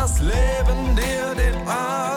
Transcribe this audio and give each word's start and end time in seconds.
das 0.00 0.18
Leben 0.20 0.96
dir 0.96 1.34
den 1.34 1.68
Atem. 1.68 2.09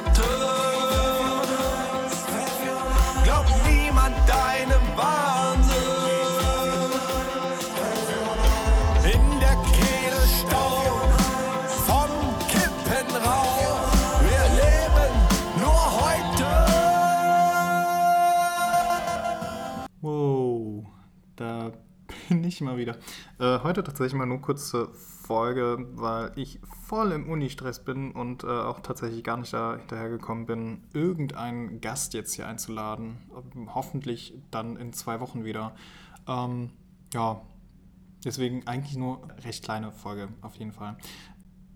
Bin 22.44 22.50
ich 22.50 22.60
mal 22.60 22.76
wieder. 22.76 22.98
Äh, 23.40 23.64
heute 23.64 23.86
tatsächlich 23.86 24.16
mal 24.16 24.26
nur 24.26 24.42
kurze 24.42 24.90
Folge, 24.94 25.88
weil 25.94 26.34
ich 26.36 26.60
voll 26.86 27.14
im 27.14 27.30
Uni-Stress 27.30 27.86
bin 27.86 28.12
und 28.12 28.44
äh, 28.44 28.48
auch 28.48 28.82
tatsächlich 28.82 29.24
gar 29.24 29.38
nicht 29.38 29.54
da 29.54 29.78
hinterhergekommen 29.78 30.46
bin, 30.46 30.84
irgendeinen 30.92 31.80
Gast 31.80 32.14
jetzt 32.14 32.34
hier 32.34 32.46
einzuladen. 32.46 33.20
Ähm, 33.56 33.74
Hoffentlich 33.74 34.34
dann 34.52 34.76
in 34.76 34.92
zwei 34.92 35.22
Wochen 35.22 35.46
wieder. 35.46 35.74
Ähm, 36.28 36.72
ja, 37.14 37.40
deswegen 38.26 38.68
eigentlich 38.68 38.98
nur 38.98 39.26
recht 39.46 39.64
kleine 39.64 39.94
Folge 39.94 40.28
auf 40.42 40.56
jeden 40.56 40.74
Fall. 40.74 40.98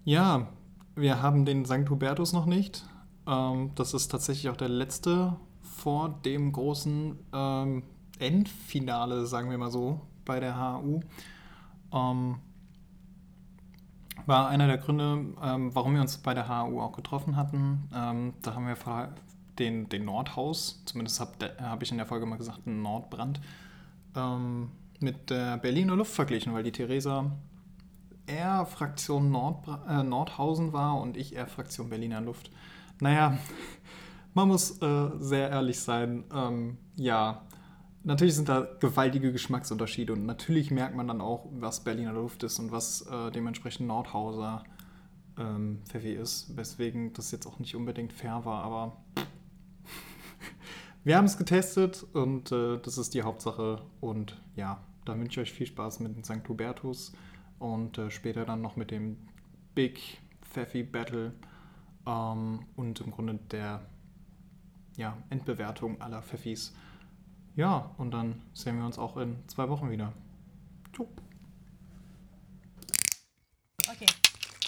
Ja, 0.03 0.49
wir 0.95 1.21
haben 1.21 1.45
den 1.45 1.63
St. 1.63 1.89
Hubertus 1.89 2.33
noch 2.33 2.45
nicht. 2.45 2.83
Ähm, 3.25 3.71
das 3.75 3.93
ist 3.93 4.09
tatsächlich 4.09 4.49
auch 4.49 4.57
der 4.57 4.67
letzte 4.67 5.37
vor 5.61 6.09
dem 6.25 6.51
großen 6.51 7.17
ähm, 7.33 7.83
Endfinale, 8.19 9.25
sagen 9.25 9.49
wir 9.49 9.57
mal 9.57 9.71
so, 9.71 10.01
bei 10.27 10.39
der 10.39 10.59
HU. 10.59 10.99
Ähm, 11.91 12.35
war 14.25 14.49
einer 14.49 14.67
der 14.67 14.77
Gründe, 14.77 15.25
ähm, 15.41 15.73
warum 15.73 15.93
wir 15.93 16.01
uns 16.01 16.17
bei 16.17 16.33
der 16.33 16.49
HU 16.49 16.81
auch 16.81 16.91
getroffen 16.91 17.35
hatten. 17.35 17.89
Ähm, 17.95 18.33
da 18.41 18.55
haben 18.55 18.67
wir 18.67 18.75
den, 19.57 19.89
den 19.89 20.05
Nordhaus, 20.05 20.83
zumindest 20.85 21.19
habe 21.19 21.55
hab 21.61 21.81
ich 21.81 21.91
in 21.91 21.97
der 21.97 22.05
Folge 22.05 22.25
mal 22.25 22.37
gesagt, 22.37 22.67
einen 22.67 22.81
Nordbrand, 22.81 23.39
ähm, 24.15 24.69
mit 24.99 25.29
der 25.29 25.57
Berliner 25.57 25.95
Luft 25.95 26.13
verglichen, 26.13 26.53
weil 26.53 26.63
die 26.63 26.71
Theresa 26.71 27.31
eher 28.25 28.65
Fraktion 28.65 29.31
Nordbra 29.31 30.01
äh, 30.01 30.03
Nordhausen 30.03 30.73
war 30.73 30.99
und 30.99 31.17
ich 31.17 31.35
eher 31.35 31.47
Fraktion 31.47 31.89
Berliner 31.89 32.21
Luft. 32.21 32.51
Naja, 32.99 33.37
man 34.33 34.49
muss 34.49 34.81
äh, 34.81 35.09
sehr 35.19 35.49
ehrlich 35.49 35.79
sein. 35.79 36.25
Ähm, 36.33 36.77
ja, 36.95 37.43
natürlich 38.07 38.35
sind 38.35 38.47
da 38.47 38.61
gewaltige 38.79 39.31
Geschmacksunterschiede 39.33 40.13
und 40.13 40.25
natürlich 40.25 40.71
merkt 40.71 40.95
man 40.95 41.07
dann 41.07 41.21
auch, 41.21 41.47
was 41.51 41.83
Berliner 41.83 42.13
Luft 42.13 42.41
ist 42.43 42.57
und 42.57 42.71
was 42.71 43.01
äh, 43.01 43.31
dementsprechend 43.31 43.87
Nordhauser 43.87 44.63
ähm, 45.37 45.81
Pfeffi 45.85 46.13
ist, 46.13 46.55
weswegen 46.55 47.11
das 47.13 47.31
jetzt 47.31 47.45
auch 47.45 47.59
nicht 47.59 47.75
unbedingt 47.75 48.13
fair 48.13 48.45
war, 48.45 48.63
aber 48.63 48.97
wir 51.03 51.17
haben 51.17 51.25
es 51.25 51.37
getestet 51.37 52.05
und 52.13 52.51
äh, 52.51 52.79
das 52.79 52.97
ist 52.97 53.13
die 53.13 53.23
Hauptsache 53.23 53.81
und 53.99 54.41
ja, 54.55 54.81
da 55.03 55.17
wünsche 55.19 55.41
ich 55.41 55.49
euch 55.49 55.53
viel 55.53 55.67
Spaß 55.67 55.99
mit 55.99 56.15
dem 56.15 56.23
St. 56.23 56.47
Hubertus 56.47 57.11
und 57.59 57.97
äh, 57.97 58.09
später 58.09 58.45
dann 58.45 58.61
noch 58.61 58.77
mit 58.77 58.89
dem 58.89 59.17
Big 59.75 60.21
Pfeffi 60.41 60.83
Battle 60.83 61.33
ähm, 62.05 62.65
und 62.77 63.01
im 63.01 63.11
Grunde 63.11 63.37
der 63.51 63.85
ja, 64.95 65.17
Endbewertung 65.29 66.01
aller 66.01 66.21
Pfeffis. 66.21 66.73
Ja, 67.57 67.91
und 67.97 68.11
dann 68.11 68.41
sehen 68.53 68.77
wir 68.77 68.85
uns 68.85 68.97
auch 68.99 69.17
in 69.17 69.35
zwei 69.49 69.67
Wochen 69.67 69.89
wieder. 69.89 70.13
Ciao. 70.95 71.09
Okay. 73.89 74.05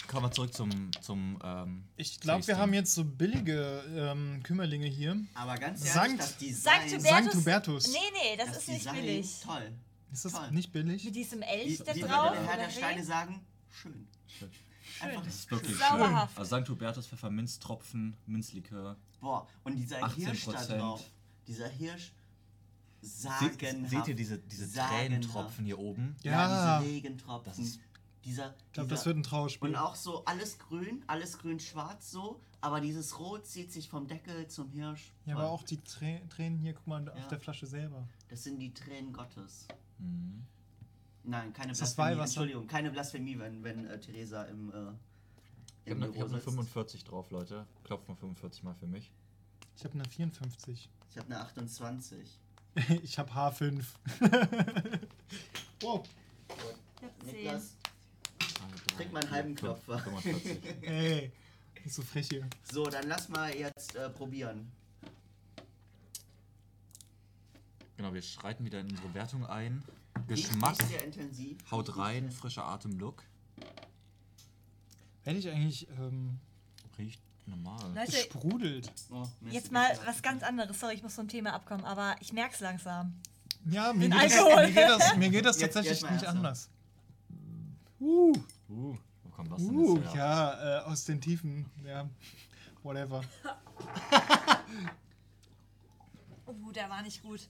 Kommen 0.08 0.24
wir 0.26 0.32
zurück 0.32 0.52
zum, 0.52 0.90
zum 1.00 1.38
ähm, 1.44 1.84
Ich 1.96 2.18
glaube, 2.18 2.44
wir 2.48 2.58
haben 2.58 2.74
jetzt 2.74 2.92
so 2.94 3.04
billige 3.04 3.84
ähm, 3.94 4.42
Kümmerlinge 4.42 4.86
hier. 4.88 5.16
Aber 5.34 5.54
ganz 5.56 5.80
Sankt- 5.84 5.98
ehrlich, 6.08 6.18
das 6.18 6.36
Design, 6.38 6.88
Sankt 6.90 7.02
Sankt 7.06 7.34
Hubertus. 7.36 7.86
Hubertus. 7.86 7.92
Nee, 7.92 7.98
nee, 8.32 8.36
das, 8.36 8.46
das 8.48 8.56
ist 8.58 8.68
nicht 8.68 8.80
Design, 8.80 8.94
billig. 8.96 9.40
toll. 9.44 9.72
Ist 10.12 10.24
das 10.24 10.32
Toll. 10.32 10.50
nicht 10.50 10.72
billig? 10.72 11.04
Mit 11.04 11.14
diesem 11.14 11.40
Wie, 11.40 11.44
Elch 11.44 11.78
da 11.84 11.94
wie 11.94 12.00
drauf. 12.00 12.30
würde 12.32 12.42
der 12.42 12.46
Herr 12.48 12.56
der 12.56 12.70
Steine 12.70 13.00
wie? 13.00 13.04
sagen? 13.04 13.40
Schön. 13.70 14.08
Einfach 15.00 15.22
Das 15.24 15.34
ist 15.36 15.50
wirklich 15.52 15.76
Sauerhaft. 15.78 16.34
schön. 16.34 16.42
Also 16.42 16.60
St. 16.60 16.68
Hubertus 16.68 17.06
Pfefferminztropfen, 17.06 18.16
Minzlikör. 18.26 18.96
Boah, 19.20 19.46
und 19.62 19.76
dieser 19.76 20.02
18%. 20.02 20.14
Hirsch 20.16 20.44
da 20.46 20.64
drauf. 20.64 21.04
Dieser 21.46 21.68
Hirsch. 21.68 22.12
Seht, 23.02 23.60
Sagenhaft. 23.60 23.90
seht 23.90 24.08
ihr 24.08 24.14
diese, 24.14 24.38
diese 24.38 24.66
Sagenhaft. 24.66 25.00
Tränentropfen 25.00 25.64
hier 25.64 25.78
oben? 25.78 26.16
Ja, 26.22 26.32
Ja. 26.32 26.80
diese 26.80 26.92
Regentropfen. 26.94 27.44
Das 27.50 27.58
ist- 27.58 27.80
dieser, 28.24 28.54
Ich 28.66 28.72
glaube, 28.72 28.90
das 28.90 29.06
wird 29.06 29.16
ein 29.16 29.22
Trauerspiel. 29.22 29.70
Und 29.70 29.76
auch 29.76 29.94
so 29.94 30.22
alles 30.26 30.58
grün, 30.58 31.02
alles 31.06 31.38
grün-schwarz 31.38 32.10
so, 32.10 32.38
aber 32.60 32.82
dieses 32.82 33.18
Rot 33.18 33.46
zieht 33.46 33.72
sich 33.72 33.88
vom 33.88 34.06
Deckel 34.06 34.46
zum 34.48 34.68
Hirsch. 34.70 35.12
ja, 35.24 35.36
aber 35.36 35.48
auch 35.48 35.62
die 35.62 35.80
Trä 35.80 36.20
Tränen 36.28 36.58
hier, 36.58 36.74
guck 36.74 36.86
mal 36.86 37.02
Ja. 37.06 37.12
auf 37.14 37.28
der 37.28 37.40
Flasche 37.40 37.66
selber. 37.66 38.06
Das 38.28 38.44
sind 38.44 38.58
die 38.58 38.74
Tränen 38.74 39.14
Gottes. 39.14 39.66
Mhm. 39.98 40.44
Nein, 41.24 41.52
keine 41.54 41.72
Ist 41.72 41.80
das 41.80 41.94
Blasphemie. 41.94 42.16
Weihwasser? 42.18 42.24
Entschuldigung, 42.42 42.66
keine 42.66 42.90
Blasphemie, 42.90 43.38
wenn, 43.38 43.62
wenn 43.64 43.86
äh, 43.86 43.98
Theresa 43.98 44.42
im, 44.44 44.68
äh, 44.70 44.72
Ich 45.86 45.92
habe 45.92 46.04
hab 46.06 46.14
eine 46.14 46.28
sitzt. 46.28 46.44
45 46.44 47.04
drauf, 47.04 47.30
Leute. 47.30 47.66
Klopft 47.84 48.06
mal 48.08 48.16
45 48.16 48.62
mal 48.64 48.74
für 48.74 48.86
mich. 48.86 49.10
Ich 49.76 49.84
habe 49.84 49.94
eine 49.94 50.04
54. 50.06 50.90
Ich 51.10 51.16
habe 51.16 51.26
eine 51.34 51.40
28. 51.40 52.38
ich 53.02 53.18
habe 53.18 53.30
H5. 53.32 53.84
wow. 55.82 56.04
Ich 56.48 57.02
hab 57.02 57.22
zehn. 57.24 57.34
Niklas, 57.36 57.76
Trink 58.96 59.12
mal 59.12 59.20
einen 59.22 59.30
halben 59.30 59.56
fünf, 59.56 59.60
Klopfer. 59.84 59.98
45. 59.98 60.58
Ey, 60.82 61.32
ist 61.84 61.94
so 61.94 62.02
frech 62.02 62.28
hier. 62.28 62.48
so, 62.70 62.84
dann 62.84 63.08
lass 63.08 63.28
mal 63.28 63.54
jetzt 63.54 63.94
äh, 63.96 64.10
probieren. 64.10 64.70
Genau, 67.96 68.12
wir 68.14 68.22
schreiten 68.22 68.64
wieder 68.64 68.80
in 68.80 68.90
unsere 68.90 69.12
Wertung 69.14 69.46
ein. 69.46 69.82
Geschmack, 70.26 70.78
nicht 70.78 70.88
sehr 70.90 71.04
intensiv. 71.04 71.58
haut 71.70 71.96
rein, 71.96 72.30
frischer 72.30 72.64
Atemlook. 72.66 73.22
Hätte 75.22 75.38
ich 75.38 75.48
eigentlich 75.48 75.88
ähm, 75.98 76.38
Riecht 76.98 77.20
normal. 77.50 77.92
Leute, 77.94 78.12
gesprudelt. 78.12 78.92
Oh, 79.10 79.26
Mist, 79.40 79.54
jetzt 79.54 79.72
mal 79.72 79.90
was 80.06 80.22
ganz 80.22 80.42
anderes. 80.42 80.78
Sorry, 80.78 80.94
ich 80.94 81.02
muss 81.02 81.14
vom 81.14 81.28
Thema 81.28 81.52
abkommen, 81.52 81.84
aber 81.84 82.16
ich 82.20 82.32
merk's 82.32 82.60
langsam. 82.60 83.14
Ja, 83.66 83.92
mir 83.92 84.08
geht, 84.08 84.22
das, 84.22 84.34
mir 84.34 84.66
geht 84.72 84.76
das, 84.88 85.16
mir 85.16 85.30
geht 85.30 85.44
das 85.44 85.60
Jetzt- 85.60 85.74
tatsächlich 85.74 86.00
jetzt 86.02 86.10
nicht 86.12 86.26
anders. 86.26 86.68
Uh, 88.00 88.32
Uh, 88.68 88.96
wo 89.24 89.30
kommt 89.30 89.50
das 89.52 89.58
denn 89.58 89.76
uh, 89.76 89.96
jetzt 89.98 90.14
her? 90.14 90.16
ja, 90.16 90.78
äh, 90.78 90.84
aus 90.84 91.04
den 91.04 91.20
Tiefen. 91.20 91.66
Ja, 91.84 92.08
whatever. 92.82 93.22
Oh, 96.46 96.72
der 96.72 96.90
war 96.90 97.02
nicht 97.02 97.22
gut. 97.22 97.48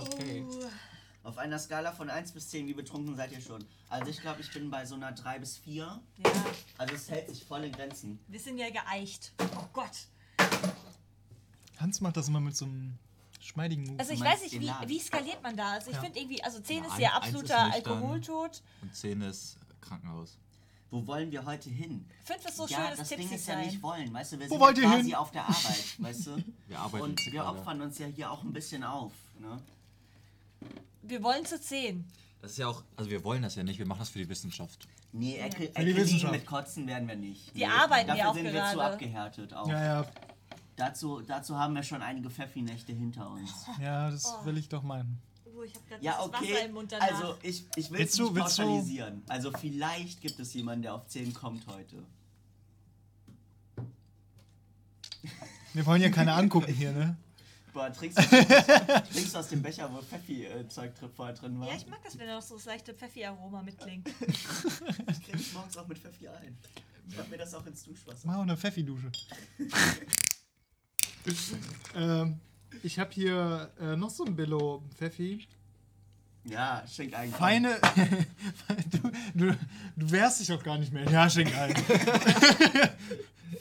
Okay. 0.00 0.42
Uh, 0.42 0.64
Auf 1.24 1.38
einer 1.38 1.58
Skala 1.58 1.90
von 1.92 2.10
1 2.10 2.32
bis 2.32 2.50
10, 2.50 2.66
wie 2.66 2.74
betrunken 2.74 3.16
seid 3.16 3.32
ihr 3.32 3.40
schon? 3.40 3.64
Also 3.88 4.10
ich 4.10 4.20
glaube, 4.20 4.42
ich 4.42 4.50
bin 4.52 4.70
bei 4.70 4.84
so 4.84 4.94
einer 4.94 5.10
3 5.12 5.38
bis 5.38 5.56
4. 5.56 6.00
ja, 6.18 6.32
Also 6.78 6.94
es 6.94 7.10
hält 7.10 7.28
sich 7.30 7.44
voll 7.44 7.64
in 7.64 7.72
Grenzen. 7.72 8.18
wir 8.28 8.38
sind 8.38 8.58
ja 8.58 8.68
geeicht. 8.70 9.32
Oh 9.40 9.64
Gott. 9.72 9.90
Hans 11.78 12.00
macht 12.02 12.16
das 12.18 12.28
immer 12.28 12.40
mit 12.40 12.54
so 12.56 12.66
einem 12.66 12.98
schmeidigen 13.40 13.84
Move. 13.84 13.98
Also 13.98 14.12
ich 14.12 14.20
weiß 14.20 14.42
nicht, 14.42 14.60
wie, 14.60 14.70
wie 14.86 15.00
skaliert 15.00 15.42
man 15.42 15.56
da? 15.56 15.72
Also 15.72 15.88
ich 15.90 15.96
Ja. 15.96 16.02
finde 16.02 16.18
irgendwie, 16.18 16.42
also 16.44 16.60
10 16.60 16.84
Ja, 16.84 16.90
ist 16.90 16.98
ja 16.98 17.08
ist 17.08 17.14
absoluter 17.16 17.64
nüchtern. 17.68 17.92
Alkoholtod. 17.94 18.62
Und 18.82 18.94
10 18.94 19.20
ist 19.22 19.58
Krankenhaus. 19.80 20.38
Wo 20.90 21.06
wollen 21.06 21.32
wir 21.32 21.44
heute 21.44 21.70
hin? 21.70 22.06
5 22.24 22.44
ist 22.44 22.56
so 22.56 22.66
ja, 22.66 22.76
schön, 22.76 22.90
das 22.90 22.98
das 22.98 23.08
Ding 23.08 23.30
ist 23.32 23.48
ja 23.48 23.56
nicht 23.56 23.82
wollen, 23.82 24.12
weißt 24.12 24.32
du, 24.34 24.38
wir 24.38 24.46
Wo 24.46 24.50
sind 24.54 24.60
wollt 24.60 24.76
ja 24.78 24.84
ihr 24.84 24.90
quasi 24.90 25.04
hin? 25.06 25.14
auf 25.14 25.30
der 25.32 25.44
Arbeit, 25.48 25.84
weißt 25.98 26.26
du? 26.26 26.44
Wir 26.68 26.78
arbeiten 26.78 27.04
Und 27.04 27.20
wir 27.26 27.32
gerade. 27.32 27.58
opfern 27.58 27.80
uns 27.80 27.98
ja 27.98 28.06
hier 28.06 28.30
auch 28.30 28.42
ein 28.44 28.52
bisschen 28.52 28.84
auf, 28.84 29.12
ne? 29.40 29.60
Wir 31.06 31.22
wollen 31.22 31.44
zu 31.44 31.60
10. 31.60 32.04
Das 32.40 32.52
ist 32.52 32.58
ja 32.58 32.66
auch, 32.68 32.82
also 32.96 33.10
wir 33.10 33.24
wollen 33.24 33.42
das 33.42 33.54
ja 33.54 33.62
nicht, 33.62 33.78
wir 33.78 33.86
machen 33.86 34.00
das 34.00 34.10
für 34.10 34.18
die 34.18 34.28
Wissenschaft. 34.28 34.86
Nee, 35.12 35.36
Ecke, 35.38 35.68
die 35.68 35.76
Ecke 35.76 35.96
Wissenschaft. 35.96 36.32
mit 36.32 36.44
Kotzen 36.46 36.86
werden 36.86 37.08
wir 37.08 37.16
nicht. 37.16 37.54
Die 37.54 37.60
nee. 37.60 37.66
arbeiten 37.66 38.08
Dafür 38.08 38.22
ja 38.24 38.30
auch 38.30 38.34
sind 38.34 38.44
wir 38.44 38.50
zu 38.52 38.56
gerade. 38.76 38.84
abgehärtet 38.84 39.54
auch. 39.54 39.68
ja, 39.68 39.84
ja, 39.84 40.06
Dazu, 40.76 41.20
dazu 41.20 41.56
haben 41.58 41.74
wir 41.74 41.82
schon 41.84 42.02
einige 42.02 42.28
Pfeffi-Nächte 42.30 42.92
hinter 42.92 43.30
uns. 43.30 43.50
ja, 43.80 44.10
das 44.10 44.24
Oh. 44.26 44.44
will 44.44 44.58
ich 44.58 44.68
doch 44.68 44.82
meinen. 44.82 45.20
Oh, 45.56 45.62
ich 45.62 45.72
habe 45.74 45.84
gerade 45.88 46.04
Ja, 46.04 46.12
Wasser 46.18 46.24
okay. 46.42 46.64
im 46.66 46.72
Mund 46.74 46.90
danach. 46.90 47.10
Also 47.12 47.36
ich, 47.42 47.64
ich 47.76 47.90
will 47.90 48.00
es 48.00 48.18
Willst 48.18 48.18
du- 48.18 48.30
nicht 48.30 48.40
pauschalisieren. 48.42 49.22
Also 49.28 49.52
vielleicht 49.52 50.20
gibt 50.20 50.38
es 50.40 50.52
jemanden, 50.52 50.82
der 50.82 50.94
auf 50.94 51.06
10 51.06 51.32
kommt 51.32 51.66
heute. 51.68 52.02
Wir 55.72 55.86
wollen 55.86 56.02
ja 56.02 56.10
keine 56.10 56.32
angucken 56.34 56.72
hier, 56.72 56.92
ne? 56.92 57.16
Boah, 57.74 57.92
trinkst 57.92 58.16
du, 58.18 58.22
trinkst 59.12 59.34
du 59.34 59.38
aus 59.38 59.48
dem 59.48 59.60
Becher, 59.60 59.92
wo 59.92 60.00
Pfeffi-Zeug 60.00 60.94
drin- 60.94 61.10
vorher 61.14 61.34
drin 61.34 61.58
war? 61.58 61.66
ja, 61.68 61.74
ich 61.74 61.86
mag 61.88 61.98
das, 62.04 62.16
wenn 62.16 62.28
da 62.28 62.36
noch 62.36 62.42
so 62.42 62.54
das 62.54 62.66
leichte 62.66 62.94
Pfeffi-Aroma 62.94 63.62
mitklingt. 63.62 64.08
Ich 65.10 65.22
creme 65.24 65.38
mich 65.38 65.52
morgens 65.52 65.76
auch 65.76 65.88
mit 65.88 65.98
Pfeffi 65.98 66.28
ein. 66.28 66.56
Ich 67.08 67.18
hab 67.18 67.28
mir 67.28 67.36
das 67.36 67.52
auch 67.52 67.66
ins 67.66 67.82
Duschwasser. 67.84 68.20
Mach 68.28 68.36
auch 68.36 68.42
eine 68.42 68.56
Pfeffi-Dusche. 68.56 69.10
ähm, 71.96 72.40
ich 72.82 72.98
habe 72.98 73.10
hier 73.12 73.70
äh, 73.80 73.96
noch 73.96 74.10
so 74.10 74.24
ein 74.24 74.36
Billo 74.36 74.82
Pfeffi. 74.96 75.46
Ja, 76.44 76.84
schenk 76.86 77.14
ein. 77.14 77.32
Feine. 77.32 77.78
du, 78.90 79.10
du, 79.34 79.56
du 79.96 80.10
wehrst 80.10 80.40
dich 80.40 80.48
doch 80.48 80.62
gar 80.62 80.78
nicht 80.78 80.92
mehr. 80.92 81.10
Ja, 81.10 81.28
schenk 81.28 81.54
ein. 81.56 81.74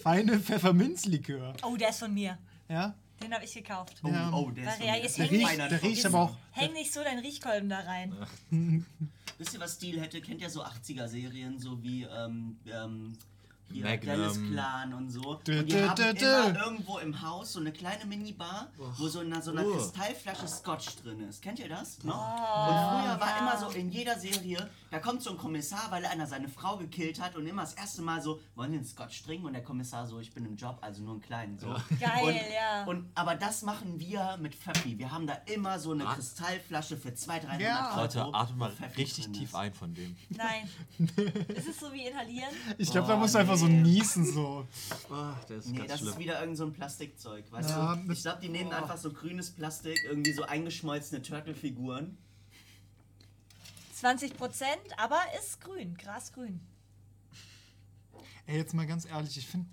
Feine 0.02 0.40
Pfefferminzlikör. 0.40 1.54
Oh, 1.64 1.78
der 1.78 1.90
ist 1.90 2.00
von 2.00 2.14
mir. 2.14 2.38
Ja? 2.68 2.94
Den 3.24 3.34
habe 3.34 3.46
ich 3.46 3.54
gekauft. 3.54 3.96
Oh, 4.04 4.08
Ja. 4.10 4.32
oh, 4.34 4.52
der 4.52 4.74
ist 4.74 4.80
Ja, 4.84 4.96
jetzt 4.96 5.18
Der 5.18 5.26
häng 5.28 5.38
nicht, 5.38 5.50
riecht, 5.50 5.72
der 5.72 5.82
riecht 5.84 6.06
aber 6.06 6.22
auch. 6.24 6.38
häng 6.52 6.74
nicht 6.74 6.94
so 6.94 7.04
dein 7.04 7.20
Riechkolben 7.20 7.70
da 7.70 7.80
rein. 7.80 8.14
Wisst 9.38 9.54
ihr, 9.54 9.60
was 9.60 9.74
Stil 9.76 10.00
hätte? 10.02 10.22
Kennt 10.22 10.42
ihr 10.42 10.50
so 10.50 10.64
80er-Serien, 10.64 11.58
so 11.60 11.82
wie 11.82 12.04
ähm, 12.04 12.58
ähm, 12.72 13.18
hier 13.72 13.84
Magnum. 13.86 14.06
Dallas 14.18 14.40
Clan 14.52 14.94
und 14.94 15.10
so? 15.10 15.36
Dö, 15.48 15.60
Und 15.60 15.66
die 15.68 15.74
dö, 15.74 15.88
haben 15.88 15.96
dö, 16.18 16.26
immer 16.50 16.66
irgendwo 16.66 16.98
im 17.00 17.22
Haus 17.22 17.54
so 17.54 17.60
eine 17.60 17.72
kleine 17.72 18.06
Minibar, 18.06 18.68
wo 18.98 19.08
so 19.08 19.22
in 19.22 19.42
so 19.42 19.52
einer 19.52 19.66
Oh. 19.66 19.74
Kristallflasche 19.74 20.48
Scotch 20.48 20.96
drin 20.98 21.22
ist. 21.28 21.42
Kennt 21.42 21.60
ihr 21.60 21.70
das? 21.70 22.04
Noch? 22.04 22.14
und 22.14 22.76
früher 22.76 23.20
war 23.20 23.30
ja. 23.30 23.38
immer 23.40 23.58
so 23.60 23.70
in 23.78 23.92
jeder 23.92 24.18
Serie, 24.20 24.70
da 24.92 25.00
kommt 25.00 25.24
so 25.24 25.32
ein 25.32 25.38
Kommissar, 25.38 25.88
weil 25.90 26.06
einer 26.06 26.28
seine 26.28 26.50
Frau 26.50 26.78
gekillt 26.78 27.20
hat 27.22 27.36
und 27.36 27.48
immer 27.48 27.64
das 27.64 27.74
erste 27.74 28.02
Mal 28.02 28.22
so, 28.22 28.40
wollen 28.56 28.72
wir 28.72 28.78
einen 28.80 28.88
Scotch 28.88 29.24
trinken? 29.24 29.46
Und 29.48 29.54
der 29.54 29.64
Kommissar 29.64 30.06
so, 30.08 30.20
ich 30.20 30.34
bin 30.34 30.46
im 30.46 30.56
Job, 30.56 30.78
also 30.82 31.02
nur 31.02 31.14
einen 31.14 31.22
kleinen. 31.22 31.58
So. 31.58 31.68
Geil, 32.00 32.24
und, 32.24 32.36
ja. 32.36 32.84
Und, 32.86 33.10
aber 33.16 33.36
das 33.36 33.64
machen 33.64 34.00
wir 34.00 34.38
mit 34.40 34.54
Pfeffi. 34.56 34.98
Wir 35.00 35.12
haben 35.12 35.26
da 35.26 35.34
immer 35.46 35.80
so 35.80 35.92
eine 35.94 36.06
Ah. 36.08 36.14
Kristallflasche 36.16 36.98
für 36.98 37.14
200, 37.14 37.50
300 37.50 37.62
Ja. 37.62 37.90
Euro. 37.92 38.02
Leute, 38.02 38.22
atmet 38.34 38.58
mal 38.58 38.72
richtig 38.98 39.32
tief 39.32 39.56
ein 39.56 39.74
von 39.74 39.94
dem. 39.94 40.16
Nein. 40.30 40.70
ist 41.56 41.68
es 41.70 41.80
so 41.80 41.92
wie 41.94 42.06
inhalieren? 42.08 42.50
Ich 42.78 42.92
glaube, 42.92 43.08
da 43.08 43.16
Oh, 43.16 43.18
musst 43.18 43.36
einfach 43.54 43.68
so 43.68 43.74
niesen 43.74 44.26
so. 44.26 44.68
Ach, 45.12 45.44
der 45.46 45.58
ist 45.58 45.68
Nee, 45.68 45.78
ganz 45.78 45.90
das 45.92 46.00
schlimm. 46.00 46.12
ist 46.14 46.20
wieder 46.20 46.40
irgend 46.42 46.58
so 46.58 46.66
ein 46.66 46.74
Plastikzeug, 46.74 47.52
weißt 47.52 47.70
Ja, 47.70 47.96
du? 47.96 48.08
das- 48.08 48.18
Ich 48.18 48.24
glaube, 48.24 48.42
die 48.42 48.50
nehmen 48.50 48.72
einfach 48.74 48.98
so 48.98 49.12
grünes 49.14 49.52
Plastik, 49.52 49.98
irgendwie 50.06 50.34
so 50.34 50.44
eingeschmolzene 50.44 51.22
Turtle-Figuren. 51.22 52.18
20 53.96 54.36
Prozent, 54.38 54.82
aber 54.98 55.20
ist 55.40 55.62
grün, 55.62 55.96
grasgrün. 55.96 56.60
Ey, 58.46 58.58
jetzt 58.58 58.74
mal 58.74 58.86
ganz 58.86 59.06
ehrlich, 59.06 59.38
ich 59.38 59.48
finde 59.48 59.68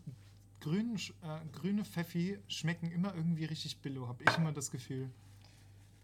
grün, 0.60 0.94
äh, 1.22 1.40
grüne 1.52 1.84
Pfeffi 1.84 2.38
schmecken 2.46 2.90
immer 2.92 3.14
irgendwie 3.14 3.44
richtig 3.46 3.78
billo, 3.78 4.06
habe 4.06 4.22
ich 4.28 4.36
immer 4.36 4.52
das 4.52 4.70
Gefühl. 4.70 5.10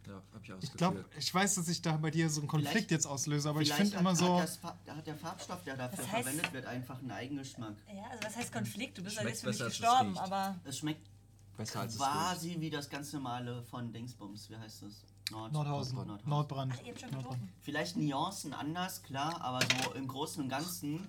Ja, 0.06 0.22
hab 0.32 0.44
ich 0.44 0.52
auch 0.52 0.56
das 0.60 0.70
Ich 0.70 0.76
glaube, 0.76 1.04
ich 1.18 1.34
weiß, 1.34 1.56
dass 1.56 1.68
ich 1.68 1.82
da 1.82 1.96
bei 1.96 2.10
dir 2.10 2.30
so 2.30 2.40
einen 2.40 2.48
Konflikt 2.48 2.72
Vielleicht- 2.72 2.90
jetzt 2.92 3.06
auslöse, 3.06 3.48
aber 3.48 3.60
ich 3.60 3.72
finde 3.72 3.96
immer 3.96 4.14
so. 4.14 4.40
Hat, 4.40 4.48
das 4.86 4.96
hat 4.96 5.06
der 5.06 5.16
Farbstoff, 5.16 5.64
der 5.64 5.76
dafür 5.76 5.96
Das 5.98 6.06
heißt- 6.06 6.22
verwendet 6.22 6.52
wird, 6.52 6.66
einfach 6.66 6.98
einen 7.00 7.10
Eigengeschmack. 7.10 7.74
Ja, 7.92 8.04
also 8.10 8.22
was 8.24 8.36
heißt 8.36 8.52
Konflikt? 8.52 8.98
Du 8.98 9.02
bist 9.02 9.16
ja 9.16 9.26
jetzt 9.26 9.40
für 9.42 9.48
mich 9.48 9.60
es 9.60 9.66
gestorben, 9.66 10.16
aber 10.18 10.56
Es 10.64 10.78
schmeckt 10.78 11.06
Besser 11.56 11.80
als 11.80 11.94
es 11.94 11.98
quasi 11.98 12.56
wie 12.60 12.70
das 12.70 12.88
ganz 12.88 13.12
normale 13.12 13.62
von 13.64 13.92
Dingsbums. 13.92 14.48
Wie 14.50 14.56
heißt 14.56 14.82
das? 14.82 14.92
Nord 15.32 15.52
Nordhausen, 15.52 15.96
Nordhausen. 15.96 16.28
Nordbrand. 16.28 16.72
Ach, 16.76 16.82
ihr 16.84 16.90
habt 16.92 17.00
schon 17.00 17.10
Nordbrand. 17.10 17.40
Vielleicht 17.62 17.96
Nuancen 17.96 18.52
anders, 18.52 19.02
klar, 19.02 19.40
aber 19.40 19.58
so 19.82 19.92
im 19.94 20.06
Großen 20.06 20.40
und 20.42 20.48
Ganzen 20.48 21.08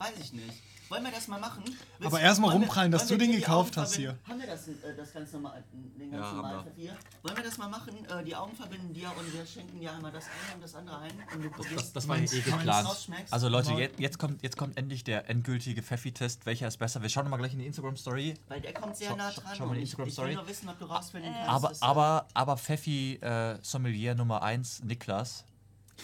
weiß 0.00 0.14
ich 0.20 0.32
nicht. 0.32 0.62
Wollen 0.88 1.04
wir 1.04 1.12
das 1.12 1.28
mal 1.28 1.38
machen? 1.38 1.62
Willst- 1.64 2.04
Aber 2.04 2.20
erst 2.20 2.40
mal 2.40 2.48
wollen 2.48 2.62
wir- 2.62 2.66
rumprallen, 2.66 2.90
dass 2.90 3.06
du 3.06 3.16
den 3.16 3.30
gekauft 3.30 3.76
hast 3.76 3.94
hier. 3.94 4.18
Haben 4.26 4.40
wir 4.40 4.46
das, 4.48 4.66
äh, 4.66 4.72
das 4.96 5.12
ganz 5.12 5.32
normal, 5.32 5.62
den 5.72 6.10
ganz 6.10 6.24
Ja, 6.26 6.32
normalen. 6.32 6.64
Papier? 6.64 6.96
Wollen 7.22 7.36
wir 7.36 7.44
das 7.44 7.58
mal 7.58 7.68
machen? 7.68 7.94
Äh, 8.06 8.24
die 8.24 8.34
Augen 8.34 8.56
verbinden 8.56 8.92
dir 8.92 9.08
und 9.16 9.32
wir 9.32 9.46
schenken 9.46 9.78
dir 9.78 9.92
einmal 9.92 10.10
das 10.10 10.24
eine 10.24 10.54
und 10.56 10.62
das 10.64 10.74
andere 10.74 10.98
ein 10.98 11.12
und 11.32 11.44
du 11.44 11.48
probierst. 11.50 11.76
Das, 11.76 11.92
das 11.92 12.08
war 12.08 12.18
eh 12.18 12.24
geplant. 12.26 12.88
Also 13.30 13.48
Leute, 13.48 13.72
jetzt, 13.74 14.00
jetzt, 14.00 14.18
kommt, 14.18 14.42
jetzt 14.42 14.56
kommt 14.56 14.76
endlich 14.76 15.04
der 15.04 15.30
endgültige 15.30 15.80
Pfeffi-Test. 15.80 16.44
Welcher 16.44 16.66
ist 16.66 16.78
besser? 16.78 17.00
Wir 17.02 17.08
schauen 17.08 17.30
mal 17.30 17.36
gleich 17.36 17.52
in 17.52 17.60
die 17.60 17.66
Instagram-Story. 17.66 18.34
Weil 18.48 18.60
der 18.60 18.74
kommt 18.74 18.96
sehr 18.96 19.14
nah 19.14 19.30
dran. 19.30 19.44
schau 19.56 19.66
mal 19.66 19.70
und 19.70 19.76
die 19.76 19.82
ich, 19.84 19.92
ich 19.92 19.98
will 19.98 20.06
Instagram-Story. 20.06 20.34
nur 20.34 20.48
wissen, 20.48 20.68
ob 20.68 20.78
du 20.80 20.86
rausfinden 20.86 21.32
kannst. 21.32 21.48
Aber, 21.48 21.70
äh, 21.70 21.76
aber, 21.82 22.28
aber 22.34 22.56
Pfeffi 22.56 23.14
äh, 23.22 23.58
Sommelier 23.62 24.16
Nummer 24.16 24.42
1, 24.42 24.82
Niklas, 24.82 25.44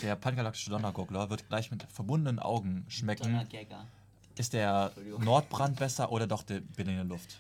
der 0.03 0.17
pangalaktische 0.17 0.71
Donnergurgler, 0.71 1.31
wird 1.31 1.49
gleich 1.49 1.71
mit 1.71 1.83
verbundenen 1.93 2.39
Augen 2.39 2.85
schmecken. 2.89 3.47
Ist 4.37 4.53
der. 4.53 4.93
Nordbrand 5.19 5.77
besser 5.79 6.13
oder 6.13 6.27
doch 6.27 6.43
der 6.43 6.61
Berliner 6.61 7.05
Luft? 7.05 7.39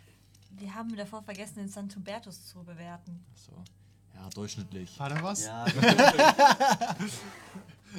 Wir 0.58 0.74
haben 0.74 0.96
davor 0.96 1.22
vergessen, 1.22 1.56
den 1.56 1.68
St. 1.68 1.94
Hubertus 1.94 2.46
zu 2.46 2.62
bewerten. 2.64 3.22
So. 3.34 3.52
Ja, 4.14 4.28
durchschnittlich. 4.30 4.98
War 4.98 5.10
da 5.10 5.22
was? 5.22 5.44
Ja, 5.44 5.66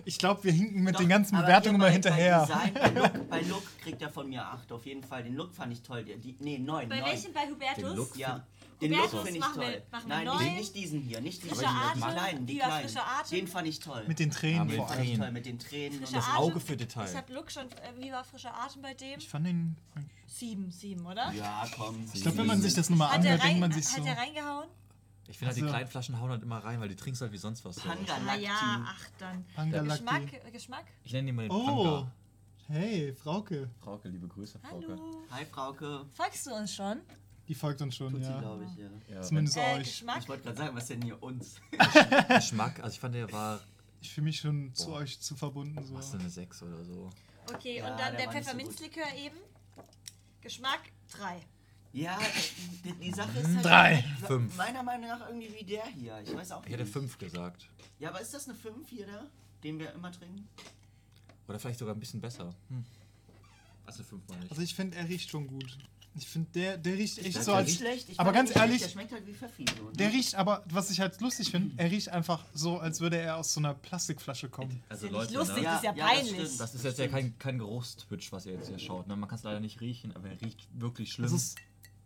Ich 0.05 0.17
glaube, 0.19 0.43
wir 0.43 0.51
hinken 0.51 0.83
mit 0.83 0.95
Doch, 0.95 0.99
den 0.99 1.09
ganzen 1.09 1.37
Bewertungen 1.37 1.79
bei- 1.79 1.91
hinterher. 1.91 2.45
Bei, 2.47 2.69
Design, 2.69 2.73
bei, 2.73 2.89
Look, 3.01 3.29
bei 3.29 3.41
Look 3.41 3.63
kriegt 3.81 4.01
er 4.01 4.09
von 4.09 4.29
mir 4.29 4.45
8 4.45 4.71
auf 4.71 4.85
jeden 4.85 5.03
Fall. 5.03 5.23
Den 5.23 5.35
Look 5.35 5.53
fand 5.55 5.73
ich 5.73 5.81
toll. 5.81 6.03
Die, 6.03 6.35
nee, 6.39 6.59
9. 6.59 6.89
Bei 6.89 6.99
9. 6.99 7.09
welchem? 7.09 7.33
Bei 7.33 7.47
Hubertus? 7.49 7.75
Den 7.83 7.95
Look? 7.95 8.15
Ja. 8.17 8.43
Den 8.81 8.91
Hubertus 8.93 9.13
Look 9.13 9.23
finde 9.25 9.39
ich 9.39 9.45
toll. 9.45 9.83
wir 9.89 9.99
Nein, 10.07 10.25
neun. 10.25 10.43
nicht, 10.43 10.55
nicht 10.57 10.75
diesen 10.75 11.01
hier. 11.01 11.19
Nicht 11.21 11.43
diesen 11.43 11.57
hier. 11.59 11.67
Die 11.95 11.99
kleinen, 11.99 12.45
die 12.45 12.57
kleinen. 12.57 12.81
frischer 12.87 13.07
Atem. 13.07 13.29
Den 13.39 13.47
fand 13.47 13.67
ich 13.67 13.79
toll. 13.79 14.05
Mit 14.07 14.19
den 14.19 14.29
Tränen 14.31 14.57
Ja, 14.57 14.63
mit 14.65 14.75
vor 14.75 14.85
den 14.85 14.93
fand 14.93 15.03
ich 15.03 15.09
allem. 15.11 15.21
toll. 15.21 15.31
Mit 15.31 15.45
den 15.47 15.59
Tränen. 15.59 15.97
Frischer 15.99 16.17
Und 16.17 16.27
das. 16.27 16.35
Auge 16.35 16.59
für 16.59 16.77
Detail. 16.77 17.09
Ich 17.09 17.15
habe 17.15 17.33
Look 17.33 17.51
schon. 17.51 17.63
Äh, 17.71 17.93
wie 17.99 18.11
war 18.11 18.23
frischer 18.23 18.53
Atem 18.55 18.81
bei 18.83 18.93
dem? 18.93 19.19
Ich 19.19 19.27
fand 19.27 19.47
den. 19.47 19.75
Sieben, 20.27 20.69
sieben, 20.71 21.05
oder? 21.07 21.31
ja, 21.33 21.65
komm. 21.75 22.05
Ich 22.13 22.21
glaube, 22.21 22.37
wenn 22.39 22.47
man 22.47 22.61
sich 22.61 22.73
das 22.75 22.89
nochmal 22.89 23.09
Hat 23.09 23.19
anhört, 23.19 23.43
denkt 23.43 23.59
man 23.59 23.71
sich 23.71 23.85
hat 23.87 23.95
so. 23.97 24.03
der 24.03 24.17
reingehauen? 24.17 24.67
Ich 25.29 25.37
finde 25.37 25.47
halt, 25.49 25.57
die 25.57 25.61
Also- 25.63 25.73
kleinen 25.73 25.87
Flaschen 25.89 26.19
hauen 26.21 26.29
halt 26.29 26.43
immer 26.43 26.59
rein, 26.59 26.79
weil 26.79 26.89
die 26.89 26.95
trinkst 26.95 27.21
halt 27.21 27.31
wie 27.31 27.37
sonst 27.37 27.65
was. 27.65 27.75
So. 27.77 27.81
Panga 27.81 28.13
Ah 28.27 28.35
ja, 28.35 28.85
ach 28.87 29.05
dann. 29.17 29.43
Pangalacti. 29.55 30.03
Geschmack, 30.03 30.33
äh, 30.45 30.51
Geschmack? 30.51 30.85
Ich 31.03 31.11
nenne 31.13 31.25
die 31.25 31.31
mal 31.33 31.41
den 31.43 31.51
Oh, 31.51 31.65
Panga. 31.65 32.11
hey, 32.67 33.13
Frauke. 33.13 33.69
Frauke, 33.81 34.09
liebe 34.09 34.27
Grüße, 34.27 34.59
Frauke. 34.59 34.85
Hallo. 34.89 35.23
Hi, 35.31 35.45
Frauke. 35.45 36.05
Folgst 36.13 36.45
du 36.45 36.53
uns 36.53 36.73
schon? 36.75 37.01
Die 37.47 37.55
folgt 37.55 37.81
uns 37.81 37.95
schon, 37.95 38.11
Tut 38.11 38.21
ja. 38.23 38.39
glaube 38.39 38.65
ich, 38.65 38.75
ja. 38.77 38.89
Ja, 39.15 39.21
Zumindest 39.21 39.57
Äh, 39.57 39.73
euch. 39.75 39.83
Geschmack? 39.83 40.19
Ich 40.21 40.27
wollte 40.29 40.43
gerade 40.43 40.57
sagen, 40.57 40.75
was 40.75 40.87
denn 40.87 41.01
hier 41.01 41.21
uns? 41.23 41.61
Geschmack, 42.29 42.79
also 42.81 42.93
ich 42.93 42.99
fand 42.99 43.15
der 43.15 43.31
war 43.31 43.61
Ich 44.01 44.11
fühle 44.11 44.25
mich 44.25 44.39
schon 44.39 44.73
zu 44.73 44.87
Boah. 44.87 44.97
euch 44.97 45.19
zu 45.19 45.35
verbunden. 45.35 45.81
So. 45.83 45.93
was 45.95 46.11
denn 46.11 46.19
eine 46.21 46.29
6 46.29 46.63
oder 46.63 46.83
so. 46.83 47.09
Okay, 47.53 47.77
Ja, 47.77 47.91
und 47.91 47.99
dann 47.99 48.15
der 48.17 48.25
der 48.25 48.27
nicht 48.27 48.27
so 48.27 48.51
Pfefferminzlikör 48.51 49.15
eben. 49.17 49.37
Geschmack 50.41 50.81
drei. 51.11 51.41
Ja, 51.93 52.19
die, 52.83 52.91
die 52.93 53.11
Sache 53.11 53.39
ist 53.39 53.47
halt. 53.55 53.65
Drei. 53.65 54.05
Fünf. 54.27 54.55
Meiner 54.57 54.83
Meinung 54.83 55.07
nach 55.07 55.27
irgendwie 55.27 55.53
wie 55.57 55.63
der 55.63 55.85
hier. 55.87 56.19
Ich 56.23 56.33
weiß 56.33 56.51
auch 56.51 56.65
Ich 56.65 56.71
hätte 56.71 56.83
nicht. 56.83 56.93
5 56.93 57.17
gesagt. 57.17 57.69
Ja, 57.99 58.09
aber 58.09 58.21
ist 58.21 58.33
das 58.33 58.47
eine 58.47 58.55
5 58.57 58.89
hier 58.89 59.07
da? 59.07 59.25
Den 59.63 59.79
wir 59.79 59.93
immer 59.93 60.11
trinken? 60.11 60.47
Oder 61.47 61.59
vielleicht 61.59 61.79
sogar 61.79 61.95
ein 61.95 61.99
bisschen 61.99 62.19
besser. 62.21 62.53
Hm. 62.69 62.85
Was 63.85 63.95
eine 63.95 64.03
5 64.03 64.27
meine 64.27 64.45
ich. 64.45 64.51
Also 64.51 64.61
ich 64.61 64.75
finde, 64.75 64.97
er 64.97 65.07
riecht 65.07 65.29
schon 65.29 65.47
gut. 65.47 65.77
Ich 66.17 66.27
finde, 66.27 66.49
der, 66.55 66.77
der 66.77 66.93
riecht 66.95 67.19
echt 67.19 67.35
Das 67.37 67.45
so 67.45 67.53
als. 67.53 67.67
nicht 67.67 67.79
schlecht. 67.79 68.09
Ich 68.09 68.19
aber 68.19 68.31
ganz 68.31 68.55
ehrlich, 68.55 68.77
schlecht. 68.79 68.85
Der 68.85 68.89
schmeckt 68.89 69.11
halt 69.11 69.27
wie 69.27 69.33
Pfeffi. 69.33 69.65
So, 69.77 69.83
ne? 69.85 69.91
Der 69.93 70.11
riecht 70.11 70.35
aber, 70.35 70.63
was 70.71 70.89
ich 70.89 70.99
halt 70.99 71.21
lustig 71.21 71.51
finde, 71.51 71.73
er 71.77 71.91
riecht 71.91 72.09
einfach 72.09 72.43
so, 72.53 72.79
als 72.79 73.01
würde 73.01 73.17
er 73.17 73.37
aus 73.37 73.53
so 73.53 73.59
einer 73.59 73.73
Plastikflasche 73.75 74.49
kommen. 74.49 74.81
Also 74.89 75.05
ja 75.07 75.11
nicht 75.11 75.31
Leute, 75.31 75.33
lustig. 75.35 75.57
ne? 75.57 75.63
Das 75.63 75.75
ist 75.77 75.83
ja 75.83 75.93
das 75.93 76.01
peinlich. 76.05 76.33
stimmt. 76.33 76.59
das 76.59 76.75
ist 76.75 76.83
jetzt 76.83 76.99
ja 76.99 77.07
kein, 77.07 77.37
kein 77.37 77.57
Geruchstwitch, 77.59 78.31
was 78.31 78.45
ihr 78.47 78.53
jetzt 78.53 78.67
hier 78.69 78.79
schaut. 78.79 79.07
Ne? 79.07 79.15
Man 79.15 79.29
kann 79.29 79.37
es 79.37 79.43
leider 79.43 79.59
nicht 79.59 79.79
riechen, 79.79 80.15
aber 80.15 80.29
er 80.29 80.41
riecht 80.41 80.67
wirklich 80.73 81.11
schlimm. 81.13 81.25
Das 81.31 81.33
ist, 81.33 81.57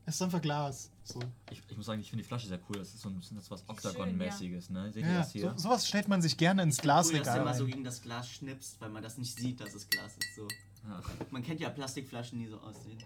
es 0.05 0.15
ist 0.15 0.21
einfach 0.21 0.41
Glas. 0.41 0.89
So. 1.03 1.19
ich, 1.49 1.61
ich 1.69 1.77
muss 1.77 1.85
sagen, 1.85 2.01
ich 2.01 2.09
finde 2.09 2.23
die 2.23 2.27
Flasche 2.27 2.47
sehr 2.47 2.59
cool. 2.69 2.79
Das 2.79 2.89
ist 2.89 2.99
so 3.01 3.07
ein 3.09 3.15
bisschen 3.17 3.37
das 3.37 3.49
was 3.49 3.61
Schön, 3.61 3.69
Octagon-mäßiges. 3.69 4.69
Ne? 4.71 4.91
Seht 4.91 5.03
ihr 5.05 5.09
Ja, 5.11 5.17
das 5.19 5.31
hier? 5.31 5.51
so, 5.51 5.57
sowas 5.69 5.87
stellt 5.87 6.07
man 6.09 6.21
sich 6.21 6.35
gerne 6.35 6.63
ins 6.63 6.79
Cool, 6.79 6.87
dass 6.87 7.07
du 7.07 7.13
Glasregal 7.13 7.41
immer 7.41 7.53
so 7.53 7.65
gegen 7.65 7.83
das 7.85 8.01
Glas 8.01 8.29
schnippst, 8.29 8.81
weil 8.81 8.89
man 8.89 9.03
das 9.03 9.17
nicht 9.17 9.37
sieht, 9.37 9.61
dass 9.61 9.73
es 9.73 9.87
Glas 9.89 10.11
ist. 10.17 10.35
So. 10.35 10.47
Ja. 10.89 11.01
Man 11.29 11.43
kennt 11.43 11.59
ja 11.61 11.69
Plastikflaschen, 11.69 12.39
die 12.39 12.47
so 12.47 12.57
aussehen. 12.59 12.97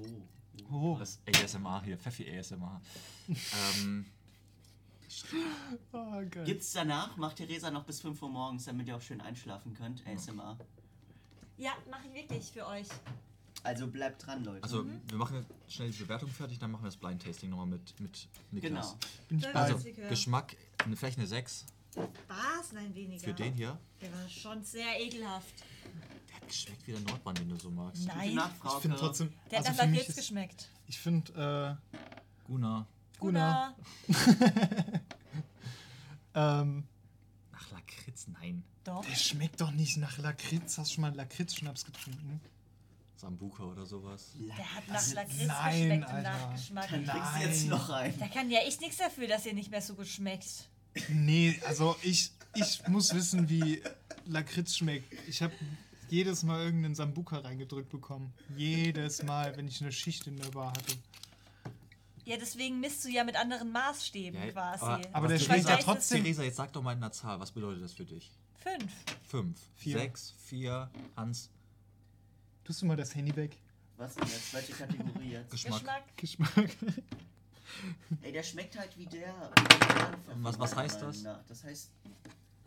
Oh. 0.00 0.22
Oh, 0.70 0.96
Das 0.98 1.20
ASMR 1.26 1.82
hier, 1.84 1.96
Pfeffi 1.98 2.28
ASMR. 2.38 2.80
ähm, 3.28 4.06
oh 5.92 6.22
geil. 6.30 6.44
Gibt's 6.44 6.72
danach? 6.72 7.16
Macht 7.16 7.36
Theresa 7.36 7.70
noch 7.70 7.84
bis 7.84 8.00
5 8.00 8.20
Uhr 8.22 8.28
morgens, 8.28 8.64
damit 8.64 8.86
ihr 8.88 8.96
auch 8.96 9.00
schön 9.02 9.20
einschlafen 9.20 9.74
könnt. 9.74 10.02
ASMR. 10.06 10.58
Ja, 11.56 11.72
mache 11.90 12.06
ich 12.08 12.14
wirklich 12.14 12.44
für 12.52 12.66
euch. 12.66 12.86
Also 13.64 13.88
bleibt 13.88 14.24
dran, 14.24 14.44
Leute. 14.44 14.62
also, 14.62 14.84
wir 15.08 15.16
machen 15.18 15.36
jetzt 15.36 15.72
schnell 15.74 15.90
die 15.90 15.98
Bewertung 15.98 16.28
fertig, 16.30 16.58
dann 16.60 16.70
machen 16.70 16.82
wir 16.82 16.88
das 16.88 16.96
Blind 16.96 17.22
Tasting 17.22 17.50
nochmal 17.50 17.66
mit, 17.66 17.98
mit 18.00 18.28
Niklas. 18.52 18.90
genau. 18.90 18.98
Bin 19.28 19.38
ich 19.38 19.46
Also, 19.46 19.58
Pfefferminzlikör. 19.74 20.08
Geschmack, 20.08 20.56
eine, 20.84 20.96
vielleicht 20.96 21.18
eine 21.18 21.26
6 21.26 21.66
Was? 22.28 22.72
Nein, 22.72 22.94
weniger. 22.94 23.24
für 23.24 23.34
den 23.34 23.52
hier. 23.54 23.76
Der 24.00 24.12
war 24.14 24.28
schon 24.28 24.62
sehr 24.62 25.00
ekelhaft. 25.00 25.52
Der 26.48 26.54
hat 26.54 26.64
geschmeckt 26.64 26.86
wie 26.86 26.92
der 26.92 27.00
Nordbrand, 27.00 27.38
den 27.38 27.48
du 27.50 27.56
so 27.56 27.70
magst. 27.70 28.06
Nein. 28.06 28.34
Nacht, 28.34 28.54
Ich 28.64 28.82
finde 28.82 28.96
trotzdem. 28.96 29.32
Der 29.50 29.58
hat 29.58 29.66
also 29.66 29.76
nach 29.76 29.84
für 29.84 29.90
mich 29.90 30.00
Lakritz 30.00 30.16
geschmeckt. 30.16 30.68
ich 30.86 30.98
finde, 30.98 31.78
äh, 31.92 31.98
Guna. 32.46 32.86
Guna. 33.18 33.74
ähm, 36.34 36.84
Ach, 37.52 37.70
Lakritz, 37.72 38.26
nein. 38.28 38.62
Doch. 38.84 39.04
der 39.04 39.14
schmeckt 39.16 39.60
doch 39.60 39.72
nicht 39.72 39.98
nach 39.98 40.16
Lakritz. 40.18 40.78
Hast 40.78 40.90
du 40.90 40.94
schon 40.94 41.02
mal 41.02 41.14
Lakritz-Schnaps 41.14 41.84
getrunken? 41.84 42.40
Sambuka 43.16 43.64
oder 43.64 43.84
sowas. 43.84 44.32
Der 44.38 44.74
hat 44.74 44.88
nach 44.88 45.14
Lakritz 45.14 45.46
Nein, 45.46 45.80
geschmeckt 45.80 46.08
im 46.10 46.16
Alter. 46.16 46.30
Nachgeschmack. 46.30 46.90
Dann 46.90 47.06
kriegst 47.06 47.34
du 47.34 47.40
jetzt 47.40 47.60
Nein. 47.60 47.68
noch 47.68 47.90
ein. 47.90 48.18
Da 48.18 48.28
kann 48.28 48.50
ja 48.50 48.60
ich 48.66 48.80
nichts 48.80 48.96
dafür, 48.96 49.26
dass 49.26 49.44
ihr 49.44 49.54
nicht 49.54 49.70
mehr 49.70 49.82
so 49.82 49.94
gut 49.94 50.06
schmeckt. 50.06 50.68
Nee, 51.10 51.60
also 51.66 51.96
ich, 52.02 52.30
ich 52.54 52.86
muss 52.88 53.12
wissen, 53.12 53.48
wie 53.50 53.82
Lakritz 54.24 54.76
schmeckt. 54.76 55.12
Ich 55.28 55.42
habe 55.42 55.52
jedes 56.10 56.42
Mal 56.42 56.64
irgendeinen 56.64 56.94
Sambuka 56.94 57.38
reingedrückt 57.38 57.90
bekommen. 57.90 58.32
Jedes 58.56 59.22
Mal, 59.22 59.56
wenn 59.56 59.68
ich 59.68 59.80
eine 59.80 59.92
Schicht 59.92 60.26
in 60.26 60.36
der 60.36 60.48
Bar 60.50 60.68
hatte. 60.70 60.94
Ja, 62.24 62.36
deswegen 62.36 62.80
misst 62.80 63.04
du 63.04 63.08
ja 63.08 63.24
mit 63.24 63.36
anderen 63.36 63.72
Maßstäben 63.72 64.38
Ja, 64.40 64.50
quasi. 64.52 64.84
aber- 64.84 65.08
Aber 65.14 65.28
der 65.28 65.38
schmeckt 65.38 65.68
ja 65.68 65.76
trotzdem. 65.78 66.22
Theresa, 66.22 66.42
jetzt 66.42 66.56
sag 66.56 66.72
doch 66.72 66.82
mal 66.82 66.92
in 66.92 66.98
einer 66.98 67.12
Zahl, 67.12 67.40
was 67.40 67.50
bedeutet 67.52 67.82
das 67.82 67.92
für 67.94 68.04
dich? 68.04 68.30
Fünf. 68.58 68.92
Fünf, 69.28 69.58
Vier. 69.76 69.98
sechs, 69.98 70.34
vier, 70.38 70.90
Hans, 71.16 71.50
Tust 72.64 72.82
du 72.82 72.86
mal 72.86 72.96
das 72.96 73.14
Handy 73.14 73.34
weg? 73.34 73.56
Was 73.96 74.14
denn 74.14 74.28
jetzt? 74.28 74.52
Welche 74.52 74.72
Kategorie 74.74 75.30
jetzt? 75.30 75.50
Geschmack. 75.50 76.04
Geschmack. 76.16 76.56
Geschmack. 76.58 76.76
Ey, 78.22 78.30
der 78.32 78.42
schmeckt 78.42 78.78
halt 78.78 78.96
wie 78.98 79.06
der. 79.06 79.50
wie 79.56 79.78
der 79.86 80.42
Was- 80.42 80.58
was 80.58 80.76
heißt 80.76 81.00
das? 81.00 81.22
Nach. 81.22 81.42
Das 81.48 81.64
heißt. 81.64 81.90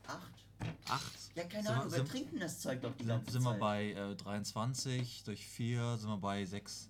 Acht. 0.07 0.45
Acht. 0.89 1.11
Ja, 1.35 1.43
keine 1.43 1.63
Sind 1.63 1.71
Ahnung, 1.77 1.91
wir 1.93 2.05
trinken 2.05 2.39
das 2.39 2.59
Zeug 2.59 2.81
doch 2.81 2.91
die 2.95 3.03
Sind, 3.03 3.07
ganze 3.09 3.31
sind 3.31 3.43
wir 3.43 3.53
bei 3.53 3.91
äh, 3.91 4.15
23 4.15 5.23
durch 5.23 5.45
4, 5.47 5.97
sind 5.97 6.09
wir 6.09 6.17
bei 6.17 6.45
6. 6.45 6.89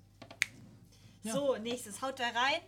Ja. 1.23 1.33
So, 1.33 1.55
nächstes. 1.57 2.01
Haut 2.01 2.19
da 2.19 2.23
rein. 2.25 2.61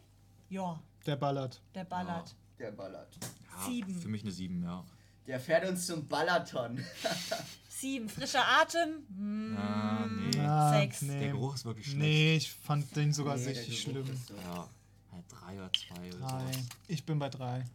Ja, 0.50 0.80
Der 1.06 1.16
ballert. 1.16 1.62
der 1.74 1.86
ballert. 1.86 2.36
Der 2.60 2.72
ballert. 2.72 3.18
Ja, 3.52 3.66
Sieben. 3.66 3.96
Für 4.00 4.08
mich 4.10 4.22
eine 4.22 4.32
7, 4.32 4.62
ja. 4.64 4.84
Der 5.26 5.40
fährt 5.40 5.68
uns 5.68 5.88
zum 5.88 6.06
Ballaton. 6.08 6.84
Sieben. 7.70 8.08
Frischer 8.10 8.44
Atem. 8.46 9.06
Hm, 9.16 9.56
Ja, 9.56 10.06
nee. 10.08 10.40
Ah, 10.40 10.74
Sechs. 10.80 11.00
Der 11.00 11.08
Nee. 11.16 11.28
Geruch 11.32 11.56
ist 11.56 11.66
wirklich 11.66 11.86
schlecht. 11.88 12.00
nee, 12.02 12.36
ich 12.36 12.52
fand 12.52 12.96
den 12.96 13.12
sogar 13.14 13.36
Nee, 13.38 13.46
der 13.46 13.56
richtig 13.56 13.82
schlimm. 13.82 14.06
so- 14.28 14.36
Ja, 14.36 14.70
ja 15.12 15.24
3 15.30 15.58
oder 15.58 15.72
2 15.74 16.08
oder 16.10 16.18
Drei. 16.28 16.40
sowas. 16.54 16.58
Ich 16.88 17.04
bin 17.06 17.18
bei 17.20 17.30
drei. 17.30 17.66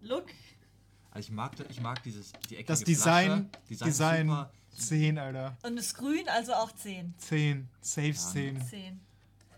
Look. 0.00 0.26
Also 1.10 1.26
ich 1.28 1.30
mag, 1.32 1.52
ich 1.68 1.80
mag 1.80 2.02
dieses, 2.02 2.32
die 2.50 2.54
eckige 2.56 2.66
Das 2.66 2.84
Design, 2.84 3.26
Flasche. 3.26 3.48
Design, 3.68 3.88
Design, 3.88 4.28
super. 4.28 4.50
10, 4.76 5.18
Alter. 5.18 5.56
Und 5.62 5.76
das 5.76 5.94
Grün, 5.94 6.28
also 6.28 6.52
auch 6.54 6.72
zehn. 6.72 7.14
10. 7.18 7.68
Safe 7.80 8.12
10. 8.12 8.64
Zehn. 8.66 9.00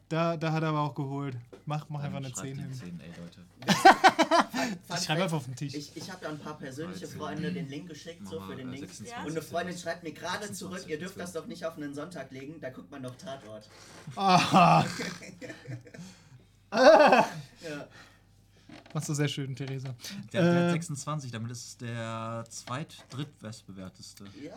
Da, 0.09 0.37
da 0.37 0.51
hat 0.53 0.63
er 0.63 0.71
aber 0.71 0.81
auch 0.81 0.95
geholt. 0.95 1.37
Mach, 1.67 1.89
mach 1.89 2.03
Dann 2.03 2.07
einfach 2.17 2.19
eine 2.19 2.29
schreibt 2.31 2.47
10 2.47 2.57
die 2.57 2.63
hin. 2.63 2.73
10, 2.75 3.01
ey 3.01 3.09
Leute. 3.21 3.47
Ich 4.95 5.05
schreibe 5.05 5.23
einfach 5.25 5.37
auf 5.39 5.45
den 5.47 5.57
Tisch. 5.57 5.75
Ich, 5.75 5.97
ich 5.97 6.11
habe 6.11 6.25
ja 6.25 6.31
ein 6.31 6.39
paar 6.39 6.59
persönliche 6.59 7.07
13. 7.07 7.19
Freunde 7.19 7.53
den 7.53 7.69
Link 7.69 7.89
geschickt, 7.89 8.27
so 8.27 8.41
für 8.41 8.55
den 8.57 8.69
äh, 8.69 8.73
Link. 8.77 8.89
26, 8.89 9.17
Und 9.25 9.31
eine 9.33 9.43
Freundin 9.43 9.75
17. 9.75 9.83
schreibt 9.83 10.03
mir 10.03 10.13
gerade 10.13 10.47
26, 10.47 10.59
zurück, 10.59 10.85
ihr 10.89 10.99
dürft 10.99 11.19
das 11.19 11.33
12. 11.33 11.43
doch 11.43 11.49
nicht 11.49 11.65
auf 11.65 11.77
einen 11.77 11.95
Sonntag 11.95 12.31
legen, 12.31 12.61
da 12.61 12.71
guckt 12.71 12.91
man 12.91 13.03
doch 13.03 13.15
Tatort. 13.17 13.69
Aha. 14.17 14.85
Ja. 16.73 17.89
Machst 18.93 19.09
du 19.09 19.15
sehr 19.15 19.29
schön, 19.29 19.55
Theresa. 19.55 19.95
Der, 20.33 20.43
der 20.43 20.53
Äh, 20.53 20.65
hat 20.67 20.71
26, 20.73 21.31
damit 21.31 21.51
ist 21.53 21.65
es 21.69 21.77
der 21.77 22.45
zweit-, 22.49 23.05
drittbestbewerteste. 23.11 24.25
ja. 24.43 24.53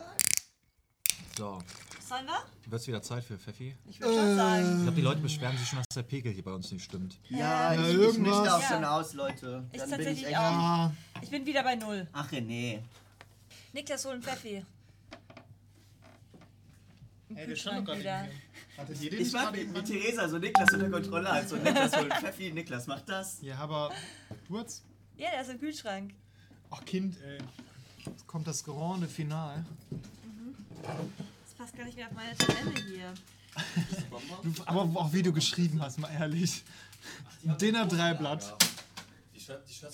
So, 1.36 1.60
Sollen 2.08 2.26
wir? 2.26 2.44
wird 2.70 2.80
es 2.80 2.86
wieder 2.86 3.02
Zeit 3.02 3.24
für 3.24 3.36
Pfeffi? 3.36 3.76
Ich 3.88 4.00
würde 4.00 4.14
schon 4.14 4.36
sagen. 4.36 4.76
Ich 4.76 4.82
glaube, 4.82 4.96
die 4.96 5.02
Leute 5.02 5.20
beschweren 5.20 5.56
sich 5.58 5.66
schon, 5.68 5.78
dass 5.78 5.88
der 5.88 6.04
Pegel 6.04 6.32
hier 6.32 6.44
bei 6.44 6.52
uns 6.52 6.70
nicht 6.70 6.84
stimmt. 6.84 7.18
Ja, 7.28 7.72
Ähm, 7.74 7.80
ich, 7.82 7.88
ich 7.88 7.94
irgendwas. 7.94 8.38
mische 8.38 8.54
auch 8.54 8.60
Ja. 8.60 8.68
schon 8.68 8.84
aus, 8.84 9.14
Leute. 9.14 9.64
Ich 9.72 9.80
Dann 9.80 9.90
bin 9.90 9.98
tatsächlich 9.98 10.26
echt- 10.28 10.36
auch. 10.36 10.42
Ah, 10.42 10.92
Ich 11.22 11.30
bin 11.30 11.44
wieder 11.44 11.64
bei 11.64 11.74
null. 11.74 12.06
Ach 12.12 12.30
René. 12.30 12.82
Niklas 13.72 14.04
holen 14.04 14.22
Pfeffi. 14.22 14.48
ey, 14.56 14.64
der 17.36 17.46
Kühlschrank 17.46 17.84
stand 17.84 17.88
doch 17.88 17.98
gerade. 18.04 18.28
Hattet 18.76 19.00
ihr 19.02 19.10
den 19.10 19.20
Ich 19.20 19.32
nicht 19.32 19.32
mag, 19.32 19.54
wie? 19.54 19.82
Theresa 19.82 20.28
so 20.28 20.38
Niklas 20.38 20.72
unter 20.72 20.90
Kontrolle 20.90 21.32
hat. 21.32 21.48
So 21.48 21.56
Niklas 21.56 21.96
holt 21.96 22.12
Pfeffi, 22.14 22.52
Niklas 22.52 22.86
macht 22.86 23.08
das. 23.08 23.38
Ja, 23.42 23.58
aber 23.58 23.90
du 24.48 24.58
hast... 24.58 24.84
Ja, 25.16 25.30
der 25.30 25.42
ist 25.42 25.50
im 25.50 25.60
Kühlschrank. 25.60 26.14
Ach, 26.70 26.84
Kind, 26.84 27.20
ey. 27.22 27.38
Jetzt 28.04 28.26
kommt 28.26 28.46
das 28.46 28.64
Grande 28.64 29.08
Finale. 29.08 29.64
Das 30.82 31.54
passt 31.54 31.76
gar 31.76 31.84
nicht 31.84 31.96
mehr 31.96 32.06
auf 32.06 32.12
meine 32.12 32.36
Tabelle 32.36 32.74
hier. 32.86 33.14
Du, 34.42 34.62
aber 34.66 35.00
auch 35.00 35.12
wie 35.12 35.22
du 35.22 35.32
geschrieben 35.32 35.80
hast, 35.80 35.98
mal 35.98 36.10
ehrlich. 36.10 36.64
Dinner 37.42 37.86
Dreiblatt. 37.86 38.56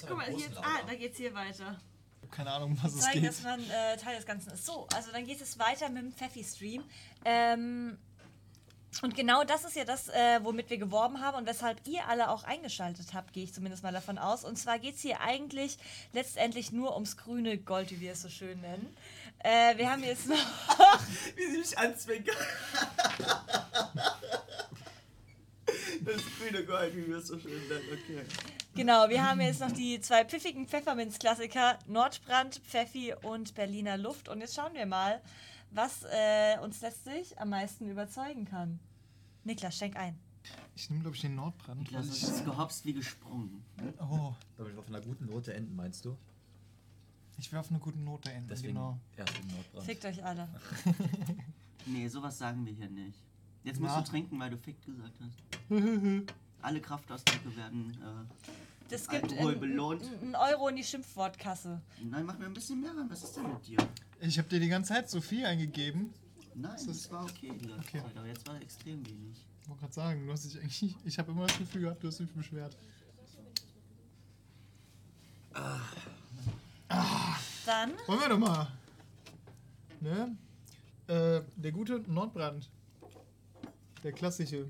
Guck 0.06 0.16
mal, 0.16 0.26
hier, 0.32 0.48
ah, 0.56 0.82
da 0.86 0.94
geht's 0.94 1.18
hier 1.18 1.34
weiter. 1.34 1.78
Keine 2.30 2.52
Ahnung, 2.52 2.78
was 2.82 2.94
es 2.94 3.00
zeigen, 3.00 3.22
geht. 3.22 3.30
dass 3.30 3.42
man 3.42 3.60
äh, 3.60 3.96
Teil 3.96 4.16
des 4.16 4.24
Ganzen 4.24 4.52
ist. 4.52 4.64
So, 4.64 4.86
also 4.94 5.10
dann 5.10 5.26
geht 5.26 5.40
es 5.40 5.58
weiter 5.58 5.88
mit 5.88 6.02
dem 6.02 6.12
Pfeffi-Stream. 6.12 6.84
Ähm, 7.24 7.98
und 9.02 9.14
genau 9.14 9.44
das 9.44 9.64
ist 9.64 9.76
ja 9.76 9.84
das, 9.84 10.08
äh, 10.08 10.40
womit 10.42 10.68
wir 10.68 10.78
geworben 10.78 11.20
haben 11.20 11.36
und 11.38 11.46
weshalb 11.46 11.78
ihr 11.86 12.06
alle 12.08 12.28
auch 12.28 12.44
eingeschaltet 12.44 13.14
habt, 13.14 13.32
gehe 13.32 13.44
ich 13.44 13.54
zumindest 13.54 13.82
mal 13.82 13.92
davon 13.92 14.18
aus. 14.18 14.44
Und 14.44 14.56
zwar 14.56 14.78
geht 14.78 14.96
es 14.96 15.00
hier 15.00 15.20
eigentlich 15.20 15.78
letztendlich 16.12 16.72
nur 16.72 16.94
ums 16.94 17.16
grüne 17.16 17.56
Gold, 17.56 17.90
wie 17.90 18.00
wir 18.00 18.12
es 18.12 18.22
so 18.22 18.28
schön 18.28 18.60
nennen. 18.60 18.94
Äh, 19.38 19.78
wir 19.78 19.90
haben 19.90 20.02
jetzt 20.02 20.28
noch. 20.28 20.36
Wie 21.36 21.46
sie 21.50 21.58
mich 21.58 21.78
anzwinkern. 21.78 22.36
Das 26.02 26.22
grüne 26.38 26.64
Gold, 26.64 26.96
wie 26.96 27.06
wir 27.08 27.18
es 27.18 27.26
so 27.28 27.38
schön 27.38 27.68
nennen. 27.68 27.84
Okay. 27.92 28.24
Genau, 28.74 29.08
wir 29.10 29.28
haben 29.28 29.40
jetzt 29.42 29.60
noch 29.60 29.70
die 29.70 30.00
zwei 30.00 30.24
pfiffigen 30.24 30.66
Pfefferminz-Klassiker, 30.66 31.78
Nordbrand, 31.86 32.62
Pfeffi 32.66 33.14
und 33.22 33.54
Berliner 33.54 33.98
Luft. 33.98 34.28
Und 34.28 34.40
jetzt 34.40 34.54
schauen 34.54 34.72
wir 34.72 34.86
mal, 34.86 35.20
was 35.72 36.04
äh, 36.10 36.58
uns 36.62 36.80
letztlich 36.80 37.38
am 37.38 37.50
meisten 37.50 37.88
überzeugen 37.88 38.44
kann. 38.44 38.78
Niklas, 39.44 39.76
schenk 39.76 39.96
ein. 39.96 40.18
Ich 40.74 40.88
nehme, 40.90 41.02
glaube 41.02 41.16
ich, 41.16 41.22
den 41.22 41.34
Nordbrand. 41.34 41.80
Niklas 41.80 42.06
weil 42.06 42.12
ist 42.12 42.22
ich, 42.22 42.28
jetzt 42.28 42.44
gehopst 42.44 42.84
wie 42.84 42.92
gesprungen. 42.94 43.62
oh, 44.00 44.32
Damit 44.56 44.74
wir 44.76 44.82
von 44.82 44.94
einer 44.94 45.04
guten 45.04 45.26
Note 45.26 45.52
enden, 45.54 45.76
meinst 45.76 46.04
du? 46.04 46.16
ich 47.38 47.50
will 47.50 47.58
auf 47.58 47.70
eine 47.70 47.78
gute 47.78 47.98
Note 47.98 48.30
enden, 48.30 48.48
Deswegen 48.50 48.74
genau. 48.74 48.98
erst 49.16 49.38
den 49.38 49.46
Nordbrand. 49.46 49.84
Fickt 49.86 50.04
euch 50.04 50.22
alle. 50.24 50.48
Nee, 51.86 52.06
sowas 52.08 52.36
sagen 52.36 52.66
wir 52.66 52.72
hier 52.74 52.90
nicht. 52.90 53.18
Jetzt 53.64 53.80
Na. 53.80 53.86
musst 53.88 54.06
du 54.06 54.10
trinken, 54.10 54.38
weil 54.38 54.50
du 54.50 54.58
fickt 54.58 54.84
gesagt 54.84 55.18
hast. 55.20 55.70
Alle 56.62 56.80
Kraftausdrücke 56.82 57.56
werden. 57.56 57.90
Äh, 57.92 58.50
Das 58.90 59.08
gibt 59.08 59.24
Alkohol 59.32 59.52
einen 59.52 59.60
belohnt. 59.60 60.02
ein 60.22 60.34
Euro 60.36 60.68
in 60.68 60.76
die 60.76 60.84
Schimpfwortkasse. 60.84 61.80
nein, 62.04 62.26
mach 62.26 62.38
mir 62.38 62.44
ein 62.44 62.52
bisschen 62.52 62.82
mehr 62.82 62.90
rein. 62.94 63.08
Was 63.08 63.22
ist 63.24 63.34
denn 63.38 63.50
mit 63.50 63.66
dir? 63.66 63.78
Ich 64.20 64.38
habe 64.38 64.48
dir 64.48 64.60
die 64.60 64.68
ganze 64.68 64.92
Zeit 64.92 65.08
so 65.10 65.20
viel 65.20 65.44
eingegeben. 65.46 66.12
Nein, 66.54 66.74
ist- 66.76 66.88
das 66.88 67.10
war 67.10 67.24
okay 67.24 67.52
die 67.60 67.66
ganze 67.68 67.88
Okay. 67.88 68.00
Zeit, 68.02 68.16
aber 68.16 68.26
jetzt 68.26 68.46
war 68.46 68.60
extrem 68.60 69.06
wenig. 69.06 69.46
Ich 69.62 69.68
wollte 69.68 69.80
gerade 69.80 69.92
sagen, 69.94 70.26
du 70.26 70.32
hast 70.32 70.44
dich 70.44 70.58
eigentlich. 70.60 70.94
Ich 71.04 71.18
habe 71.18 71.32
immer 71.32 71.46
das 71.46 71.58
Gefühl 71.58 71.82
gehabt, 71.82 72.02
du 72.02 72.08
hast 72.08 72.18
dich 72.20 72.30
beschwert. 72.32 72.76
Dann 77.66 77.92
Wollen 78.06 78.20
wir 78.20 78.28
doch 78.28 78.38
mal. 78.38 78.68
Ne? 80.00 80.36
Äh, 81.06 81.42
der 81.56 81.72
gute 81.72 81.98
Nordbrand. 82.06 82.68
Der 84.02 84.12
klassische. 84.12 84.68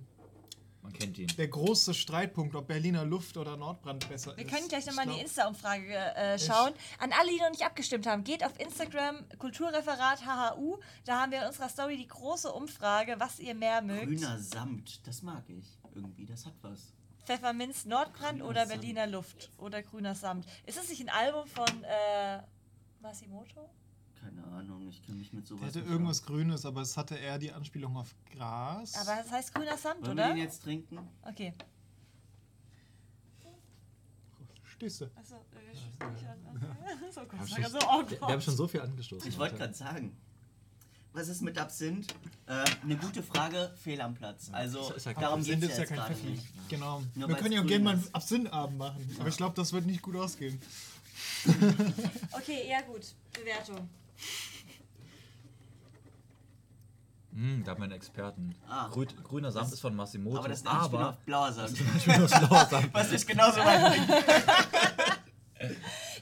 Man 0.83 0.93
kennt 0.93 1.19
ihn. 1.19 1.27
Der 1.37 1.49
große 1.49 1.93
Streitpunkt, 1.93 2.55
ob 2.55 2.67
Berliner 2.69 3.05
Luft 3.05 3.37
oder 3.37 3.57
Nordbrand 3.57 4.09
besser 4.09 4.37
Wir 4.37 4.45
ist. 4.47 4.53
können 4.55 4.67
gleich 4.69 4.87
nochmal 4.87 5.07
in 5.09 5.15
die 5.15 5.21
Insta-Umfrage 5.21 5.95
äh, 5.95 6.39
schauen. 6.39 6.73
An 6.99 7.13
alle, 7.13 7.31
die 7.31 7.39
noch 7.39 7.51
nicht 7.51 7.65
abgestimmt 7.65 8.07
haben, 8.07 8.25
geht 8.25 8.45
auf 8.45 8.59
Instagram, 8.59 9.29
Kulturreferat 9.39 10.25
HHU. 10.25 10.79
Da 11.05 11.21
haben 11.21 11.33
wir 11.33 11.43
in 11.43 11.49
unserer 11.49 11.69
Story 11.69 11.97
die 11.99 12.09
große 12.09 12.51
Umfrage, 12.51 13.17
was 13.19 13.39
ihr 13.41 13.55
mehr 13.55 13.83
mögt. 13.83 14.07
Grüner 14.07 14.39
Samt, 14.39 15.07
das 15.07 15.23
mag 15.23 15.45
ich. 15.49 15.79
Irgendwie, 15.95 16.25
das 16.25 16.47
hat 16.47 16.55
was. 16.63 16.93
Pfefferminz, 17.27 17.85
Nordbrand 17.85 18.39
Grüner 18.39 18.49
oder 18.51 18.67
Samt. 18.67 18.81
Berliner 18.81 19.07
Luft 19.07 19.51
oder 19.59 19.83
Grüner 19.83 20.15
Samt. 20.15 20.47
Ist 20.65 20.79
das 20.79 20.89
nicht 20.89 21.03
ein 21.03 21.11
Album 21.11 21.47
von 21.47 21.85
äh, 21.85 22.41
Masimoto? 23.01 23.69
Keine 24.21 24.45
Ahnung, 24.45 24.87
ich 24.89 25.03
kenne 25.03 25.19
mich 25.19 25.33
mit 25.33 25.47
sowas 25.47 25.61
Der 25.61 25.69
hatte 25.69 25.79
nicht 25.81 25.91
irgendwas 25.91 26.23
Grünes, 26.25 26.67
aber 26.67 26.83
es 26.83 26.97
hatte 26.97 27.17
eher 27.17 27.39
die 27.39 27.53
Anspielung 27.53 27.97
auf 27.97 28.15
Gras. 28.33 28.95
Aber 28.95 29.17
das 29.23 29.31
heißt 29.31 29.55
Grüner 29.55 29.77
Samt, 29.79 30.03
aus. 30.03 30.09
Wollen 30.09 30.17
wir 30.19 30.25
oder? 30.25 30.35
den 30.35 30.43
jetzt 30.43 30.62
trinken? 30.62 30.99
Okay. 31.23 31.55
Stehst 34.65 35.00
du? 35.03 35.05
Achso, 35.15 35.35
äh, 35.37 35.73
ich 35.73 36.27
an. 36.27 36.39
So, 37.12 37.21
Wir 37.23 37.27
kurz. 37.29 37.41
haben 37.41 37.49
So, 37.71 37.81
schon- 37.81 38.11
wir, 38.11 38.21
wir 38.21 38.29
haben 38.29 38.41
schon 38.41 38.57
so 38.57 38.69
viel 38.69 38.81
angestoßen. 38.81 39.29
Ich 39.29 39.39
wollte 39.39 39.57
gerade 39.57 39.75
sagen. 39.75 40.17
Was 41.12 41.27
ist 41.29 41.43
mit 41.43 41.59
Absinth? 41.59 42.15
Äh, 42.47 42.65
eine 42.83 42.97
gute 42.97 43.23
Frage, 43.23 43.75
fehl 43.83 44.00
am 44.00 44.15
Platz. 44.15 44.49
Also, 44.53 44.93
ja 44.97 45.12
darum 45.15 45.43
geht 45.43 45.61
es 45.61 45.71
ja 45.71 45.79
ja 45.79 45.85
kein 45.85 45.97
jetzt 45.97 45.97
gerade 45.97 46.15
Pfeffi. 46.15 46.27
nicht. 46.31 46.47
Genau. 46.69 47.03
Nur 47.17 47.29
wir 47.29 47.35
können 47.37 47.53
ja 47.53 47.62
auch 47.62 47.67
gerne 47.67 47.85
mal 47.85 47.95
einen. 47.95 48.09
Absinth-Abend 48.15 48.79
machen. 48.79 49.17
Aber 49.19 49.29
ich 49.29 49.37
glaube, 49.37 49.57
das 49.57 49.73
wird 49.73 49.87
nicht 49.87 50.03
gut 50.03 50.15
ausgehen. 50.17 50.61
Okay, 52.33 52.69
ja 52.69 52.81
gut. 52.83 53.03
Bewertung. 53.33 53.89
Hm, 57.33 57.62
da 57.65 57.71
haben 57.71 57.81
wir 57.81 57.85
einen 57.85 57.93
Experten. 57.93 58.55
Ah. 58.69 58.89
Grü 58.89 59.07
grüner 59.07 59.53
Samt 59.53 59.73
ist 59.73 59.81
von 59.81 59.95
Massimoto. 59.95 60.39
Aber 60.39 60.49
das 60.49 60.59
ist 60.59 60.67
ein 60.67 60.77
auf 60.77 61.19
blauer 61.19 61.53
Samt. 61.53 61.77
Samt. 61.77 62.95
Was 62.95 63.12
ich 63.12 63.27
genauso 63.27 63.61
weit. 63.61 64.00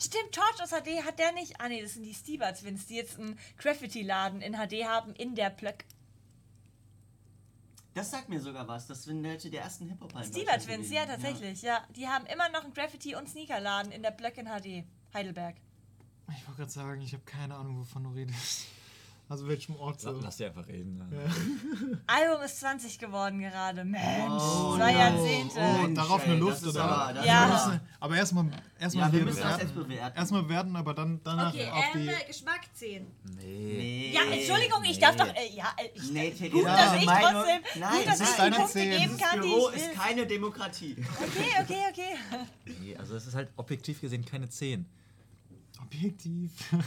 Stimmt, 0.00 0.33
Torch 0.33 0.62
aus 0.62 0.71
HD 0.71 1.05
hat 1.05 1.19
der 1.19 1.33
nicht. 1.33 1.61
Ah 1.61 1.69
nee, 1.69 1.83
das 1.83 1.95
sind 1.95 2.05
die 2.05 2.14
Stieber 2.14 2.55
Twins, 2.55 2.87
die 2.87 2.97
jetzt 2.97 3.19
einen 3.19 3.38
Graffiti-Laden 3.57 4.40
in 4.43 4.55
HD 4.55 4.85
haben 4.85 5.12
in 5.14 5.35
der 5.35 5.50
Plöck. 5.50 5.85
Das 7.95 8.12
sagt 8.12 8.28
mir 8.28 8.40
sogar 8.40 8.69
was. 8.69 8.87
Das 8.87 9.02
sind 9.02 9.23
welche 9.25 9.50
der 9.50 9.62
ersten 9.62 9.88
Hip-Hop-Hallen. 9.88 10.31
Stieber 10.31 10.57
Twins, 10.59 10.90
ja 10.90 11.05
tatsächlich, 11.05 11.62
ja. 11.62 11.85
Die 11.97 12.07
haben 12.07 12.26
immer 12.26 12.49
noch 12.50 12.62
einen 12.62 12.75
Graffiti- 12.75 13.17
und 13.17 13.28
Sneakerladen 13.28 13.90
in 13.90 14.02
der 14.02 14.12
Plöck 14.12 14.38
in 14.38 14.47
HD. 14.47 14.85
Heidelberg. 15.12 15.57
Ich 16.30 16.47
wollte 16.47 16.58
gerade 16.58 16.70
sagen, 16.70 17.00
ich 17.00 17.12
habe 17.12 17.23
keine 17.25 17.54
Ahnung, 17.54 17.78
wovon 17.80 18.04
du 18.04 18.11
redest. 18.11 18.66
Also 19.30 19.47
welchem 19.47 19.76
Ort 19.76 20.00
so? 20.00 20.18
Lass 20.23 20.38
die 20.38 20.47
einfach 20.47 20.66
reden. 20.68 20.97
Ne? 20.97 22.00
Album 22.06 22.42
ist 22.47 22.61
20 22.61 22.99
geworden 22.99 23.40
gerade. 23.40 23.85
Mensch, 23.85 24.02
Oh, 24.30 24.75
zwei 24.76 24.90
no. 24.92 24.99
Jahrzehnte. 24.99 25.54
Oh, 25.58 25.82
Mensch, 25.82 25.97
darauf 25.97 26.23
ey, 26.23 26.30
eine 26.30 26.35
das 26.37 26.40
Luft, 26.49 26.62
ist 26.62 26.68
oder? 26.68 26.85
aber- 26.85 27.12
das 27.12 27.26
Ja. 27.26 27.44
ist 27.56 27.62
aber- 27.66 27.80
Aber 28.00 28.16
erstmal 28.16 28.47
erstmal 28.80 29.06
Ja, 29.08 29.12
wir 29.12 29.25
müssen 29.26 29.42
das 29.42 29.61
jetzt 29.61 29.75
bewerten. 29.75 29.88
bewerten. 29.90 30.16
Erstmal 30.18 30.42
bewerten, 30.44 30.76
aber 30.76 30.94
dann 30.94 31.20
danach 31.25 31.52
Okay, 31.52 31.68
auf 31.70 31.85
die. 31.92 32.06
ähm, 32.06 32.14
Geschmack 32.26 32.61
10. 32.73 33.06
Nee. 33.37 34.12
Ja, 34.14 34.23
Entschuldigung, 34.32 34.82
ich 34.85 34.94
nee. 34.94 34.99
darf 35.00 35.16
doch. 35.16 35.26
Äh, 35.28 35.54
ja, 35.54 35.75
äh, 35.76 35.88
ich, 35.94 36.11
Nee, 36.11 36.30
gut, 36.30 36.38
Theresa, 36.38 36.76
dass 36.76 36.90
deine 36.90 36.99
ich 37.02 37.06
trotzdem. 37.06 37.80
Nein, 37.82 37.90
gut, 37.99 38.06
dass 38.06 38.18
das 38.18 38.20
ich 38.20 38.23
ist 38.28 38.32
die 38.32 38.40
deine 38.40 38.56
Punkte 38.56 38.73
Zehn. 38.73 38.90
geben 38.90 39.02
Dieses 39.02 39.18
kann, 39.20 39.40
die 39.42 39.49
Büro 39.49 39.70
ich 39.70 39.76
ist 39.76 39.92
keine 39.92 40.26
Demokratie. 40.26 40.97
Okay, 41.20 41.50
okay, 41.61 41.82
okay. 41.90 42.16
nee. 42.80 42.97
Also 42.97 43.14
es 43.14 43.26
ist 43.26 43.35
halt 43.35 43.50
objektiv 43.56 44.00
gesehen 44.00 44.25
keine 44.25 44.49
10. 44.49 44.87
Objektiv. 45.92 46.52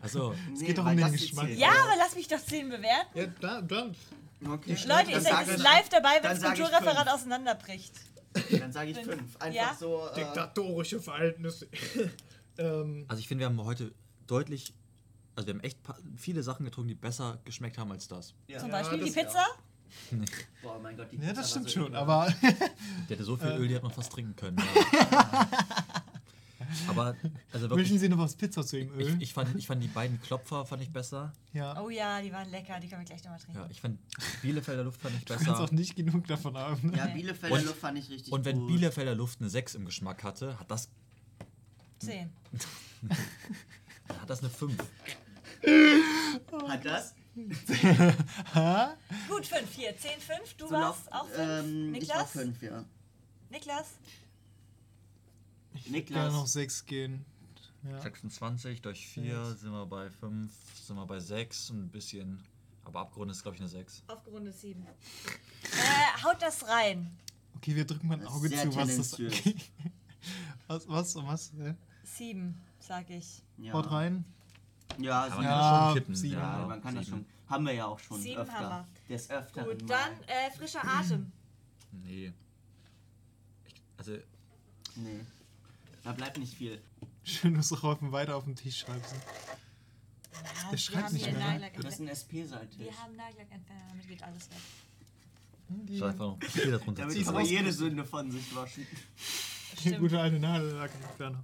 Also, 0.00 0.34
Es 0.54 0.60
geht 0.60 0.78
doch 0.78 0.86
um 0.86 0.96
den 0.96 1.12
Geschmack. 1.12 1.50
Ja, 1.50 1.68
aber 1.68 1.96
lass 1.98 2.14
mich 2.14 2.26
doch 2.28 2.38
10 2.42 2.70
bewerten. 2.70 3.10
ja, 3.12 3.26
da, 3.42 3.60
dann. 3.60 3.94
Okay. 4.42 4.74
Leute, 4.86 5.10
ihr 5.10 5.16
Dann 5.16 5.22
seid 5.22 5.32
sag 5.32 5.46
jetzt 5.48 5.62
live 5.62 5.88
dabei, 5.90 6.14
wenn 6.14 6.22
dann 6.22 6.40
das 6.40 6.44
Kulturreferat 6.54 7.08
auseinanderbricht. 7.08 7.92
Dann 8.58 8.72
sage 8.72 8.92
ich 8.92 8.96
fünf. 8.96 9.36
Einfach 9.38 9.54
Ja? 9.54 9.76
so. 9.78 10.08
Äh, 10.08 10.14
Diktatorische 10.14 10.98
Verhältnisse. 10.98 11.68
ähm, 12.58 13.04
also 13.06 13.20
ich 13.20 13.28
finde, 13.28 13.40
wir 13.42 13.46
haben 13.48 13.62
heute 13.62 13.92
deutlich, 14.26 14.72
also 15.34 15.46
wir 15.46 15.52
haben 15.52 15.60
echt 15.60 15.78
viele 16.16 16.42
Sachen 16.42 16.64
getrunken, 16.64 16.88
die 16.88 16.94
besser 16.94 17.38
geschmeckt 17.44 17.76
haben 17.76 17.92
als 17.92 18.08
das. 18.08 18.32
ja. 18.48 18.58
Zum 18.58 18.70
Beispiel 18.70 18.98
das- 19.00 19.12
die 19.12 19.20
Pizza. 19.20 19.44
Boah, 20.62 20.78
mein 20.82 20.96
Gott, 20.96 21.12
die 21.12 21.16
ja, 21.16 21.20
Pizza 21.20 21.34
das 21.34 21.38
war 21.42 21.50
stimmt 21.50 21.68
so 21.70 21.80
schon, 21.84 21.94
aber 21.94 22.32
Die 23.08 23.12
hatte 23.12 23.24
so 23.24 23.36
viel 23.36 23.48
Öl, 23.48 23.68
die 23.68 23.74
hat 23.76 23.82
man 23.82 23.92
fast 23.92 24.10
trinken 24.10 24.34
können. 24.36 24.56
Aber, 26.88 27.14
also 27.52 27.70
wünschen 27.70 27.70
wirklich, 27.78 28.00
Sie 28.00 28.08
noch 28.08 28.18
was 28.18 28.36
Pizza 28.36 28.64
zu 28.66 28.78
ihm 28.78 28.90
Öl? 28.94 29.16
ich, 29.16 29.22
ich, 29.22 29.32
fand, 29.34 29.54
ich 29.56 29.66
fand 29.66 29.82
die 29.82 29.88
beiden 29.88 30.20
Klopfer 30.20 30.64
fand 30.66 30.82
ich 30.82 30.90
besser. 30.90 31.32
ja. 31.52 31.80
Oh 31.82 31.88
ja, 31.90 32.20
die 32.22 32.32
waren 32.32 32.50
lecker, 32.50 32.78
die 32.80 32.88
können 32.88 33.00
wir 33.02 33.06
gleich 33.06 33.22
nochmal 33.24 33.40
trinken. 33.40 33.60
Ja, 33.60 33.68
ich 33.70 33.80
fand 33.80 33.98
Bielefelder 34.42 34.84
Luft 34.84 35.00
fand 35.00 35.14
ich 35.16 35.24
Du 35.24 35.34
kannst 35.34 35.46
besser. 35.48 35.60
auch 35.64 35.70
nicht 35.70 35.96
genug 35.96 36.26
davon 36.26 36.56
haben. 36.56 36.90
Ne? 36.90 36.96
Ja, 36.98 37.06
Bielefelder 37.06 37.54
Und- 37.56 37.64
Luft 37.66 37.78
fand 37.78 37.98
ich 37.98 38.08
richtig 38.10 38.32
Und 38.32 38.44
wenn 38.44 38.58
gut. 38.60 38.68
Bielefelder 38.68 39.14
Luft 39.14 39.40
eine 39.40 39.50
6 39.50 39.74
im 39.76 39.84
Geschmack 39.86 40.22
hatte, 40.24 40.58
hat 40.58 40.70
das, 40.70 40.88
10. 42.00 42.30
hat 44.20 44.28
das 44.30 44.40
eine 44.40 44.50
5. 44.50 44.76
Hat 46.68 46.84
das? 46.84 47.14
Gut, 49.28 49.46
5 49.46 49.72
hier. 49.74 49.96
10, 49.96 50.20
5. 50.20 50.54
Du 50.56 50.66
So 50.68 50.72
warst 50.74 51.12
auch 51.12 51.26
5. 51.28 51.38
Ähm, 51.38 51.94
ich 51.94 52.08
war 52.08 52.16
Niklas? 52.16 52.30
fünf, 52.32 52.62
ja. 52.62 52.84
Niklas? 53.50 53.86
Ich 55.76 55.90
Niklas. 55.90 56.32
noch 56.32 56.46
sechs 56.46 56.84
gehen. 56.84 57.24
Ja. 57.82 58.00
26 58.00 58.82
durch 58.82 59.06
4 59.06 59.54
sind 59.54 59.70
wir 59.70 59.86
bei 59.86 60.10
5, 60.10 60.50
sind 60.74 60.96
wir 60.96 61.06
bei 61.06 61.20
6 61.20 61.70
und 61.70 61.84
ein 61.84 61.88
bisschen. 61.90 62.42
Aber 62.84 63.00
abgerundet 63.00 63.36
ist, 63.36 63.42
glaube 63.42 63.56
ich, 63.56 63.60
eine 63.60 63.68
6. 63.68 64.02
Aufgerundet 64.08 64.54
7. 64.56 64.84
Äh, 64.84 66.22
haut 66.24 66.40
das 66.40 66.66
rein. 66.68 67.16
Okay, 67.56 67.74
wir 67.74 67.84
drücken 67.84 68.06
mal 68.08 68.14
ein 68.14 68.20
Das 68.20 68.32
Auge 68.32 68.50
zu, 68.50 68.74
was 68.76 68.96
das 68.96 69.10
tendenziös. 69.12 69.54
Was, 70.68 70.88
was, 70.88 71.14
was? 71.14 71.52
Ja? 71.56 71.76
7, 72.02 72.60
sag 72.80 73.08
ich. 73.10 73.40
Ja. 73.58 73.72
Haut 73.72 73.88
rein. 73.92 74.24
Ja, 74.98 75.28
man 75.28 75.44
Ja, 75.44 75.44
kann 75.44 75.44
das 75.44 75.84
schon 75.86 75.94
kippen. 75.94 76.14
sieben. 76.16 76.34
ja, 76.40 76.66
man 76.66 76.82
kann 76.82 76.94
das 76.96 77.06
sieben. 77.06 77.18
schon. 77.18 77.26
Haben 77.48 77.66
wir 77.66 77.72
ja 77.74 77.86
auch 77.86 77.98
schon 78.00 78.20
Sieben 78.20 78.40
öfter. 78.40 78.54
haben 78.58 78.86
wir. 79.08 79.16
Des 79.16 79.30
Öfteren 79.30 79.64
Gut, 79.78 79.88
dann 79.88 80.10
äh, 80.26 80.50
frischer 80.56 80.84
Atem. 80.84 81.30
Nee. 81.92 82.32
Ich, 83.66 83.74
also, 83.96 84.16
Nee. 84.96 85.20
Da 86.06 86.12
bleibt 86.12 86.38
nicht 86.38 86.54
viel. 86.54 86.80
Schön, 87.24 87.54
dass 87.54 87.68
du 87.70 87.74
Rolfen 87.74 88.12
weiter 88.12 88.36
auf 88.36 88.44
dem 88.44 88.54
Tisch 88.54 88.78
schreibst. 88.78 89.12
Ja, 89.12 90.70
Der 90.70 90.76
schreibt 90.76 91.12
nicht 91.12 91.26
mehr, 91.32 91.58
ne? 91.58 91.70
Das 91.82 91.94
ist 91.94 92.00
ein. 92.00 92.06
SP-Seite. 92.06 92.78
Wir 92.78 92.96
haben 92.96 93.16
Nagellackentferner, 93.16 93.82
damit 93.88 94.06
geht 94.06 94.22
alles 94.22 94.48
weg. 94.48 94.58
ich 95.88 95.98
soll 95.98 96.10
einfach 96.10 96.26
noch 96.26 96.38
Papier 96.38 96.70
darunter 96.70 97.02
Damit 97.02 97.24
kann 97.24 97.34
man 97.34 97.44
jede 97.44 97.72
Sünde 97.72 98.04
von 98.04 98.30
sich 98.30 98.54
waschen. 98.54 98.86
Stimmt. 99.80 99.98
Gute 99.98 100.20
alte 100.20 100.38
Nagellackentferner. 100.38 101.42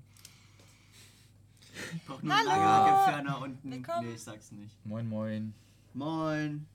Ich 1.97 2.05
brauch 2.05 2.23
nur 2.23 2.33
Hallo. 2.33 2.51
einen 2.51 2.63
Nagellackentferner 2.63 3.43
und 3.43 3.65
ein... 3.65 3.71
Willkommen. 3.73 4.09
Nee, 4.09 4.15
ich 4.15 4.23
sag's 4.23 4.53
nicht. 4.53 4.87
Moin, 4.87 5.09
moin. 5.09 5.55
Moin. 5.93 6.67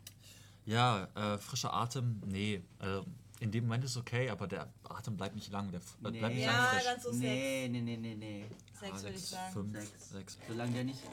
Ja, 0.65 1.08
äh, 1.15 1.38
frischer 1.38 1.74
Atem, 1.74 2.22
nee. 2.25 2.62
Also, 2.79 3.06
in 3.39 3.51
dem 3.51 3.65
Moment 3.65 3.84
ist 3.84 3.98
okay, 3.98 4.29
aber 4.29 4.48
der 4.48 4.72
Atem 4.83 5.16
bleibt 5.18 5.35
nicht 5.35 5.51
lang. 5.51 5.72
Der 5.72 5.79
äh, 5.79 6.11
bleibt 6.18 6.35
nicht 6.35 6.44
Ja, 6.46 6.51
lang 6.51 6.74
frisch. 6.74 6.83
dann 6.85 7.00
so 7.01 7.09
6. 7.11 7.20
Nee, 7.22 7.68
nee, 7.70 7.81
nee, 7.81 7.98
nee, 7.98 8.16
nee. 8.16 8.46
6 8.79 9.03
würde 9.03 9.16
ich 9.16 9.25
sagen. 9.25 9.53
5, 9.53 9.79
Sechs. 9.79 10.09
6. 10.09 10.38
Solange 10.48 10.72
der 10.74 10.83
nicht... 10.85 11.00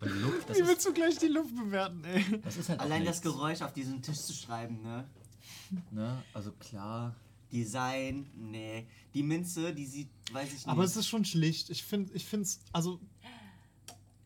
Und 0.00 0.12
die 0.12 0.18
Luft, 0.20 0.48
das 0.48 0.56
Wie 0.56 0.62
ist, 0.62 0.68
willst 0.68 0.86
du 0.86 0.92
gleich 0.92 1.18
die 1.18 1.26
Luft 1.26 1.56
bewerten, 1.56 2.04
ey? 2.04 2.24
das 2.44 2.56
ist 2.56 2.68
halt 2.68 2.78
Allein 2.78 3.04
das 3.04 3.20
Geräusch 3.20 3.62
auf 3.62 3.72
diesen 3.72 4.00
Tisch 4.00 4.18
zu 4.18 4.32
schreiben, 4.32 4.80
ne? 4.82 5.08
Ne? 5.90 6.22
Also 6.32 6.52
klar. 6.52 7.16
Design, 7.50 8.30
nee. 8.36 8.86
Die 9.14 9.22
Minze, 9.22 9.74
die 9.74 9.86
sieht, 9.86 10.08
weiß 10.32 10.46
ich 10.48 10.52
nicht. 10.54 10.68
Aber 10.68 10.84
es 10.84 10.94
ist 10.96 11.08
schon 11.08 11.24
schlicht. 11.24 11.70
Ich 11.70 11.82
finde, 11.82 12.12
ich 12.12 12.24
finde 12.26 12.44
es, 12.44 12.60
also 12.72 13.00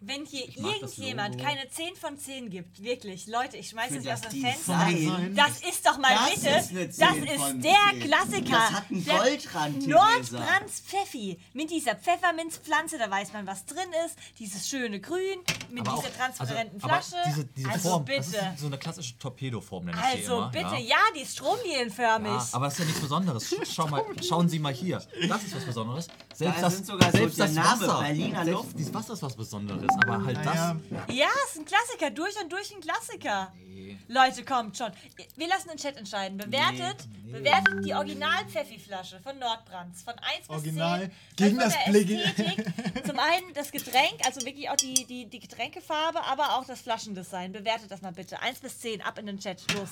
Wenn 0.05 0.25
hier 0.25 0.47
das 0.47 0.57
irgendjemand 0.99 1.39
keine 1.41 1.69
10 1.69 1.95
von 1.95 2.19
10 2.19 2.51
gibt, 2.51 2.83
wirklich, 2.83 3.27
Leute, 3.29 3.57
ich 3.57 3.69
schmeiße 3.69 4.01
sie 4.01 4.13
aus 4.13 4.21
das 4.21 4.33
dem. 4.33 4.43
Fenster. 4.43 4.89
Das 5.35 5.61
ist 5.69 5.87
doch 5.87 5.97
mal 5.99 6.13
Das 6.15 6.35
bitte, 6.41 6.49
ist 6.57 7.01
das 7.01 7.15
10 7.15 7.23
ist 7.25 7.65
der 7.65 7.73
10. 7.93 8.01
Klassiker. 8.01 8.51
Das 8.51 8.73
hat 8.73 8.91
einen 8.91 9.05
Goldrand. 9.07 9.87
Nordbrands 9.87 10.81
Pfeffi. 10.81 11.39
Mit 11.53 11.71
dieser 11.71 11.95
Pfefferminzpflanze, 11.95 12.99
da 12.99 13.11
weiß 13.11 13.33
man, 13.33 13.47
was 13.47 13.65
drin 13.65 13.79
ist. 14.07 14.17
Dieses 14.39 14.69
schöne 14.69 15.01
Grün 15.01 15.39
mit 15.71 15.87
Aber 15.87 15.97
dieser 15.99 16.09
auch- 16.09 16.17
transparenten 16.17 16.83
also, 16.83 16.89
Flasche. 17.11 17.23
Aber 17.23 17.31
diese, 17.31 17.45
diese 17.47 17.71
also 17.71 17.89
Form, 17.91 18.05
das 18.07 18.31
bitte. 18.31 18.51
ist 18.55 18.61
so 18.61 18.67
eine 18.67 18.79
klassische 18.79 19.19
Torpedoform, 19.19 19.85
nenne 19.85 19.99
ich 19.99 20.21
Also 20.23 20.37
immer. 20.39 20.49
bitte, 20.51 20.65
ja. 20.75 20.79
ja, 20.79 20.97
die 21.17 21.21
ist 21.21 21.37
stromlinienförmig. 21.39 22.31
Ja, 22.33 22.49
aber 22.53 22.65
das 22.67 22.75
ist 22.75 22.79
ja 22.81 22.85
nichts 22.87 23.01
Besonderes. 23.01 23.53
Sch- 23.53 23.67
Schau 23.75 23.87
mal, 23.89 24.03
schauen 24.27 24.49
Sie 24.49 24.59
mal 24.59 24.73
hier. 24.75 25.03
Das 25.29 25.43
ist 25.45 25.55
was 25.55 25.65
Besonderes. 25.65 26.09
Selbst 26.35 26.59
Da 26.59 26.63
das, 26.63 26.75
sind 26.75 26.87
sogar 26.87 27.11
so 27.13 27.19
selbst 27.19 27.39
der 27.39 27.47
das 27.47 27.55
Name, 27.55 27.81
Wasser, 27.83 28.01
Berliner 28.03 28.45
selbst 28.45 28.63
Luft. 28.65 28.79
dieses 28.79 28.95
Wasser 28.95 29.13
ist 29.13 29.23
was 29.23 29.37
Besonderes. 29.37 29.87
Aber 30.03 30.25
halt 30.25 30.45
naja, 30.45 30.77
das. 30.91 31.15
Ja, 31.15 31.29
ist 31.49 31.59
ein 31.59 31.65
Klassiker, 31.65 32.11
durch 32.11 32.35
und 32.43 32.53
durch 32.53 32.75
ein 32.75 32.81
Klassiker. 32.81 33.53
Nee. 33.57 33.99
Leute, 34.09 34.45
kommt 34.45 34.77
schon. 34.77 34.93
Wir 35.37 35.49
lassen 35.49 35.69
den 35.69 35.79
Chat 35.79 35.97
entscheiden. 35.97 36.39
Bewertet, 36.39 37.07
bewertet 37.25 37.85
die 37.85 37.95
Original-Pfeffi-Flasche 37.95 39.21
von 39.21 39.39
Nordbrands. 39.39 40.03
Von 40.03 40.15
1 40.15 40.41
bis 40.41 40.49
Original 40.49 41.01
10. 41.01 41.11
gegen 41.37 41.59
das 41.59 41.75
Ästhetik. 41.75 43.05
Zum 43.07 43.19
einen 43.19 43.55
das 43.55 43.73
Getränk, 43.73 44.25
also 44.25 44.45
wirklich 44.45 44.69
auch 44.71 44.77
die, 44.77 45.07
die, 45.07 45.27
die 45.27 45.41
Getränkefarbe, 45.41 46.23
aber 46.25 46.57
auch 46.59 46.65
das 46.65 46.81
Flaschendesign. 46.83 47.53
Bewertet 47.53 47.91
das 47.91 48.03
mal 48.03 48.13
bitte. 48.13 48.41
1 48.41 48.61
bis 48.61 48.79
10, 48.81 49.03
ab 49.03 49.19
in 49.19 49.27
den 49.27 49.39
Chat. 49.39 49.63
Los. 49.75 49.91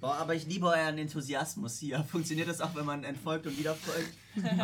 Boah, 0.00 0.16
aber 0.16 0.34
ich 0.34 0.46
liebe 0.46 0.66
euren 0.66 0.98
Enthusiasmus 0.98 1.78
hier. 1.78 2.04
Funktioniert 2.10 2.48
das 2.48 2.60
auch, 2.60 2.74
wenn 2.74 2.84
man 2.84 3.04
entfolgt 3.04 3.46
und 3.46 3.58
wieder 3.58 3.74
folgt? 3.74 4.12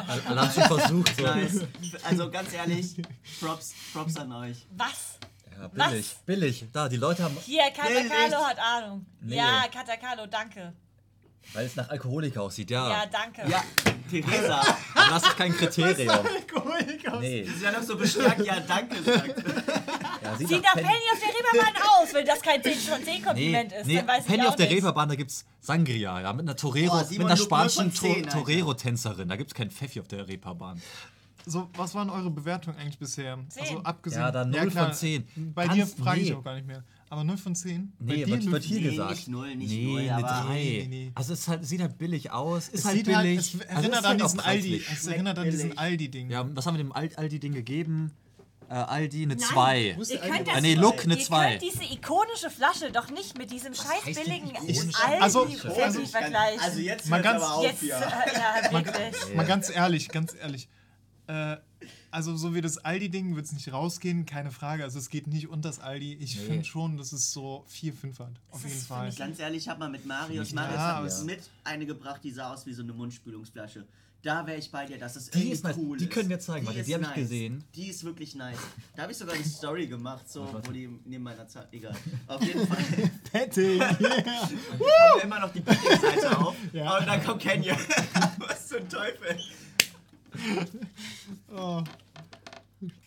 Alle 0.07 0.27
alle 0.27 0.41
haben 0.43 0.53
schon 0.53 0.79
versucht. 0.79 1.17
So. 1.17 1.23
Nice. 1.23 1.67
Also 2.05 2.31
ganz 2.31 2.53
ehrlich, 2.53 2.97
Props, 3.41 3.75
Props 3.93 4.17
an 4.17 4.33
euch. 4.33 4.67
Was? 4.77 5.19
Ja, 5.59 5.69
billig, 5.69 6.17
billig. 6.27 6.67
Da, 6.73 6.89
die 6.89 6.97
Leute 6.97 7.23
haben, 7.23 7.37
Hier, 7.45 7.71
Katakalo 7.71 8.45
hat 8.45 8.59
Ahnung. 8.59 9.07
Nee. 9.21 9.37
Ja, 9.37 9.65
Katakalo, 9.73 10.27
danke. 10.27 10.75
Weil 11.55 11.67
es 11.67 11.77
nach 11.77 11.89
Alkoholiker 11.91 12.43
aussieht, 12.43 12.71
ja. 12.71 12.89
Ja, 12.89 13.07
danke. 13.07 13.49
Ja, 13.51 13.63
Theresa. 14.11 14.63
Das 14.95 15.23
ist 15.23 15.37
kein 15.37 15.53
Kriterium. 15.55 16.11
Alkoholiker. 16.11 17.21
Nee. 17.21 17.43
Die 17.43 17.49
ist 17.51 17.63
ja 17.63 17.73
noch 17.73 17.83
so 17.83 17.97
bestärkt, 17.97 18.45
ja, 18.47 18.61
danke 18.61 19.03
sagt. 19.03 19.29
Ja, 20.23 20.37
sieht 20.37 20.49
Sieht 20.49 20.63
nach 20.63 20.75
Penny 20.75 20.89
auf 21.13 21.19
der 21.21 21.29
Reeperbahn 21.29 21.83
aus, 22.03 22.15
wenn 22.15 22.27
das 22.27 22.41
kein 22.43 22.63
10 22.63 22.73
von 22.79 23.03
10 23.05 23.15
Nee, 23.15 23.21
Kompliment 23.21 23.73
ist. 23.73 23.87
nee 23.87 23.97
dann 23.97 24.07
weiß 24.09 24.25
Penny 24.25 24.47
auf 24.47 24.57
der 24.57 24.67
nicht. 24.67 24.77
Reeperbahn, 24.77 25.09
da 25.09 25.15
gibt's 25.17 25.45
Sangria, 25.61 26.21
ja, 26.21 26.33
mit 26.33 26.43
einer 26.47 26.57
Torero, 26.57 27.01
Oh, 27.01 27.05
mit 27.11 27.21
einer 27.21 27.37
spanischen 27.37 27.85
null 27.87 27.93
von 27.93 28.01
zehn, 28.15 28.23
To- 28.23 28.29
Alter. 28.29 28.39
Torero-Tänzerin. 28.45 29.29
Da 29.29 29.37
gibt's 29.37 29.55
kein 29.55 29.71
Pfeffi 29.71 30.01
auf 30.01 30.09
der 30.09 30.27
Reeperbahn. 30.29 30.81
So, 31.45 31.69
was 31.77 31.95
waren 31.97 32.09
eure 32.09 32.31
Bewertungen 32.31 32.77
eigentlich 32.79 32.99
bisher? 32.99 33.37
Zehn. 33.49 33.63
Also 33.65 33.79
abgesehen. 33.83 34.21
Ja, 34.23 34.31
dann 34.31 34.51
null 34.51 34.71
von 34.71 34.93
zehn. 34.93 35.27
Bei 35.55 35.67
Ganz- 35.67 35.75
dir 35.97 36.03
frage 36.05 36.21
ich 36.21 36.29
nee. 36.31 36.35
auch 36.37 36.45
gar 36.45 36.55
nicht 36.55 36.67
mehr. 36.69 36.85
Aber 37.13 37.25
0 37.25 37.37
von 37.37 37.55
10? 37.55 37.93
Bei 37.99 38.15
Nee, 38.15 38.25
dir 38.25 38.29
wird, 38.29 38.51
wird 38.51 38.65
hier 38.65 38.81
Nee, 38.81 38.89
gesagt. 38.89 39.11
nicht 39.11 39.29
null, 39.29 39.55
nicht 39.55 39.71
nee, 39.71 39.85
null, 39.85 40.01
eine 40.01 40.15
aber- 40.15 40.47
3. 40.49 40.55
Nee, 40.55 40.87
nee. 40.89 41.13
Also 41.15 41.35
es 41.35 41.47
halt, 41.47 41.63
sieht 41.67 41.83
halt 41.83 41.99
billig 41.99 42.31
aus. 42.31 42.69
Ist 42.69 42.75
Es 42.79 42.85
halt 42.87 42.97
sieht 42.97 43.15
halt, 43.15 43.25
billig. 43.27 43.39
es 43.55 43.61
Also 43.61 43.71
erinnert 43.75 43.99
ist 43.99 44.05
an 44.07 44.09
halt 44.09 44.23
diesen 44.25 44.41
Aldi. 44.41 44.83
Es 44.91 45.07
erinnert 45.07 45.39
an 45.39 45.51
diesen. 45.51 45.77
Aldi-Ding. 45.79 46.31
Ja, 46.31 46.49
was 46.57 46.65
haben 46.65 46.75
wir 46.79 46.83
dem 46.83 46.93
Al- 46.93 47.11
Aldi-Ding 47.15 47.53
gegeben? 47.53 48.13
Äh, 48.71 48.73
Aldi 48.77 49.25
eine 49.25 49.35
Nein. 49.35 49.39
2. 49.45 49.93
Wo 49.99 50.01
ist 50.01 50.11
Ihr 50.11 50.17
der 50.21 50.23
könnt 50.27 50.39
Aldi? 50.39 50.45
das 50.47 50.57
Ah, 50.57 50.61
nee, 50.63 50.75
Look 50.75 51.05
eine 51.05 51.17
Ihr 51.19 51.21
2. 51.23 51.51
könnt 51.51 51.63
diese 51.63 51.93
ikonische 51.93 52.49
Flasche 52.49 52.91
doch 52.91 53.11
nicht 53.11 53.37
mit 53.37 53.51
diesem 53.51 53.75
scheiß 53.75 54.05
billigen 54.07 54.49
ikonisch? 54.49 54.95
Also- 55.21 55.47
also- 55.83 56.07
vergleichen. 56.07 56.61
Also 56.61 56.81
jetzt 56.81 57.11
Mal 57.11 57.21
ganz- 57.21 57.43
aber 57.43 57.55
auf 57.57 57.65
Jetzt, 57.65 57.83
äh, 57.83 57.87
hier. 57.89 58.01
ja, 58.01 58.73
wirklich. 58.73 59.35
Mal 59.37 59.45
ganz 59.45 59.69
ehrlich, 59.69 60.09
ganz 60.09 60.35
ehrlich. 60.41 60.67
Äh, 61.27 61.57
also 62.13 62.37
so 62.37 62.55
wie 62.55 62.61
das 62.61 62.79
Aldi-Ding 62.79 63.35
wird 63.35 63.47
es 63.47 63.53
nicht 63.53 63.73
rausgehen, 63.73 64.25
keine 64.27 64.51
Frage. 64.53 64.85
Also 64.85 64.99
es 64.99 65.09
geht 65.09 65.27
nicht 65.27 65.49
unter 65.49 65.69
das 65.71 65.81
Aldi. 65.81 66.15
Ich 66.21 66.37
Nee. 66.37 66.43
finde 66.47 66.65
schon, 66.65 66.97
dass 66.97 67.13
es 67.13 67.33
so 67.33 67.65
4, 67.67 67.93
5 67.93 68.19
hat. 68.21 68.33
Auf 68.51 68.63
Das 68.63 68.71
jeden 68.71 68.85
Fall. 68.85 69.13
Ganz 69.13 69.39
ehrlich, 69.41 69.65
ich 69.65 69.69
habe 69.69 69.81
mal 69.81 69.89
mit 69.91 70.07
Marius, 70.07 70.53
Marius 70.53 70.75
ja, 70.77 70.97
hat 70.99 71.05
es- 71.07 71.25
mit 71.25 71.41
eine 71.65 71.87
gebracht, 71.87 72.21
die 72.23 72.31
sah 72.31 72.53
aus 72.53 72.65
wie 72.67 72.73
so 72.75 72.83
eine 72.83 72.93
Mundspülungsflasche. 72.93 73.85
Da 74.25 74.47
wäre 74.47 74.57
ich 74.57 74.71
bei 74.71 74.87
dir, 74.87 74.99
dass 74.99 75.17
es 75.17 75.31
Die 75.31 75.39
irgendwie 75.39 75.53
ist 75.55 75.65
nice. 75.65 75.77
cool 75.79 75.99
Die 75.99 76.05
ist. 76.05 76.13
können 76.13 76.29
wir 76.29 76.39
zeigen, 76.39 76.65
ist 76.69 76.87
die 76.87 76.95
hab 76.95 77.01
ich 77.03 77.15
gesehen. 77.15 77.65
Die 77.75 77.89
ist 77.89 78.05
wirklich 78.05 78.37
nice. 78.37 78.57
Da 78.95 79.03
habe 79.03 79.11
ich 79.11 79.19
sogar 79.19 79.35
eine 79.35 79.45
Story 79.45 79.89
gemacht, 79.89 80.31
so, 80.31 80.47
wo 80.65 80.71
die 80.71 80.89
neben 81.05 81.25
meiner 81.25 81.49
Zeit. 81.49 81.67
Egal. 81.73 81.97
Auf 82.29 82.41
jeden 82.41 82.65
Fall 82.69 82.79
Petting, 83.33 83.81
yeah. 83.81 83.89
haben 83.99 84.49
wir 85.17 85.25
immer 85.25 85.41
noch 85.41 85.53
die 85.53 85.61
Petting-Seite 85.61 86.39
auf. 86.39 86.55
Ja. 86.73 86.99
Und 86.99 87.07
dann 87.09 87.25
kommt 87.25 87.43
Kenya. 87.43 87.77
Was 88.39 88.69
zum 88.69 88.89
Teufel? 88.89 89.37
oh. 91.53 91.83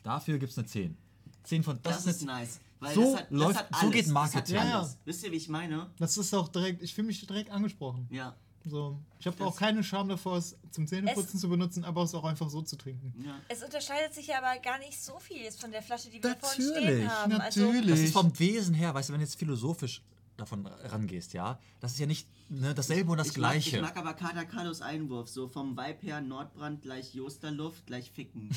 Dafür 0.04 0.38
gibt 0.38 0.52
es 0.52 0.58
eine 0.58 0.68
10. 0.68 0.98
10 1.44 1.64
von. 1.64 1.80
Das, 1.84 2.04
Das, 2.04 2.16
ist 2.18 2.26
nice. 2.26 2.60
Weil 2.80 2.94
So 2.96 3.02
das 3.14 3.16
hat, 3.22 3.32
das 3.32 3.40
läuft- 3.40 3.60
hat 3.60 3.68
so 3.72 3.80
alles. 3.80 3.94
geht 3.94 4.06
Das 4.06 4.12
Marketing. 4.12 4.56
Ja, 4.56 4.62
alles. 4.80 4.94
ja. 4.94 4.98
Wisst 5.06 5.24
ihr, 5.24 5.32
wie 5.32 5.36
ich 5.38 5.50
meine? 5.50 5.90
Das 5.98 6.18
ist 6.18 6.34
auch 6.34 6.48
direkt, 6.50 6.82
ich 6.84 6.94
fühle 6.94 7.08
mich 7.08 7.26
direkt 7.26 7.50
angesprochen. 7.52 8.08
Ja. 8.12 8.36
So. 8.68 9.00
Ich 9.20 9.28
habe 9.28 9.46
auch 9.46 9.56
keine 9.56 9.84
Scham 9.84 10.10
davor, 10.10 10.38
es 10.38 10.58
zum 10.72 10.88
Zähneputzen 10.88 11.40
zu 11.40 11.48
benutzen, 11.50 11.86
aber 11.86 12.02
es 12.02 12.16
auch 12.16 12.24
einfach 12.24 12.50
so 12.50 12.64
zu 12.64 12.76
trinken. 12.76 13.14
ja. 13.24 13.36
Es 13.48 13.62
unterscheidet 13.64 14.14
sich 14.16 14.26
ja 14.28 14.40
aber 14.40 14.60
gar 14.60 14.80
nicht 14.80 15.00
so 15.00 15.20
viel 15.20 15.38
jetzt 15.38 15.62
von 15.62 15.72
der 15.72 15.84
Flasche, 15.84 16.10
die 16.10 16.22
wir 16.22 16.36
vorhin 16.36 16.66
Natürlich, 16.68 16.90
stehen 16.96 17.10
haben. 17.12 17.32
Also, 17.34 17.60
natürlich. 17.62 17.90
Das 17.92 18.00
ist 18.00 18.14
vom 18.14 18.40
Wesen 18.40 18.74
her, 18.74 18.92
weißt 18.94 19.10
du, 19.10 19.14
wenn 19.14 19.20
du 19.20 19.26
jetzt 19.26 19.38
philosophisch 19.38 20.02
davon 20.38 20.66
rangehst, 20.66 21.34
ja, 21.34 21.60
das 21.80 21.94
ist 21.94 22.00
ja 22.00 22.06
nicht 22.06 22.28
ne, 22.50 22.74
dasselbe 22.74 23.12
und 23.12 23.18
das 23.18 23.28
Ich 23.30 23.38
mag, 23.38 23.52
Gleiche. 23.52 23.78
ich 23.78 23.82
mag 23.82 23.96
aber 23.98 24.14
Kater 24.14 24.46
Carlos 24.46 24.82
Einwurf. 24.82 25.30
So 25.30 25.48
vom 25.48 25.78
Vibe 25.78 26.02
her 26.02 26.22
Nordbrand 26.22 26.82
gleich 26.82 27.14
Josterluft 27.14 27.86
gleich 27.86 28.12
Ficken. 28.12 28.50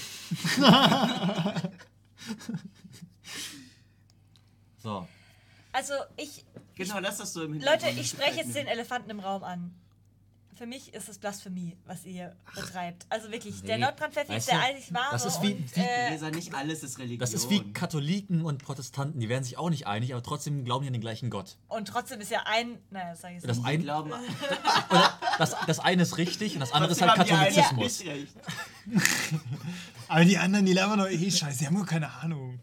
so, 4.79 5.07
also 5.73 5.95
ich, 6.17 6.45
Genau, 6.75 6.99
lass 7.01 7.19
das 7.19 7.33
so 7.33 7.43
im 7.43 7.55
Hintergrund. 7.55 7.83
Leute, 7.83 8.01
ich 8.01 8.09
spreche 8.09 8.39
jetzt 8.39 8.55
den 8.55 8.67
Elefanten 8.67 9.11
im 9.11 9.21
Raum 9.21 9.43
an. 9.43 9.75
Für 10.59 10.67
mich 10.67 10.93
ist 10.93 11.09
es 11.09 11.19
Blasphemie, 11.19 11.77
was 11.87 12.05
ihr 12.05 12.35
betreibt. 12.53 13.07
Also 13.11 13.31
wirklich, 13.31 13.63
der 13.63 13.77
Nee, 13.79 13.85
Nordbrand-Pfeffi 13.85 14.31
weißt 14.33 14.49
ist 14.49 14.51
der 14.53 14.61
einzig 14.61 14.93
wahre. 14.93 15.13
das 15.13 15.25
ist 15.25 15.41
wie- 15.41 15.53
und, 15.53 15.77
wie- 15.77 15.81
äh, 15.81 16.11
Leser, 16.11 16.31
nicht 16.33 16.53
alles 16.53 16.83
ist 16.83 16.99
Religion. 16.99 17.21
das 17.21 17.33
ist 17.33 17.49
wie 17.49 17.73
Katholiken 17.73 18.43
und 18.45 18.61
Protestanten, 18.65 19.21
die 19.21 19.29
werden 19.29 19.45
sich 19.45 19.57
auch 19.57 19.71
nicht 19.71 19.87
einig, 19.87 20.13
aber 20.15 20.23
trotzdem 20.25 20.65
glauben 20.65 20.83
die 20.83 20.89
an 20.89 20.95
den 20.95 21.01
gleichen 21.01 21.31
Gott. 21.31 21.57
und 21.69 21.87
trotzdem 21.87 22.21
ist 22.21 22.33
ja 22.33 22.43
ein, 22.47 22.79
naja, 22.91 23.15
sag 23.15 23.29
ich 23.31 23.35
jetzt 23.37 23.49
Das. 23.49 23.59
Die 23.61 23.65
ein- 23.67 23.83
glauben, 23.83 24.11
Das, 25.39 25.55
das 25.69 25.79
eine 25.79 26.03
ist 26.03 26.17
richtig 26.19 26.55
und 26.55 26.61
das 26.61 26.73
andere 26.73 26.91
ist 26.91 27.01
halt 27.01 27.13
die 27.15 27.31
Katholizismus. 27.31 28.03
Aber 30.09 30.25
die 30.25 30.39
anderen, 30.39 30.67
die 30.67 30.73
labern 30.73 30.99
doch 30.99 31.09
eh 31.09 31.31
scheiße, 31.31 31.59
die 31.61 31.67
haben 31.67 31.75
nur 31.75 31.87
keine 31.87 32.11
Ahnung. 32.11 32.59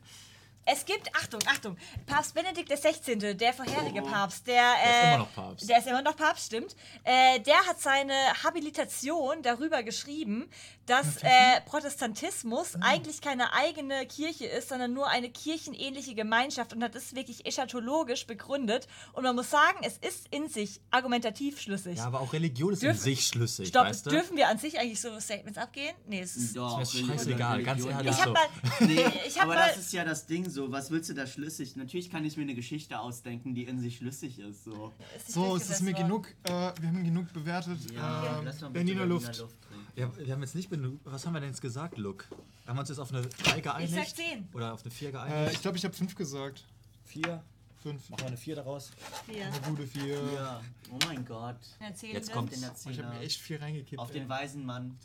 Es 0.68 0.84
gibt, 0.86 1.16
Achtung, 1.16 1.40
Achtung, 1.48 1.78
Papst 2.08 2.34
Benedikt 2.34 2.70
XVI., 2.70 3.36
der 3.36 3.54
vorherige 3.54 4.02
Oh. 4.02 4.06
Papst, 4.08 4.48
der, 4.48 4.74
Der 4.74 4.74
ist 4.74 4.96
äh, 5.04 5.08
immer 5.14 5.18
noch 5.20 5.34
Papst. 5.36 5.70
Der 5.70 5.78
ist 5.78 5.88
immer 5.88 6.02
noch 6.02 6.16
Papst, 6.18 6.46
stimmt. 6.48 6.76
Äh, 7.04 7.40
der 7.42 7.58
hat 7.68 7.80
seine 7.80 8.14
Habilitation 8.44 9.42
darüber 9.44 9.84
geschrieben, 9.84 10.50
dass 10.88 11.18
äh, 11.24 11.62
Protestantismus 11.66 12.76
eigentlich 12.82 13.22
keine 13.22 13.54
eigene 13.54 14.06
Kirche 14.08 14.46
ist, 14.46 14.70
sondern 14.70 14.94
nur 14.94 15.08
eine 15.08 15.30
kirchenähnliche 15.30 16.14
Gemeinschaft 16.16 16.74
und 16.74 16.84
hat 16.84 16.96
das 16.96 17.16
wirklich 17.16 17.46
eschatologisch 17.46 18.28
begründet. 18.28 18.88
Und 19.14 19.24
man 19.24 19.36
muss 19.36 19.50
sagen, 19.50 19.80
es 19.84 19.98
ist 19.98 20.28
in 20.32 20.50
sich 20.50 20.82
argumentativ 20.92 21.60
schlüssig. 21.62 21.98
Ja, 21.98 22.06
aber 22.06 22.22
auch 22.22 22.34
Religion 22.34 22.74
ist 22.74 22.84
in 22.84 22.90
Dürfen- 22.90 23.02
sich 23.04 23.28
schlüssig, 23.28 23.70
Stopp, 23.70 23.86
weißt 23.86 24.06
du? 24.08 24.10
dürfen 24.12 24.38
wir 24.38 24.48
an 24.48 24.58
sich 24.58 24.80
eigentlich 24.80 25.02
so 25.02 25.20
Statements 25.20 25.58
abgehen? 25.58 25.96
Nee, 26.08 26.22
es 26.22 26.36
ist. 26.36 26.56
Doch, 26.56 26.80
ist 26.82 26.94
mir 26.94 27.00
Religion- 27.02 27.18
scheißegal, 27.18 27.64
ganz 27.64 27.86
ehrlich. 27.86 28.12
Ich 28.12 28.18
hab 28.20 28.26
so. 28.28 28.34
mal. 28.34 28.48
Nee, 28.82 29.06
Ich 29.28 29.36
hab 29.38 29.44
aber 29.46 29.56
mal. 29.56 29.68
das 29.70 29.78
ist 29.78 29.94
ja 29.94 30.04
das 30.04 30.26
Ding 30.26 30.50
so. 30.56 30.72
Was 30.72 30.90
willst 30.90 31.10
du 31.10 31.14
da 31.14 31.28
schlüssig? 31.28 31.76
Natürlich 31.76 32.10
kann 32.10 32.26
ich 32.26 32.36
mir 32.38 32.44
eine 32.44 32.56
Geschichte 32.56 33.00
ausdenken, 33.00 33.54
die 33.54 33.66
in 33.66 33.80
sich 33.80 33.98
schlüssig 33.98 34.40
ist. 34.40 34.64
So. 34.64 34.92
ist 35.16 35.32
So, 35.32 35.56
es 35.56 35.70
ist 35.70 35.82
mir 35.82 35.94
genug, 35.94 36.28
äh, 36.44 36.50
wir 36.80 36.88
haben 36.88 37.04
genug 37.04 37.32
bewertet. 37.34 37.80
Ja, 37.92 38.40
ähm, 38.40 38.46
lass 38.46 38.62
mal 38.62 38.70
bitte 38.70 38.86
Berliner 38.86 39.06
Luft. 39.06 39.34
trinken. 39.34 39.54
Ja, 39.96 40.18
wir 40.18 40.34
haben 40.34 40.42
jetzt 40.42 40.56
nicht 40.56 40.70
benug. 40.70 41.00
Was 41.04 41.26
haben 41.26 41.34
wir 41.34 41.40
denn 41.42 41.50
jetzt 41.52 41.62
gesagt, 41.62 41.98
Luke? 41.98 42.26
Haben 42.66 42.78
wir 42.78 42.80
uns 42.82 42.90
jetzt 42.90 43.00
auf 43.00 43.14
eine 43.14 43.22
3 43.28 43.60
geeinigt? 43.62 43.94
Ich 43.94 43.96
sag 43.96 44.16
10. 44.16 44.48
Oder 44.54 44.74
auf 44.74 44.82
eine 44.84 44.92
4 44.92 45.10
Äh, 45.10 45.12
geeinigt? 45.12 45.54
ich 45.54 45.62
glaube, 45.62 45.78
ich 45.78 45.84
habe 45.86 45.94
fünf 45.94 46.16
gesagt. 46.16 46.66
4. 47.04 47.44
5. 47.84 48.10
Machen 48.10 48.22
wir 48.22 48.28
eine 48.28 48.38
4 48.38 48.56
daraus. 48.56 48.92
Vier. 49.28 49.46
Eine 49.46 49.60
gute 49.62 49.86
4. 49.86 50.16
Ja. 50.34 50.62
Oh 50.92 50.98
mein 51.06 51.24
Gott. 51.24 51.58
Erzählen 51.80 52.14
Jetzt 52.14 52.30
wir. 52.30 52.34
kommt- 52.36 52.52
Den 52.52 52.64
Ich 52.92 53.00
habe 53.00 53.14
mir 53.16 53.20
echt 53.22 53.40
viel 53.40 53.58
reingekippt. 53.58 54.00
Auf 54.02 54.10
ey. 54.10 54.20
den 54.22 54.28
weisen 54.30 54.66
Mann. 54.66 54.98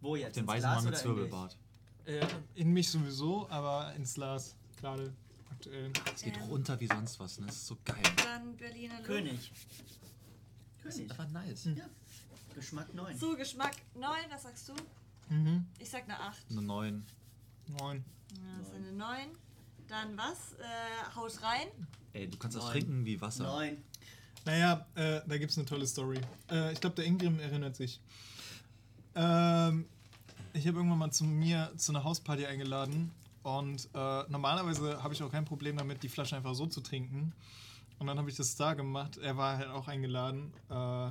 Wo 0.00 0.16
jetzt? 0.16 0.34
Den 0.36 0.40
Ins 0.42 0.48
weißen 0.48 0.60
Glas 0.62 0.74
Mann 0.76 0.84
mit 0.84 0.94
in? 0.94 1.00
Zwirbelbart. 1.00 1.56
Äh, 2.06 2.26
in 2.56 2.72
mich 2.72 2.90
sowieso, 2.90 3.48
aber 3.48 3.94
ins 3.94 4.14
Glas. 4.14 4.56
Gerade 4.80 5.12
aktuell. 5.50 5.92
Es 6.14 6.22
geht 6.22 6.36
Ähm. 6.36 6.42
runter 6.44 6.78
wie 6.80 6.86
sonst 6.86 7.18
was, 7.20 7.38
ne? 7.38 7.46
Das 7.46 7.56
ist 7.56 7.66
so 7.66 7.76
geil. 7.84 8.02
Dann 8.24 8.56
Berliner 8.56 8.94
Luft. 8.96 9.06
König. 9.06 9.52
Das 10.82 10.94
König. 10.94 11.10
ist 11.10 11.10
einfach 11.20 11.32
nice. 11.32 11.64
Ja. 11.76 11.84
Geschmack 12.54 12.92
9. 12.94 13.18
So, 13.18 13.36
Geschmack 13.36 13.74
9, 13.94 14.10
was 14.30 14.42
sagst 14.44 14.68
du? 14.68 14.74
Mhm. 15.28 15.66
Ich 15.78 15.90
sag 15.90 16.04
eine 16.04 16.18
8. 16.20 16.50
Eine 16.50 16.62
9. 16.62 17.06
9. 17.80 18.04
Ja, 18.30 18.58
das 18.58 18.68
ist 18.68 18.74
eine 18.74 18.92
9. 18.92 19.28
Dann 19.88 20.16
was? 20.16 20.52
Äh, 20.54 21.14
haut 21.16 21.42
rein. 21.42 21.66
Ey, 22.12 22.28
du 22.28 22.36
kannst 22.38 22.56
das 22.56 22.64
Neun. 22.64 22.72
trinken 22.72 23.04
wie 23.06 23.20
Wasser. 23.20 23.44
9. 23.44 23.76
Naja, 24.44 24.86
äh, 24.94 25.20
da 25.26 25.38
gibt 25.38 25.50
es 25.50 25.58
eine 25.58 25.66
tolle 25.66 25.86
Story. 25.86 26.20
Äh, 26.50 26.72
ich 26.72 26.80
glaube, 26.80 26.96
der 26.96 27.06
Ingrim 27.06 27.40
erinnert 27.40 27.76
sich. 27.76 28.00
Ähm, 29.14 29.86
ich 30.52 30.66
habe 30.66 30.76
irgendwann 30.78 30.98
mal 30.98 31.10
zu 31.10 31.24
mir 31.24 31.72
zu 31.76 31.92
einer 31.92 32.04
Hausparty 32.04 32.46
eingeladen 32.46 33.10
und 33.44 33.88
äh, 33.94 34.22
normalerweise 34.28 35.02
habe 35.02 35.12
ich 35.12 35.22
auch 35.22 35.30
kein 35.30 35.44
Problem 35.44 35.76
damit, 35.76 36.02
die 36.02 36.08
Flasche 36.08 36.34
einfach 36.34 36.54
so 36.54 36.66
zu 36.66 36.80
trinken. 36.80 37.34
Und 37.98 38.06
dann 38.06 38.18
habe 38.18 38.30
ich 38.30 38.36
das 38.36 38.56
da 38.56 38.72
gemacht. 38.74 39.18
Er 39.18 39.36
war 39.36 39.58
halt 39.58 39.68
auch 39.68 39.86
eingeladen. 39.86 40.52
Äh, 40.70 41.10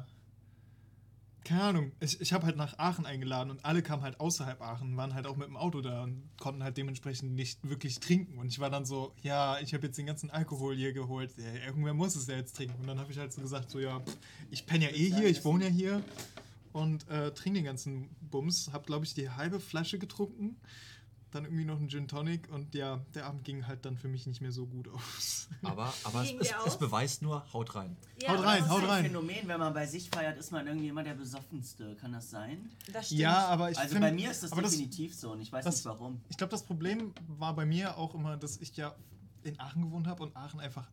keine 1.43 1.62
Ahnung, 1.62 1.91
ich, 2.00 2.19
ich 2.22 2.34
habe 2.34 2.48
halt 2.48 2.56
nach 2.56 2.80
Aachen 2.80 3.06
eingeladen 3.06 3.52
und 3.52 3.63
alle 3.63 3.84
kamen 3.84 4.02
halt 4.02 4.19
außerhalb 4.19 4.62
Aachen, 4.62 4.98
waren 4.98 5.13
halt 5.13 5.28
auch 5.28 5.36
mit 5.36 5.48
dem 5.48 5.58
Auto 5.58 5.82
da 5.82 6.04
und 6.04 6.24
konnten 6.39 6.63
halt 6.63 6.76
dementsprechend 6.78 7.34
nicht 7.36 7.60
wirklich 7.69 8.00
trinken. 8.00 8.39
Und 8.39 8.48
ich 8.48 8.60
war 8.60 8.72
dann 8.72 8.86
so, 8.86 9.13
ja, 9.22 9.60
ich 9.60 9.76
habe 9.76 9.86
jetzt 9.86 9.98
den 9.98 10.08
ganzen 10.08 10.32
Alkohol 10.32 10.76
hier 10.76 10.93
geholt, 10.93 11.36
ja, 11.38 11.65
irgendwer 11.65 11.93
muss 11.93 12.15
es 12.15 12.26
ja 12.26 12.36
jetzt 12.36 12.56
trinken. 12.56 12.80
Und 12.80 12.88
dann 12.88 13.00
habe 13.00 13.12
ich 13.12 13.19
halt 13.19 13.32
so 13.32 13.41
gesagt, 13.41 13.69
so 13.69 13.80
ja, 13.80 14.02
ich 14.50 14.65
penne 14.65 14.86
ja 14.86 14.91
eh 14.91 15.12
hier, 15.12 15.30
ich 15.30 15.46
wohne 15.46 15.65
ja 15.65 15.69
hier 15.69 16.04
und 16.72 17.08
äh, 17.10 17.32
trinke 17.32 17.60
den 17.60 17.65
ganzen 17.65 18.10
Bums. 18.22 18.72
Habe, 18.74 18.86
glaube 18.86 19.06
ich, 19.06 19.13
die 19.13 19.30
halbe 19.30 19.60
Flasche 19.60 20.00
getrunken, 20.00 20.56
dann 21.36 21.46
irgendwie 21.46 21.65
noch 21.65 21.78
einen 21.78 21.89
Gin 21.89 22.08
Tonic 22.08 22.50
und 22.52 22.74
ja, 22.76 23.00
der 23.13 23.26
Abend 23.26 23.43
ging 23.43 23.65
halt 23.67 23.86
dann 23.86 23.98
für 23.98 24.08
mich 24.08 24.26
nicht 24.28 24.41
mehr 24.41 24.52
so 24.52 24.65
gut 24.65 24.88
aus. 24.89 25.48
Aber, 25.63 25.93
aber 26.04 26.24
es, 26.24 26.34
es, 26.50 26.54
es 26.65 26.78
beweist 26.78 27.22
nur, 27.22 27.46
haut 27.54 27.76
rein. 27.76 27.96
Ja, 28.22 28.30
Haut 28.30 28.43
rein, 28.46 28.58
das 28.60 28.67
ist 28.67 28.72
haut 28.74 28.84
ein 28.84 28.89
rein. 28.89 29.06
Phänomen, 29.06 29.48
wenn 29.48 29.60
man 29.60 29.74
bei 29.74 29.86
sich 29.86 30.10
feiert, 30.10 30.38
ist 30.38 30.52
man 30.52 30.67
irgendwie 30.67 30.89
immer 30.89 31.04
der 31.04 31.13
Besoffenste. 31.13 31.96
Kann 31.96 32.12
das 32.12 32.30
sein? 32.30 32.69
Das 32.91 33.06
stimmt. 33.06 33.22
Ja, 33.22 33.48
aber 33.48 33.72
ich 33.72 33.78
also 33.78 33.91
find- 33.93 34.02
bei 34.02 34.12
mir 34.12 34.30
ist 34.32 34.43
das 34.43 34.52
aber 34.52 34.62
definitiv 34.63 35.15
so 35.15 35.32
und 35.32 35.41
ich 35.41 35.52
weiß 35.52 35.63
das- 35.63 35.76
nicht 35.76 35.86
warum. 35.86 36.19
Ich 36.30 36.38
glaube, 36.38 36.52
das 36.52 36.63
Problem 36.63 37.13
war 37.28 37.56
bei 37.56 37.65
mir 37.65 37.98
auch 37.98 38.13
immer, 38.15 38.36
dass 38.36 38.58
ich 38.58 38.76
ja 38.76 38.93
in 39.43 39.60
Aachen 39.60 39.84
gewohnt 39.84 40.08
habe 40.08 40.24
und 40.24 40.36
Aachen 40.36 40.60
einfach, 40.60 40.89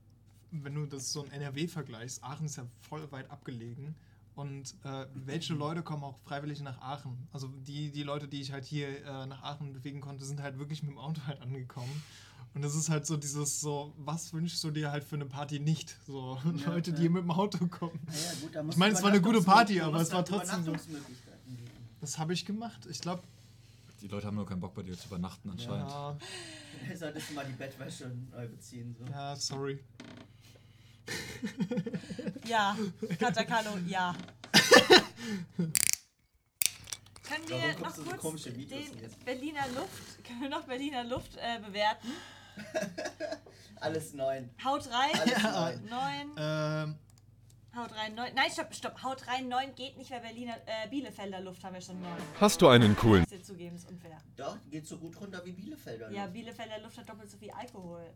wenn 0.52 0.74
du 0.74 0.86
das 0.86 1.12
so 1.12 1.24
ein 1.24 1.30
NRW 1.32 1.66
vergleichst, 1.68 2.22
Aachen 2.22 2.46
ist 2.46 2.56
ja 2.56 2.66
voll 2.88 3.10
weit 3.10 3.30
abgelegen. 3.30 3.94
Und 4.34 4.74
äh, 4.84 5.06
welche 5.14 5.54
Leute 5.54 5.82
kommen 5.82 6.04
auch 6.04 6.18
freiwillig 6.20 6.60
nach 6.62 6.80
Aachen? 6.80 7.28
Also 7.32 7.48
die, 7.48 7.90
die 7.90 8.02
Leute, 8.02 8.28
die 8.28 8.40
ich 8.40 8.52
halt 8.52 8.64
hier 8.64 8.88
äh, 9.04 9.26
nach 9.26 9.42
Aachen 9.42 9.72
bewegen 9.72 10.00
konnte, 10.00 10.24
sind 10.24 10.40
halt 10.40 10.58
wirklich 10.58 10.82
mit 10.82 10.92
dem 10.92 10.98
Auto 10.98 11.20
halt 11.26 11.40
angekommen. 11.42 12.02
Und 12.54 12.62
das 12.62 12.74
ist 12.74 12.88
halt 12.90 13.06
so 13.06 13.16
dieses 13.16 13.60
so, 13.60 13.92
was 13.96 14.32
wünschst 14.32 14.62
du 14.64 14.70
dir 14.70 14.90
halt 14.90 15.04
für 15.04 15.14
eine 15.16 15.26
Party 15.26 15.60
nicht? 15.60 15.96
So 16.06 16.38
Ja, 16.44 16.50
Leute, 16.72 16.90
ja. 16.90 16.96
die 16.96 17.08
mit 17.08 17.22
dem 17.22 17.30
Auto 17.30 17.66
kommen. 17.66 18.00
Naja, 18.06 18.32
gut, 18.40 18.54
da 18.54 18.62
muss 18.62 18.74
Ich 18.74 18.78
meine, 18.78 18.94
es 18.94 19.02
war 19.02 19.10
eine 19.10 19.20
gute 19.20 19.42
Party, 19.42 19.80
aber 19.80 20.00
es 20.00 20.12
war 20.12 20.24
trotzdem 20.24 20.64
trotzdem 20.64 20.94
so. 20.94 21.00
Das 22.00 22.18
habe 22.18 22.32
ich 22.32 22.44
gemacht. 22.46 22.86
Ich 22.90 23.00
glaube, 23.00 23.22
Die 24.00 24.08
Leute 24.08 24.26
haben 24.26 24.36
nur 24.36 24.46
keinen 24.46 24.60
Bock 24.60 24.74
bei 24.74 24.82
dir 24.82 24.96
zu 24.96 25.06
übernachten 25.08 25.50
anscheinend. 25.50 25.90
ja, 25.90 26.16
Du 26.88 26.96
solltest 26.96 27.30
du 27.30 27.34
mal 27.34 27.44
die 27.44 27.52
Bettwäsche 27.52 28.10
neu 28.32 28.48
beziehen. 28.48 28.96
So. 28.98 29.04
ja, 29.12 29.36
sorry. 29.36 29.78
Ja, 32.46 32.76
Katakano, 33.18 33.76
ja. 33.86 34.14
Können 37.22 37.48
wir 37.48 37.76
Warum 37.78 38.04
noch 38.06 38.16
kurz 38.18 38.42
den 38.42 38.58
jetzt? 38.68 39.24
Berliner 39.24 39.68
Luft, 39.76 40.24
können 40.24 40.40
wir 40.42 40.48
noch 40.48 40.64
Berliner 40.64 41.04
Luft 41.04 41.36
äh, 41.36 41.60
bewerten? 41.60 42.08
Alles 43.76 44.12
neun. 44.14 44.50
Haut 44.64 44.88
rein, 44.90 45.12
Alles 45.14 45.80
neun. 45.82 45.88
9, 45.88 46.32
Ähm, 46.36 46.98
haut 47.76 47.94
rein, 47.94 48.14
9. 48.16 48.34
Nein, 48.34 48.50
stopp, 48.52 48.74
stopp, 48.74 49.02
haut 49.04 49.26
rein, 49.28 49.46
9 49.48 49.74
geht 49.76 49.96
nicht, 49.96 50.10
weil 50.10 50.20
Berliner, 50.20 50.56
äh, 50.66 50.88
Bielefelder 50.88 51.40
Luft 51.40 51.62
haben 51.62 51.74
wir 51.74 51.80
schon 51.80 52.00
9. 52.02 52.10
Hast 52.40 52.60
du 52.60 52.68
einen 52.68 52.96
coolen 52.96 53.20
Muss 53.20 53.30
dir 53.30 53.42
zugeben, 53.42 53.76
ist 53.76 53.88
unfair. 53.88 54.18
Doch, 54.36 54.56
geht 54.68 54.86
so 54.88 54.98
gut 54.98 55.18
runter 55.20 55.40
wie 55.44 55.52
Bielefelder. 55.52 56.10
Ja, 56.10 56.22
Luft. 56.24 56.34
Bielefelder 56.34 56.80
Luft 56.80 56.98
hat 56.98 57.08
doppelt 57.08 57.30
so 57.30 57.38
viel 57.38 57.52
Alkohol. 57.52 58.10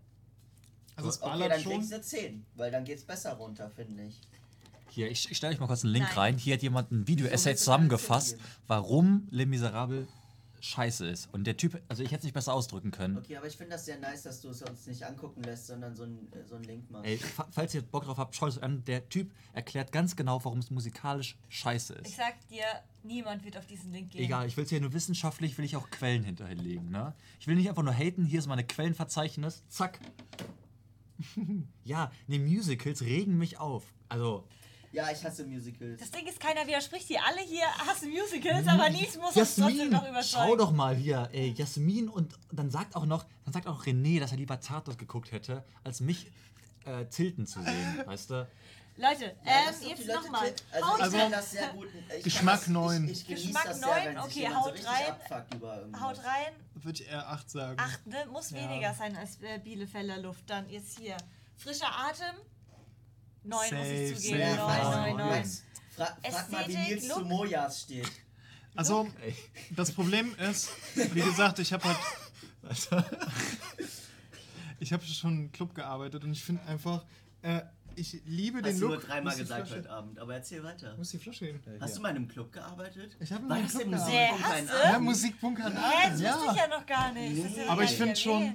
Also 0.96 1.08
es 1.08 1.20
Okay, 1.22 1.30
ballert 1.30 1.52
dann 1.52 1.60
schon. 1.62 1.72
kriegst 1.72 1.92
du 1.92 2.00
10, 2.00 2.44
weil 2.56 2.70
dann 2.70 2.84
geht's 2.84 3.04
besser 3.04 3.32
runter, 3.34 3.70
finde 3.70 4.04
ich. 4.04 4.20
Hier, 4.90 5.10
ich, 5.10 5.28
ich 5.30 5.36
stelle 5.36 5.52
euch 5.54 5.60
mal 5.60 5.66
kurz 5.66 5.82
einen 5.84 5.92
Link 5.92 6.06
Nein. 6.10 6.16
rein. 6.18 6.38
Hier 6.38 6.54
hat 6.54 6.62
jemand 6.62 6.92
ein 6.92 7.08
Video-Essay 7.08 7.56
zusammengefasst, 7.56 8.36
warum 8.68 9.26
Les 9.30 9.46
Miserables 9.46 10.06
scheiße 10.60 11.06
ist. 11.06 11.28
Und 11.34 11.46
der 11.46 11.56
Typ, 11.58 11.78
also 11.88 12.02
ich 12.02 12.08
hätte 12.10 12.20
es 12.20 12.24
nicht 12.24 12.32
besser 12.32 12.54
ausdrücken 12.54 12.90
können. 12.90 13.18
Okay, 13.18 13.36
aber 13.36 13.46
ich 13.46 13.56
finde 13.56 13.72
das 13.72 13.84
sehr 13.84 13.98
nice, 13.98 14.22
dass 14.22 14.40
du 14.40 14.48
es 14.48 14.62
uns 14.62 14.86
nicht 14.86 15.04
angucken 15.04 15.42
lässt, 15.42 15.66
sondern 15.66 15.94
so 15.94 16.04
einen 16.04 16.32
äh, 16.32 16.46
so 16.48 16.54
einen 16.54 16.64
Link 16.64 16.90
machst. 16.90 17.04
Ey, 17.06 17.18
fa- 17.18 17.46
falls 17.50 17.74
ihr 17.74 17.82
Bock 17.82 18.04
drauf 18.04 18.16
habt, 18.16 18.34
schaut 18.34 18.48
es 18.50 18.56
euch 18.58 18.62
an. 18.62 18.82
Der 18.86 19.06
Typ 19.10 19.30
erklärt 19.52 19.92
ganz 19.92 20.16
genau, 20.16 20.42
warum 20.44 20.60
es 20.60 20.70
musikalisch 20.70 21.36
scheiße 21.50 21.96
Ich 22.02 22.10
ist. 22.12 22.16
sag 22.16 22.48
dir, 22.48 22.64
niemand 23.02 23.44
wird 23.44 23.58
auf 23.58 23.66
diesen 23.66 23.92
Link 23.92 24.12
gehen. 24.12 24.22
Egal, 24.24 24.46
ich 24.46 24.56
will 24.56 24.64
es 24.64 24.70
hier 24.70 24.80
nur 24.80 24.94
wissenschaftlich, 24.94 25.58
will 25.58 25.66
ich 25.66 25.76
auch 25.76 25.90
Quellen 25.90 26.22
hinterlegen, 26.24 26.88
ne? 26.90 27.14
Ich 27.40 27.46
will 27.46 27.56
nicht 27.56 27.68
einfach 27.68 27.82
nur 27.82 27.92
haten, 27.92 28.24
hier 28.24 28.38
ist 28.38 28.46
meine 28.46 28.64
Quellenverzeichnis, 28.64 29.64
zack. 29.68 29.98
ja, 31.84 32.10
ne, 32.26 32.38
Musicals 32.38 33.02
regen 33.02 33.38
mich 33.38 33.58
auf. 33.58 33.84
Also, 34.08 34.46
Ja, 34.92 35.10
ich 35.10 35.24
hasse 35.24 35.44
Musicals. 35.44 36.00
Das 36.00 36.10
Ding 36.10 36.26
ist, 36.26 36.38
keiner 36.40 36.66
widerspricht 36.66 37.06
hier. 37.06 37.20
Alle 37.26 37.40
hier 37.40 37.66
hassen 37.86 38.10
Musicals, 38.10 38.66
aber 38.66 38.90
nichts 38.90 39.16
muss 39.16 39.36
uns 39.36 39.56
trotzdem 39.56 39.64
Jasmin, 39.64 39.90
noch 39.90 40.08
überzeugen. 40.08 40.44
schau 40.48 40.56
doch 40.56 40.72
mal 40.72 40.94
hier, 40.94 41.28
ey, 41.32 41.52
Jasmin 41.56 42.08
und 42.08 42.38
dann 42.52 42.70
sagt 42.70 42.94
auch 42.96 43.06
noch, 43.06 43.24
dann 43.44 43.52
sagt 43.52 43.66
auch 43.66 43.84
René, 43.84 44.20
dass 44.20 44.32
er 44.32 44.38
lieber 44.38 44.60
Tatort 44.60 44.98
geguckt 44.98 45.32
hätte, 45.32 45.64
als 45.82 46.00
mich 46.00 46.30
äh, 46.84 47.06
tilten 47.06 47.46
zu 47.46 47.62
sehen, 47.62 48.02
weißt 48.04 48.30
du? 48.30 48.48
Leute, 48.96 49.34
Ja, 49.44 49.52
ähm, 49.70 49.88
jetzt 49.88 50.06
nochmal. 50.06 50.54
Also, 50.70 50.86
Haut, 50.86 50.96
ich 50.98 51.02
Also, 51.02 51.30
das 51.30 51.50
sehr 51.50 51.68
gut. 51.70 51.88
Ich 52.16 52.24
Geschmack 52.24 52.54
kann 52.54 52.60
das, 52.60 52.66
neun. 52.68 53.04
Ich, 53.08 53.10
ich 53.20 53.26
genieße 53.26 53.46
Geschmack 53.46 53.64
das 53.64 53.78
sehr, 53.80 53.86
neun, 53.88 54.04
wenn 54.04 54.14
sich 54.14 54.24
okay, 54.24 54.40
jemand 54.40 54.64
haut 54.64 54.78
so 54.78 54.88
rein. 54.88 56.00
haut 56.00 56.18
rein. 56.24 56.52
Würde 56.74 57.02
ich 57.02 57.08
eher 57.08 57.28
8 57.28 57.50
sagen. 57.50 57.80
Acht, 57.80 58.06
ne? 58.06 58.26
Muss 58.30 58.50
Ja. 58.50 58.56
weniger 58.58 58.94
sein 58.94 59.16
als 59.16 59.40
äh, 59.42 59.58
Bielefelder 59.58 60.18
Luft. 60.18 60.48
Dann 60.48 60.68
jetzt 60.70 60.98
hier. 60.98 61.16
Frischer 61.56 61.88
Atem. 61.90 62.36
Neun 63.42 63.58
muss 63.60 63.68
Safe, 63.70 63.94
ich 64.04 64.16
zugeben. 64.16 64.38
safe. 64.40 64.56
Neun, 64.56 64.70
Weiß- 64.70 64.90
neun, 65.06 65.16
neun. 65.16 65.42
weiß- 65.42 65.62
Fra 65.96 66.06
frag 66.30 66.50
mal, 66.50 66.68
wie 66.68 66.76
Nils 66.76 67.08
Look. 67.08 67.18
zu 67.18 67.24
Mojas 67.24 67.80
steht. 67.82 68.10
Also, 68.76 69.08
das 69.70 69.92
Problem 69.92 70.34
ist, 70.36 70.70
wie 70.94 71.20
gesagt, 71.20 71.58
ich 71.58 71.72
habe 71.72 71.84
halt. 71.84 71.98
ich 74.80 74.92
habe 74.92 75.04
schon 75.04 75.36
im 75.46 75.52
Club 75.52 75.74
gearbeitet 75.74 76.24
und 76.24 76.32
ich 76.32 76.42
finde 76.44 76.62
einfach, 76.66 77.04
äh, 77.42 77.60
ich 77.96 78.20
liebe 78.26 78.58
Hast 78.58 78.66
den 78.66 78.80
du 78.80 78.88
Look. 78.88 78.90
nur 78.90 79.00
dreimal 79.00 79.24
Wo 79.24 79.28
ist 79.28 79.36
die 79.36 79.42
gesagt 79.42 79.70
heute 79.70 79.90
Abend, 79.90 80.18
aber 80.18 80.34
erzähl 80.34 80.62
weiter. 80.62 80.94
Wo 80.96 81.02
ist 81.02 81.12
die 81.12 81.18
Flasche 81.18 81.46
hin? 81.46 81.60
Hast 81.80 81.96
du 81.96 82.00
mal 82.00 82.10
in 82.10 82.16
einem 82.16 82.28
Club 82.28 82.52
gearbeitet? 82.52 83.16
Ich 83.20 83.32
habe 83.32 83.44
in 83.44 83.52
einem 83.52 83.64
das 83.64 83.72
Club 83.72 83.84
im 83.84 83.90
gearbeitet. 83.90 84.14
Nee, 84.14 84.42
hast 84.42 84.52
ein 84.52 84.66
du? 84.66 84.72
Ja? 84.72 84.98
Musikbunker. 84.98 85.70
Hä, 85.70 86.10
das 86.10 86.12
wusste 86.12 86.22
ich 86.22 86.56
ja. 86.56 86.56
ja 86.56 86.68
noch 86.68 86.86
gar 86.86 87.12
nicht. 87.12 87.56
Ja 87.56 87.70
Aber 87.70 87.82
ich 87.82 87.90
nicht 87.90 88.00
find 88.02 88.18
schon-. 88.18 88.54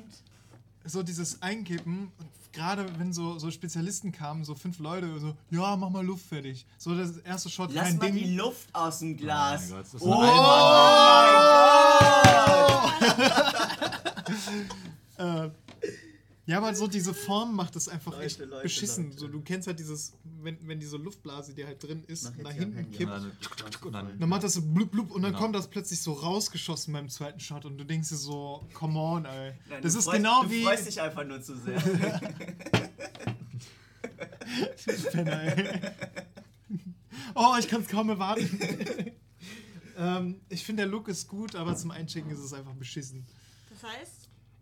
So 0.86 1.04
dieses 1.04 1.42
Einkippen, 1.42 2.12
gerade 2.52 2.86
wenn 2.98 3.14
so, 3.14 3.38
so 3.38 3.52
Spezialisten 3.52 4.12
kamen, 4.12 4.44
so 4.44 4.56
fünf 4.56 4.80
Leute, 4.80 5.20
so, 5.20 5.36
ja, 5.52 5.76
mach 5.76 5.90
mal 5.90 6.06
Luft 6.06 6.26
fertig. 6.26 6.66
So 6.78 6.96
das 6.96 7.18
erste 7.18 7.50
Shot 7.50 7.74
Lass 7.74 7.86
rein, 7.86 7.98
mal 7.98 8.06
Ding. 8.08 8.16
die 8.16 8.36
Luft 8.36 8.74
aus 8.74 9.00
dem 9.00 9.18
Glas. 9.18 9.72
Oh 9.72 9.74
mein 9.74 9.84
Gott, 9.84 9.86
das 9.86 9.94
ist 9.94 10.02
oh, 10.02 10.24
Äh, 15.20 15.50
ja, 16.50 16.58
aber 16.58 16.74
so 16.74 16.88
diese 16.88 17.14
Form 17.14 17.56
macht 17.56 17.76
es 17.76 17.88
einfach 17.88 18.12
Leute, 18.14 18.26
echt 18.26 18.40
Leute, 18.40 18.64
beschissen. 18.64 19.06
Leute. 19.10 19.20
So, 19.20 19.28
du 19.28 19.42
kennst 19.42 19.68
halt 19.68 19.80
dieses, 19.80 20.14
wenn, 20.42 20.58
wenn 20.68 20.80
diese 20.80 20.98
Luftblase, 20.98 21.54
die 21.54 21.66
halt 21.66 21.84
drin 21.84 22.04
ist, 22.08 22.36
nach 22.40 22.52
hinten 22.52 22.90
kippt, 22.92 23.12
Und 23.12 23.22
dann, 23.22 23.32
und 23.84 23.92
dann, 23.94 24.20
dann 24.20 24.30
macht 24.30 24.44
das 24.44 24.54
so 24.54 24.62
blub 24.62 24.90
blub 24.92 25.12
und 25.12 25.22
dann 25.22 25.32
Genau. 25.32 25.42
kommt 25.44 25.56
das 25.56 25.68
plötzlich 25.70 26.02
so 26.02 26.14
rausgeschossen 26.14 26.92
beim 26.94 27.08
zweiten 27.10 27.40
Shot 27.40 27.66
und 27.66 27.78
du 27.78 27.84
denkst 27.84 28.10
dir 28.10 28.16
so, 28.16 28.68
come 28.74 28.98
on, 29.00 29.26
ey. 29.26 29.54
Nein, 29.70 29.82
das 29.84 29.94
du 29.94 30.00
ist 30.00 30.06
freust, 30.06 30.18
genau 30.18 30.44
du 30.44 30.50
wie. 30.50 30.64
freust 30.64 30.88
dich 30.88 31.00
einfach 31.02 31.24
nur 31.26 31.42
zu 31.42 31.56
sehr. 31.58 31.80
Penner, 35.12 35.42
ey. 35.58 35.80
Oh, 37.36 37.56
ich 37.60 37.68
kann 37.68 37.82
es 37.82 37.88
kaum 37.88 38.10
erwarten. 38.10 38.60
ähm, 39.98 40.42
ich 40.50 40.66
finde, 40.66 40.84
der 40.84 40.92
Look 40.92 41.08
ist 41.08 41.28
gut, 41.28 41.56
aber 41.56 41.76
zum 41.76 41.92
Einchecken 41.92 42.32
ist 42.32 42.40
es 42.40 42.54
einfach 42.54 42.74
beschissen. 42.74 43.26
Das 43.70 43.84
heißt, 43.92 44.19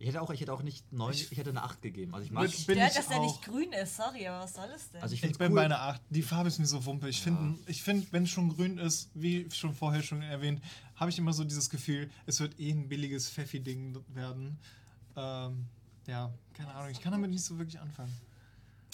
ich 0.07 0.13
hätte 0.13 0.21
auch, 0.21 0.29
ich 0.29 0.39
hätte 0.39 0.53
auch 0.53 0.61
nicht 0.63 0.93
neun, 0.93 1.11
ich 1.13 1.29
hätte 1.37 1.49
eine 1.49 1.63
8 1.63 1.81
gegeben. 1.81 2.13
Also 2.13 2.25
ich 2.25 2.31
mag, 2.31 2.43
Bin- 2.43 2.51
bin 2.51 2.59
stört, 2.77 2.91
ich 2.91 2.95
dass 2.95 3.07
der 3.09 3.19
nicht 3.19 3.41
grün 3.43 3.73
ist. 3.73 3.97
Sorry, 3.97 4.25
aber 4.27 4.43
was 4.43 4.53
soll 4.53 4.69
es 4.73 4.89
denn? 4.91 5.01
also 5.01 5.13
ich 5.13 5.19
Ich 5.19 5.25
finde 5.25 5.37
bin 5.39 5.49
cool. 5.49 5.55
bei 5.55 5.65
einer 5.65 5.81
8. 5.81 6.01
Die 6.09 6.21
Farbe 6.21 6.47
ist 6.47 6.59
mir 6.59 6.65
so 6.65 6.85
wumpe. 6.85 7.09
Ich 7.09 7.21
finde, 7.21 7.59
ich 7.65 7.83
find, 7.83 8.13
wenn 8.13 8.23
es 8.23 8.29
schon 8.29 8.47
grün 8.55 8.77
ist, 8.77 9.09
wie 9.13 9.49
schon 9.51 9.73
vorher 9.73 10.01
schon 10.03 10.21
erwähnt, 10.21 10.61
habe 10.95 11.09
ich 11.11 11.17
immer 11.17 11.33
so 11.33 11.43
dieses 11.43 11.69
Gefühl, 11.69 12.09
es 12.25 12.39
wird 12.39 12.57
eh 12.59 12.71
ein 12.71 12.87
billiges 12.87 13.29
Pfeffi-Ding 13.29 13.97
werden. 14.13 14.57
Ähm, 15.17 15.65
ja, 16.05 16.31
keine 16.53 16.73
Ahnung. 16.73 16.91
Ich 16.91 17.01
kann 17.01 17.11
damit 17.11 17.29
nicht 17.29 17.43
so 17.43 17.57
wirklich 17.57 17.79
anfangen. 17.79 18.13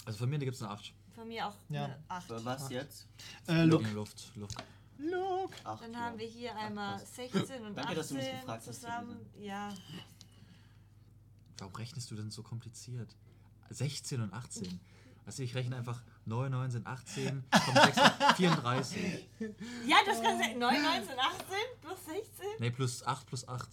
Also 0.04 0.18
von 0.18 0.28
mir 0.28 0.38
gibt 0.40 0.56
es 0.56 0.62
eine 0.62 0.72
8. 0.72 0.92
Von 1.14 1.28
mir 1.28 1.46
auch 1.46 1.54
Ja. 1.68 1.84
eine 1.84 1.98
8. 2.08 2.30
Aber 2.32 2.44
was 2.44 2.70
jetzt? 2.70 3.06
Äh, 3.46 3.62
Look. 3.62 3.88
Luft, 3.92 4.32
Luft. 4.34 4.56
Look. 4.98 5.52
Dann 5.64 5.92
ja. 5.92 5.98
haben 5.98 6.18
wir 6.18 6.26
hier 6.26 6.56
einmal 6.56 6.94
was. 7.00 7.14
16 7.16 7.62
und 7.66 7.76
Danke, 7.76 7.90
18 7.90 7.96
dass 7.96 8.08
du 8.08 8.14
mich 8.14 8.24
gefragt 8.30 8.48
hast, 8.66 8.80
zusammen. 8.80 9.16
Ja, 9.40 9.72
Warum 11.58 11.74
rechnest 11.76 12.10
du 12.10 12.16
denn 12.16 12.30
so 12.30 12.42
kompliziert? 12.42 13.14
16 13.70 14.20
und 14.20 14.32
18. 14.32 14.80
Weißt 15.26 15.38
du, 15.38 15.42
ich 15.42 15.54
rechne 15.54 15.76
einfach 15.76 16.02
9, 16.26 16.50
19, 16.52 16.86
18, 16.86 17.44
kommt 17.50 17.78
6, 17.82 17.98
34. 18.36 19.28
ja 19.86 19.96
das 20.06 20.20
kann 20.22 20.38
sein. 20.38 20.58
9, 20.58 20.82
19, 20.82 21.18
18 21.18 21.56
plus 21.80 21.98
16. 22.04 22.46
Ne, 22.58 22.70
plus 22.70 23.06
8 23.06 23.26
plus 23.26 23.48
8. 23.48 23.68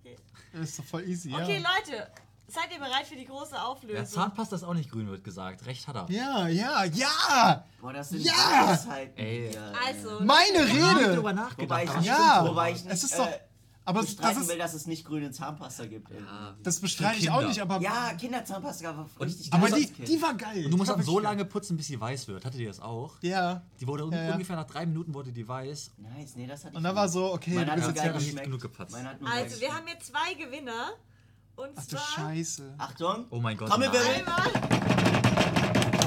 Okay, 0.00 0.16
Das 0.52 0.62
ist 0.70 0.78
doch 0.78 0.84
voll 0.84 1.04
easy, 1.08 1.30
ja. 1.30 1.42
okay 1.42 1.58
Leute, 1.58 2.10
seid 2.48 2.72
ihr 2.72 2.78
bereit 2.78 3.06
für 3.06 3.16
die 3.16 3.26
große 3.26 3.54
Ja, 3.54 3.64
Auflösung? 3.66 4.06
Zahnpasta 4.06 4.56
ist 4.56 4.64
auch 4.64 4.72
nicht 4.74 4.90
grün, 4.90 5.06
wird 5.08 5.24
gesagt. 5.24 5.66
Recht 5.66 5.86
hat 5.88 5.96
er. 5.96 6.10
Ja, 6.10 6.48
ja, 6.48 6.84
ja! 6.84 7.66
Boah, 7.82 7.92
das 7.92 8.08
sind 8.08 8.22
Ja! 8.22 8.68
Weisheiten 8.68 9.18
Ey. 9.18 9.54
Also, 9.86 10.20
Meine 10.24 10.64
Ich 10.64 10.82
hab 10.82 10.96
Rede! 11.00 11.14
drüber 11.16 11.32
nachgedacht. 11.34 11.58
Wobei 11.70 11.84
ich 11.84 11.94
nicht, 11.96 12.06
Ja, 12.06 12.44
wobei 12.46 12.72
ich 12.72 12.82
nicht 12.84 12.92
es 12.94 13.04
ist 13.04 13.18
doch- 13.18 13.26
äh, 13.28 13.40
Aber 13.86 14.00
das, 14.00 14.14
bestreiten 14.14 14.42
ist, 14.42 14.48
will, 14.48 14.58
dass 14.58 14.74
es 14.74 14.86
nicht 14.86 15.04
grüne 15.04 15.30
Zahnpasta 15.30 15.86
gibt. 15.86 16.10
irgendwie. 16.10 16.32
das 16.62 16.80
bestreite 16.80 17.18
ich 17.18 17.30
auch 17.30 17.46
nicht, 17.46 17.60
aber, 17.60 17.80
Ja, 17.80 18.14
Kinderzahnpasta 18.14 18.96
war 18.96 19.06
richtig 19.20 19.52
aber 19.52 19.68
geil 19.68 19.78
die, 19.80 19.86
als 19.86 19.92
Kind. 19.94 20.08
die 20.08 20.22
war 20.22 20.34
geil. 20.34 20.64
Und 20.64 20.70
du 20.70 20.76
musst 20.78 20.90
Die 20.90 20.94
dann 20.94 21.02
so 21.02 21.18
lange 21.18 21.44
putzen, 21.44 21.76
bis 21.76 21.86
sie 21.88 22.00
weiß 22.00 22.28
wird. 22.28 22.44
Hattet 22.46 22.60
ihr 22.60 22.68
das 22.68 22.80
auch? 22.80 23.16
Ja. 23.20 23.62
Die 23.80 23.86
wurde 23.86 24.08
Ja, 24.10 24.24
ja. 24.24 24.32
ungefähr 24.32 24.56
nach 24.56 24.66
drei 24.66 24.86
Minuten 24.86 25.12
wurde 25.12 25.32
die 25.32 25.46
weiß. 25.46 25.92
Nice, 25.98 26.36
nee, 26.36 26.46
das 26.46 26.60
hatte 26.60 26.70
ich 26.72 26.76
Und 26.78 26.82
dann 26.84 26.96
war 26.96 27.08
so, 27.08 27.32
okay, 27.32 27.54
Meine 27.54 27.66
du 27.66 27.70
hat 27.72 27.76
bist 27.76 27.88
jetzt 27.88 27.96
geil 27.96 28.12
ja 28.14 28.18
nicht 28.18 28.42
genug 28.44 28.62
gepatzt. 28.62 28.96
Hat 28.96 29.18
also 29.22 29.60
wir 29.60 29.74
haben 29.74 29.86
hier 29.86 29.98
zwei 30.00 30.34
Gewinner. 30.34 30.92
Und 31.56 31.70
Ach 31.76 31.82
du 31.82 31.96
zwar 31.96 32.00
Scheiße. 32.00 32.74
Achtung. 32.78 33.26
Oh 33.30 33.38
mein 33.40 33.56
Gott. 33.56 33.68
Trommelwirbel. 33.68 34.00
einmal 34.00 34.94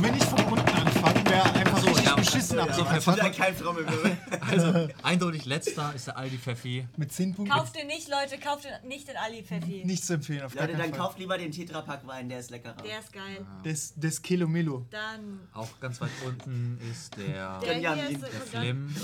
wir 0.03 0.11
nicht 0.11 0.25
von 0.25 0.39
unten 0.45 0.66
anfangen? 1.03 1.25
Wäre 1.29 1.53
einfach 1.53 1.77
so, 1.79 1.97
ja, 1.99 2.15
beschissen 2.15 2.57
ja, 2.57 2.63
ab. 2.63 2.73
so, 2.73 2.83
So, 3.11 3.17
ja, 3.17 3.29
kein 3.29 3.57
Trommelwirbel. 3.57 4.17
Also, 4.41 4.87
eindeutig 5.03 5.45
letzter 5.45 5.93
ist 5.95 6.07
der 6.07 6.17
Aldi 6.17 6.37
Pfeffi. 6.37 6.87
mit 6.97 7.11
10 7.11 7.35
Punkten. 7.35 7.53
Kauft 7.53 7.75
den 7.75 7.87
nicht, 7.87 8.07
Leute, 8.09 8.37
kauft 8.39 8.63
den 8.65 8.87
nicht 8.87 9.07
den 9.07 9.17
Ali 9.17 9.43
Pfeffi. 9.43 9.83
Nicht 9.85 10.05
zu 10.05 10.13
empfehlen, 10.13 10.43
auf 10.43 10.53
gar 10.53 10.63
Leute, 10.63 10.73
keinen 10.77 10.81
dann 10.91 10.97
Fall. 10.97 11.07
kauft 11.07 11.19
lieber 11.19 11.37
den 11.37 11.51
Tetrapack 11.51 12.05
Wein, 12.07 12.29
der 12.29 12.39
ist 12.39 12.49
leckerer. 12.51 12.75
Der 12.83 12.99
ist 12.99 13.11
geil. 13.13 13.45
Des, 13.63 13.93
des 13.95 14.21
Kilomelo. 14.21 14.85
Dann 14.89 15.47
Auch 15.53 15.67
ganz 15.79 15.99
weit 16.01 16.09
unten 16.25 16.79
ist 16.91 17.15
der, 17.17 17.59
der 17.59 17.75
hier 17.75 18.09
ist 18.09 18.21
der 18.23 18.29
Flim. 18.61 18.95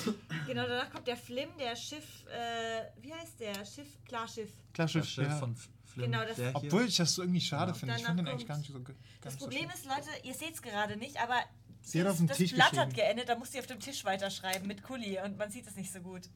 Genau, 0.47 0.63
danach 0.67 0.89
kommt 0.91 1.07
der 1.07 1.17
Flim, 1.17 1.49
der 1.59 1.75
Schiff, 1.75 2.25
äh, 2.27 3.01
wie 3.01 3.13
heißt 3.13 3.39
der? 3.39 3.53
Schiff, 3.65 3.87
Klarschiff. 4.07 4.49
Klar, 4.73 4.85
Das 4.85 4.91
Schiff, 4.91 5.05
Schiff 5.05 5.27
ja. 5.27 5.35
von 5.37 5.55
Flim. 5.85 6.11
Genau, 6.11 6.23
das- 6.25 6.35
der 6.37 6.47
hier. 6.51 6.55
Obwohl 6.55 6.85
ich 6.85 6.95
das 6.97 7.13
so 7.13 7.21
irgendwie 7.21 7.41
schade 7.41 7.73
finde. 7.73 7.95
Ich 7.97 8.03
finde 8.05 8.23
den 8.23 8.27
eigentlich 8.27 8.47
gar 8.47 8.57
nicht 8.57 8.71
so 8.71 8.79
gar 8.81 8.95
Das 9.21 9.33
so 9.33 9.39
Problem 9.39 9.69
schlimm. 9.69 9.71
ist, 9.75 9.85
Leute, 9.85 10.09
ihr 10.27 10.33
seht 10.33 10.55
es 10.55 10.61
gerade 10.61 10.97
nicht, 10.97 11.21
aber 11.21 11.35
Sie 11.83 11.99
hat 11.99 12.07
das, 12.07 12.13
auf 12.13 12.17
dem 12.19 12.27
das 12.27 12.37
Tisch 12.37 12.53
Blatt 12.53 12.71
geschrieben. 12.71 12.89
hat 12.89 12.95
geendet, 12.95 13.29
da 13.29 13.35
musst 13.35 13.53
ihr 13.53 13.59
auf 13.59 13.67
dem 13.67 13.79
Tisch 13.79 14.03
weiterschreiben 14.05 14.67
mit 14.67 14.81
Kuli 14.83 15.19
und 15.19 15.37
man 15.37 15.51
sieht 15.51 15.67
es 15.67 15.75
nicht 15.75 15.91
so 15.91 15.99
gut. 15.99 16.29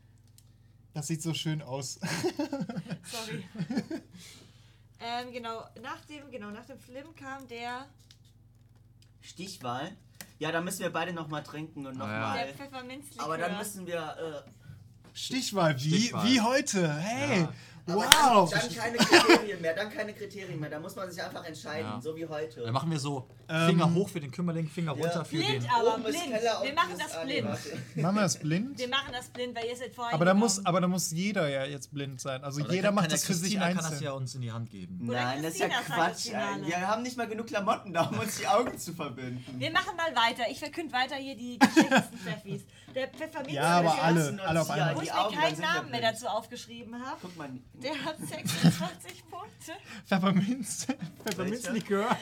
Das 0.94 1.08
sieht 1.08 1.22
so 1.22 1.34
schön 1.34 1.62
aus. 1.62 2.00
Sorry. 3.04 3.48
ähm, 5.00 5.32
genau, 5.32 5.66
nach 5.82 6.04
dem, 6.06 6.30
genau, 6.32 6.50
nach 6.52 6.66
dem 6.66 6.80
Flim 6.80 7.16
kam 7.16 7.48
der, 7.48 7.88
Stichwahl. 9.22 9.92
Ja, 10.40 10.52
da 10.52 10.62
müssen 10.62 10.80
wir 10.80 10.92
beide 10.92 11.14
nochmal 11.14 11.44
trinken 11.44 11.86
und 11.86 11.96
Ah, 12.00 12.06
nochmal. 12.06 12.46
der 12.46 12.54
Pfefferminzlikör. 12.54 13.26
aber 13.26 13.38
dann 13.38 13.58
müssen 13.58 13.88
wir. 13.88 14.44
Stichwahl, 15.18 15.76
wie, 15.82 15.90
Stichwahl. 15.98 16.26
wie 16.28 16.42
heute. 16.42 16.94
Hey, 16.94 17.42
Ja. 17.42 17.54
Aber 17.90 18.02
wow. 18.02 18.50
Dann, 18.52 18.60
dann 18.68 18.76
keine 18.76 18.98
Kriterien 18.98 19.62
mehr, 19.62 19.74
dann 19.74 19.90
keine 19.90 20.14
Kriterien 20.14 20.60
mehr. 20.60 20.70
Da 20.70 20.78
muss 20.78 20.94
man 20.98 21.10
sich 21.10 21.24
einfach 21.24 21.46
entscheiden, 21.46 21.90
Ja. 21.90 22.02
so 22.02 22.14
wie 22.18 22.26
heute. 22.28 22.60
Dann 22.60 22.74
machen 22.74 22.92
wir 22.92 23.00
so 23.00 23.30
Ähm, 23.50 23.68
Finger 23.70 23.94
hoch 23.94 24.10
für 24.10 24.20
den 24.20 24.30
Kümmerling, 24.30 24.68
Finger 24.68 24.94
Ja. 24.98 25.02
runter 25.06 25.24
für 25.24 25.38
Blind, 25.38 25.64
den. 25.64 25.70
aber 25.70 25.94
Oben 25.96 26.06
ist 26.06 26.20
blind. 26.22 26.34
Wir 26.64 26.74
machen 26.74 26.96
das 27.00 27.22
blind. 27.24 27.48
Machen 27.96 28.16
wir 28.16 28.22
das 28.24 28.40
blind? 28.40 28.78
Wir 28.80 28.88
machen 28.90 29.14
das 29.14 29.28
blind, 29.30 29.56
weil 29.56 29.66
ihr 29.70 29.76
seid 29.78 29.96
vorher 29.96 30.14
Aber 30.16 30.26
da, 30.26 30.34
muss, 30.34 30.66
aber 30.66 30.82
da 30.82 30.88
muss 30.90 31.12
jeder 31.12 31.48
ja 31.48 31.64
jetzt 31.64 31.94
blind 31.94 32.20
sein. 32.20 32.44
Also 32.44 32.60
Aber 32.62 32.74
jeder 32.74 32.92
macht 32.92 33.10
das 33.10 33.24
für 33.24 33.34
sich 33.34 33.54
Christina 33.54 33.68
kann 33.68 33.78
das 33.78 33.86
einzeln. 33.86 34.04
ja 34.04 34.12
uns 34.12 34.36
in 34.36 34.42
die 34.42 34.52
Hand 34.52 34.70
geben. 34.70 35.08
Oder 35.08 35.24
Nein, 35.24 35.44
das 35.44 35.54
ist 35.54 35.60
ja 35.62 35.70
Christina 35.70 36.10
das 36.10 36.24
Quatsch. 36.26 36.66
Wir 36.68 36.88
haben 36.90 37.04
nicht 37.04 37.16
mal 37.16 37.28
genug 37.30 37.48
Klamotten 37.48 37.94
da, 37.94 38.02
um 38.02 38.20
uns 38.20 38.36
die 38.38 38.48
Augen 38.50 38.78
zu 38.78 38.94
verbinden. 38.94 39.46
Wir 39.58 39.72
machen 39.72 39.96
mal 39.96 40.14
weiter. 40.14 40.44
Ich 40.52 40.60
verkünde 40.60 40.92
weiter 40.92 41.16
hier 41.16 41.38
die 41.38 41.58
geschichtesten 41.60 42.18
Pfeffis. 42.18 42.64
Der 42.98 43.08
Pfefferminz, 43.10 43.54
Ja, 43.54 43.78
aber 43.78 44.02
alle, 44.02 44.42
alle 44.44 44.62
auf 44.62 44.70
einmal. 44.72 44.96
wo 44.96 45.02
ich 45.02 45.14
mir 45.14 45.30
keinen 45.40 45.60
Namen 45.60 45.92
mehr 45.92 46.02
dazu 46.02 46.26
aufgeschrieben 46.28 46.96
habe. 47.06 47.18
Guck 47.22 47.38
mal, 47.38 47.48
Der 47.74 47.94
hat 48.04 48.18
26 48.18 49.24
Punkte. 49.30 49.74
Pfefferminz. 50.08 50.88
Pfefferminzlikör. 51.24 52.18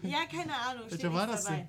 Ja, 0.00 0.18
keine 0.24 0.54
Ahnung. 0.54 0.84
Welcher 0.88 1.12
war 1.12 1.26
das 1.26 1.44
dabei. 1.44 1.68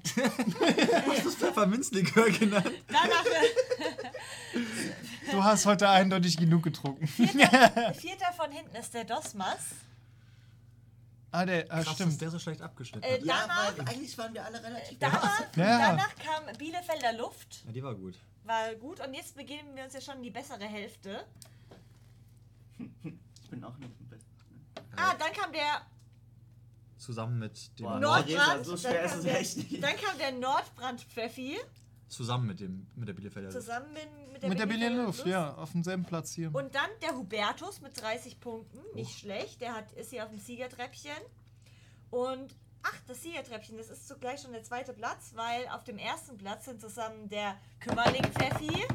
Das 1.24 1.36
Pfefferminzlikör 1.36 2.30
genannt. 2.32 2.72
Danach 2.88 3.26
äh, 3.26 4.62
Du 5.32 5.44
hast 5.44 5.66
heute 5.66 5.90
eindeutig 5.90 6.38
genug 6.38 6.64
getrunken. 6.64 7.06
vierter 7.06 8.32
von 8.38 8.50
hinten 8.50 8.76
ist 8.78 8.94
der 8.94 9.04
Dosmas. 9.04 9.58
Ah, 11.34 11.46
der, 11.46 11.66
ah, 11.70 11.84
Krass, 11.84 11.96
stimmt. 11.96 12.22
der 12.22 12.30
so 12.32 12.40
schlecht 12.40 12.62
abgeschnitten 12.62 13.04
Äh. 13.06 13.20
Ja, 13.26 13.42
danach, 13.42 13.78
weil 13.78 13.90
eigentlich 13.90 14.18
waren 14.18 14.34
wir 14.34 14.46
alle 14.46 14.64
relativ 14.64 14.98
danach, 14.98 15.42
Ja. 15.58 15.90
danach 15.90 16.16
kam 16.16 16.58
Bielefelder 16.58 17.12
Luft. 17.18 17.64
Ja, 17.66 17.72
die 17.74 17.84
war 17.84 17.94
gut. 17.94 18.16
War 18.48 18.74
gut. 18.76 19.00
Und 19.06 19.14
jetzt 19.14 19.36
begeben 19.36 19.76
wir 19.76 19.84
uns 19.84 19.94
ja 19.94 20.02
schon 20.02 20.16
in 20.18 20.24
die 20.24 20.32
bessere 20.32 20.66
Hälfte. 20.66 21.26
Ich 23.44 23.52
bin 23.52 23.64
auch 23.64 23.78
nicht 23.78 23.98
im 23.98 24.08
Bett. 24.10 24.20
Ah, 24.98 25.16
dann 25.18 25.32
kam 25.32 25.54
der 25.54 25.82
Zusammen 26.98 27.40
mit 27.40 27.80
dem 27.80 27.86
Boah, 27.86 28.00
Nord 28.00 28.28
Nordbrand. 28.30 28.66
so 28.66 28.72
dann, 28.72 28.80
schwer 28.82 29.04
ist 29.06 29.12
kam 29.12 29.20
es 29.20 29.26
der, 29.26 29.40
echt 29.40 29.58
nicht. 29.58 29.82
dann 29.84 29.96
kam 29.96 30.18
der 30.18 30.32
Nordbrand-Pfeffi. 30.34 31.58
zusammen 32.10 32.48
mit 32.48 32.60
dem 32.60 32.88
mit 32.96 33.08
der 33.08 33.14
Bielefelder. 33.14 33.48
Luft. 33.50 33.62
Zusammen 33.62 33.94
mit, 33.94 34.34
mit 34.34 34.44
der 34.44 34.50
Mit 34.50 34.60
der 34.60 34.66
Bielefelder 34.66 34.90
Berliner 34.90 35.04
Luft, 35.06 35.26
ja, 35.26 35.54
auf 35.54 35.72
demselben 35.72 36.04
Platz 36.04 36.34
hier. 36.34 36.54
Und 36.54 36.76
dann 36.76 36.90
der 37.02 37.16
Hubertus 37.16 37.80
mit 37.80 38.00
30 38.02 38.42
Punkten. 38.42 38.80
Nicht 38.96 39.18
schlecht. 39.18 39.62
Der 39.62 39.74
hat, 39.76 39.94
ist 39.94 40.10
hier 40.10 40.26
auf 40.26 40.30
dem 40.30 40.40
Siegertreppchen. 40.40 41.16
Und 42.10 42.54
ach, 42.90 43.00
das 43.08 43.22
Siegertreppchen, 43.24 43.78
das 43.78 43.90
ist 43.90 44.08
zugleich 44.08 44.42
schon 44.42 44.52
der 44.52 44.64
zweite 44.64 44.94
Platz, 44.94 45.32
weil 45.36 45.68
auf 45.70 45.84
dem 45.84 45.98
ersten 45.98 46.38
Platz 46.38 46.66
sind 46.66 46.82
zusammen 46.82 47.30
der 47.30 47.58
Kümmerling 47.80 48.24
Pfeffi 48.34 48.86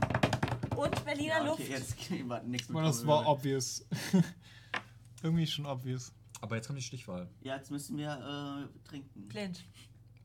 und 0.76 1.04
Berliner 1.04 1.38
Ja, 1.38 1.44
Luft. 1.44 1.60
okay, 1.60 1.70
jetzt 1.72 2.28
war 2.28 2.42
nichts 2.42 2.68
mit 2.68 2.84
das 2.84 3.06
war 3.06 3.26
obvious. 3.28 3.84
Irgendwie 5.22 5.46
schon 5.46 5.66
obvious. 5.66 6.12
Aber 6.40 6.56
jetzt 6.56 6.66
kommt 6.66 6.78
die 6.78 6.82
Stichwahl. 6.82 7.28
Ja, 7.42 7.56
jetzt 7.56 7.70
müssen 7.70 7.96
wir 7.96 8.68
äh, 8.68 8.88
trinken. 8.88 9.28
Blind. 9.28 9.64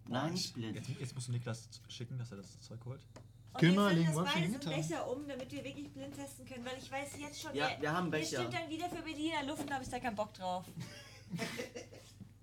Nein, 0.08 0.34
nicht 0.34 0.53
blind. 0.53 0.75
Jetzt, 0.75 0.89
jetzt 0.99 1.13
musst 1.15 1.27
du 1.27 1.32
Niklas 1.34 1.69
schicken, 1.89 2.17
dass 2.17 2.32
er 2.32 2.38
das 2.38 2.60
Zeug 2.62 2.80
holt. 2.86 3.06
Und 3.53 3.60
Kümmerling, 3.60 4.08
wir 4.15 4.23
das 4.23 4.34
Gitter? 4.34 4.69
Becher 4.71 5.08
um, 5.10 5.27
damit 5.27 5.51
wir 5.51 5.63
wirklich 5.63 5.91
blind 5.91 6.15
testen 6.15 6.45
können, 6.45 6.65
weil 6.65 6.77
ich 6.77 6.91
weiß 6.91 7.19
jetzt 7.19 7.41
schon, 7.41 7.53
Ja, 7.56 7.69
wer- 7.69 7.82
wir 7.82 7.91
haben 7.91 8.10
Becher. 8.10 8.38
stimmt 8.39 8.53
dann 8.53 8.69
wieder 8.69 8.89
für 8.89 9.01
Berliner 9.01 9.43
Luft 9.43 9.62
und 9.63 9.71
habe 9.73 9.84
ich 9.84 9.89
da 9.89 9.99
keinen 9.99 10.15
Bock 10.15 10.34
drauf. 10.34 10.65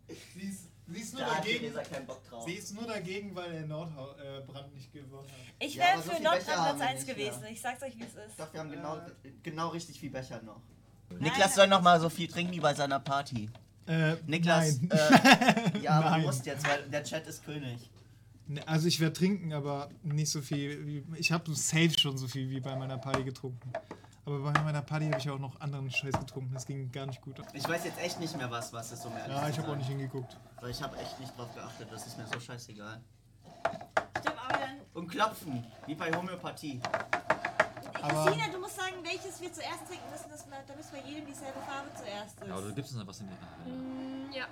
Sie 0.87 1.01
ist, 1.01 1.11
sie 1.13 1.17
ist 1.17 1.21
Da 1.23 1.35
hat 1.37 1.45
Theresa 1.45 1.83
keinen 1.83 2.07
Bock 2.07 2.23
drauf. 2.29 2.49
ist 2.49 2.75
nur 2.75 2.87
dagegen, 2.87 3.35
weil 3.35 3.51
der 3.53 3.67
Nordbrand 3.67 4.75
nicht 4.75 4.93
gewonnen 4.93 5.27
hat. 5.29 5.39
Ich 5.59 5.75
Ja, 5.77 5.85
wäre 5.85 6.03
so 6.03 6.11
für 6.11 6.23
Nordrhein 6.23 6.57
haben 6.57 6.77
Platz 6.77 6.79
wir 6.79 6.87
1 6.89 7.07
nicht 7.07 7.17
gewesen. 7.17 7.41
mehr. 7.41 7.51
Ich 7.51 7.61
sag's 7.61 7.83
euch, 7.83 7.97
wie 7.97 8.03
es 8.03 8.15
ist. 8.15 8.39
Doch, 8.39 8.53
wir 8.53 8.61
haben 8.61 8.71
genau, 8.71 9.01
genau 9.43 9.69
richtig 9.69 9.99
viel 9.99 10.11
Becher 10.11 10.43
noch. 10.43 10.61
Nein, 11.11 11.23
Niklas 11.23 11.55
soll 11.55 11.69
noch 11.69 11.81
mal 11.83 12.01
so 12.01 12.11
viel 12.11 12.29
trinken 12.29 12.53
wie 12.53 12.61
bei 12.61 12.75
seiner 12.75 13.01
Party. 13.01 13.49
Äh, 13.87 14.17
Niklas, 14.27 14.81
Nein. 14.81 14.91
äh, 14.91 15.79
ja, 15.83 15.93
aber 15.93 16.11
Nein. 16.11 16.21
du 16.23 16.27
musst 16.27 16.45
jetzt, 16.47 16.67
weil 16.69 16.83
der 16.91 17.05
Chat 17.05 17.27
ist 17.27 17.45
König. 17.45 17.91
Ne, 18.47 18.67
Also 18.69 18.87
ich 18.89 19.01
werde 19.01 19.13
trinken, 19.15 19.53
aber 19.55 19.89
nicht 20.03 20.31
so 20.31 20.43
viel. 20.43 20.87
Wie, 20.87 21.05
ich 21.19 21.33
habe 21.33 21.55
safe 21.55 21.99
schon 21.99 22.19
so 22.19 22.27
viel 22.29 22.51
wie 22.51 22.61
bei 22.61 22.77
meiner 22.77 22.99
Party 22.99 23.25
getrunken. 23.25 23.73
Aber 24.27 24.39
bei 24.53 24.63
meiner 24.63 24.81
Party 24.83 25.07
habe 25.07 25.19
ich 25.19 25.29
auch 25.29 25.39
noch 25.39 25.61
anderen 25.61 25.91
Scheiß 25.91 26.19
getrunken. 26.19 26.55
Das 26.55 26.65
ging 26.67 26.91
gar 26.91 27.05
nicht 27.07 27.21
gut. 27.21 27.37
Ich 27.53 27.69
weiß 27.69 27.85
jetzt 27.85 27.99
echt 27.99 28.19
nicht 28.21 28.37
mehr, 28.37 28.51
was 28.51 28.73
was 28.73 28.91
ist, 28.93 29.05
um 29.05 29.13
ehrlich 29.17 29.37
Ja, 29.37 29.49
ich 29.49 29.59
habe 29.59 29.71
auch 29.73 29.77
nicht 29.77 29.89
hingeguckt. 29.89 30.37
Weil 30.61 30.71
ich 30.71 30.83
habe 30.83 30.97
echt 30.97 31.21
nicht 31.21 31.37
drauf 31.37 31.55
geachtet, 31.55 31.89
das 31.91 32.07
ist 32.07 32.17
mir 32.17 32.27
so 32.27 32.41
scheißegal. 32.41 33.01
Stimmt, 34.21 34.39
aber 34.39 34.59
dann. 34.59 34.81
Und 34.95 35.09
klopfen, 35.09 35.67
wie 35.87 35.95
bei 35.95 36.11
Homöopathie. 36.13 36.81
Aber- 38.01 38.25
Christina, 38.27 38.49
du 38.53 38.59
musst 38.61 38.77
sagen, 38.77 38.97
welches 39.03 39.41
wir 39.41 39.53
zuerst 39.53 39.87
trinken 39.87 40.11
müssen, 40.11 40.31
dass 40.31 40.47
wir, 40.47 40.57
damit 40.67 40.85
bei 40.93 41.01
jedem 41.09 41.27
dieselbe 41.27 41.61
Farbe 41.61 41.91
zuerst 41.95 42.41
ist. 42.41 42.47
Ja, 42.49 42.55
aber 42.55 42.69
du 42.69 42.75
gibst 42.75 42.91
uns 42.93 42.99
dann 42.99 43.07
was 43.07 43.21
in 43.21 43.29
die 43.29 43.33
Hand. 43.35 43.67
Mm, 43.67 44.33
Ja, 44.33 44.47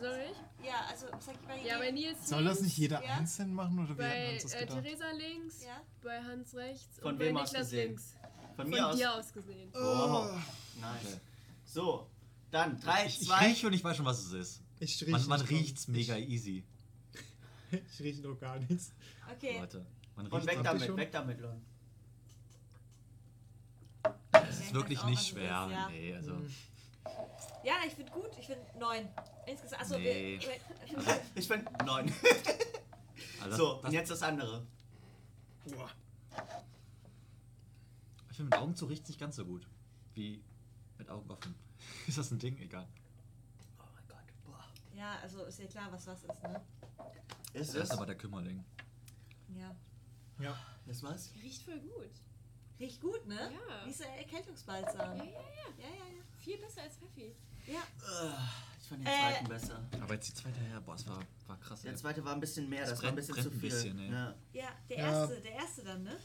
soll 0.00 0.18
ich? 0.30 0.66
Ja, 0.66 0.74
also 0.90 1.06
sag 1.20 1.34
ich 1.34 1.40
bei 1.46 1.56
Ja, 1.68 1.78
bei. 1.78 1.90
Nils 1.90 2.28
Soll 2.28 2.44
das 2.44 2.54
links, 2.54 2.62
nicht 2.64 2.78
jeder 2.78 3.02
Ja. 3.04 3.14
einzeln 3.14 3.54
machen 3.54 3.78
oder 3.78 3.90
wie 3.90 3.94
bei 3.94 4.08
hatten 4.08 4.22
wir 4.26 4.32
uns 4.34 4.42
das 4.42 4.54
äh, 4.54 4.60
gedacht? 4.66 4.82
Theresa 4.82 5.10
links, 5.12 5.64
Ja. 5.64 5.80
bei 6.02 6.22
Hans 6.22 6.54
rechts 6.54 6.98
Von 6.98 7.12
und 7.14 7.20
wem 7.20 7.34
bei 7.34 7.42
aus 7.42 7.52
Niklas 7.52 7.66
gesehen? 7.70 7.86
links. 7.88 8.14
Von 8.58 8.64
Von 8.66 8.70
mir 8.74 8.88
aus. 8.88 8.96
dir 8.96 9.14
aus 9.14 9.32
gesehen. 9.32 9.70
Wow. 9.72 10.32
Nice. 10.80 11.20
So, 11.64 12.08
dann 12.50 12.80
3, 12.80 13.06
Ich, 13.06 13.20
ich 13.22 13.28
2. 13.28 13.46
rieche 13.46 13.66
und 13.68 13.72
ich 13.72 13.84
weiß 13.84 13.96
schon, 13.96 14.04
was 14.04 14.18
es 14.18 14.32
ist. 14.32 14.62
Ich 14.80 15.06
Man, 15.06 15.24
man 15.28 15.40
nicht 15.40 15.50
riecht's 15.50 15.86
mega 15.86 16.16
easy. 16.16 16.64
Ich, 17.70 17.80
ich 17.92 18.00
rieche 18.00 18.22
noch 18.22 18.36
gar 18.40 18.58
nichts. 18.58 18.90
Okay. 19.30 19.58
Leute. 19.60 19.86
Man 20.16 20.26
Und 20.26 20.44
weg 20.46 20.58
damit, 20.64 20.86
schon? 20.86 20.96
weg 20.96 21.12
damit, 21.12 21.38
Leute. 21.40 21.60
Es 24.48 24.58
ist 24.60 24.74
wirklich 24.74 25.04
nicht 25.04 25.24
schwer. 25.24 25.66
ist, 25.66 25.70
ja. 25.72 25.88
Nee, 25.90 26.14
also. 26.14 26.32
Ja, 27.62 27.74
ich 27.86 27.92
finde 27.92 28.10
gut. 28.10 28.30
Ich 28.40 28.46
finde 28.46 28.62
neun. 28.76 29.08
Insgesamt. 29.46 29.82
Achso, 29.82 29.98
Nee. 29.98 30.40
wir, 30.40 31.20
Ich 31.36 31.46
bin 31.48 31.64
9. 31.86 32.12
also 33.42 33.56
So, 33.56 33.82
und 33.82 33.92
jetzt 33.92 34.10
das 34.10 34.22
andere. 34.22 34.66
Ich 35.64 35.74
finde, 38.38 38.56
mit 38.56 38.58
Augen 38.62 38.74
zu 38.74 38.86
riecht 38.86 39.06
nicht 39.08 39.20
ganz 39.20 39.36
so 39.36 39.44
gut. 39.44 39.66
Wie 40.14 40.42
mit 40.96 41.08
Augen 41.10 41.30
offen. 41.30 41.54
Ist 42.06 42.18
das 42.18 42.30
ein 42.32 42.38
Ding? 42.38 42.56
Egal. 42.58 42.88
Oh 43.78 43.84
mein 43.94 44.04
Gott. 44.08 44.24
Boah. 44.46 44.64
ja, 44.96 45.16
also 45.22 45.44
ist 45.44 45.58
ja 45.60 45.66
klar, 45.66 45.92
was 45.92 46.06
was 46.06 46.24
ist, 46.24 46.42
ne? 46.42 46.60
Ist 47.52 47.74
Das 47.74 47.76
es? 47.76 47.82
ist 47.84 47.90
aber 47.92 48.06
der 48.06 48.16
Kümmerling. 48.16 48.64
Ja. 49.54 49.74
Ja. 50.40 50.56
Das 50.86 51.02
was? 51.02 51.30
Riecht 51.42 51.62
voll 51.62 51.78
gut. 51.80 52.10
Riecht 52.80 53.00
gut, 53.00 53.26
ne? 53.26 53.34
Ja. 53.52 53.84
Wie 53.86 53.90
ist 53.90 54.00
der 54.00 54.16
Erkältungsbalsam? 54.18 55.16
Ja, 55.18 55.24
ja, 55.24 55.30
ja. 55.30 55.34
Ja, 55.78 55.88
ja, 55.88 56.16
ja. 56.16 56.22
Viel 56.38 56.58
besser 56.58 56.82
als 56.82 56.96
Pfeffi. 56.96 57.34
Ja. 57.66 57.82
Ich 58.80 58.88
fand 58.88 59.02
den 59.02 59.06
Äh. 59.06 59.10
zweiten 59.20 59.48
besser. 59.48 59.88
Aber 60.00 60.14
jetzt 60.14 60.28
die 60.28 60.34
zweite 60.34 60.60
her, 60.60 60.80
boah, 60.80 60.94
es 60.94 61.06
war, 61.06 61.20
war 61.46 61.58
krass. 61.60 61.82
Der 61.82 61.90
ey. 61.92 61.96
zweite 61.96 62.24
war 62.24 62.32
ein 62.34 62.40
bisschen 62.40 62.68
mehr, 62.68 62.80
Das 62.82 62.90
das, 62.90 63.02
war 63.02 63.08
ein 63.10 63.14
brennt- 63.16 63.26
bisschen 63.28 63.42
zu 63.42 63.50
brennt 63.50 63.60
viel. 63.60 63.70
bisschen, 63.70 63.98
ey. 63.98 64.10
ja. 64.10 64.34
Ja, 64.52 64.68
der 64.88 64.96
Ja. 64.98 65.04
erste, 65.20 65.40
der 65.42 65.52
erste 65.52 65.84
dann, 65.84 66.02
ne? 66.04 66.18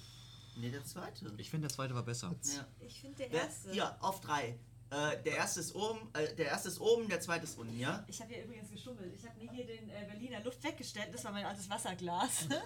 Nee, 0.55 0.69
der 0.69 0.83
zweite. 0.85 1.33
Ich 1.37 1.49
finde, 1.49 1.67
der 1.67 1.75
zweite 1.75 1.93
war 1.95 2.03
besser. 2.03 2.33
Ja. 2.43 2.67
Ich 2.79 3.01
finde 3.01 3.17
der 3.17 3.29
Der, 3.29 3.41
erste. 3.43 3.71
hier, 3.71 3.95
auf 4.03 4.21
drei. 4.21 4.57
Äh, 4.91 5.23
der 5.23 5.37
erste 5.37 5.59
ist 5.59 5.73
oben, 5.73 5.99
äh, 6.13 6.35
der 6.35 6.45
erste 6.47 6.67
ist 6.69 6.79
oben, 6.79 7.07
der 7.09 7.19
zweite 7.19 7.45
ist 7.45 7.57
unten, 7.57 7.79
ja? 7.79 8.03
Ich 8.07 8.21
habe 8.21 8.31
hier 8.33 8.43
übrigens 8.43 8.69
geschummelt. 8.69 9.11
Ich 9.15 9.27
habe 9.27 9.39
mir 9.43 9.51
hier 9.51 9.65
den 9.65 9.89
äh, 9.89 10.05
Berliner 10.07 10.41
Luft 10.43 10.63
weggestellt. 10.63 11.09
Das 11.11 11.23
war 11.25 11.31
mein 11.31 11.45
altes 11.45 11.69
Wasserglas. 11.69 12.47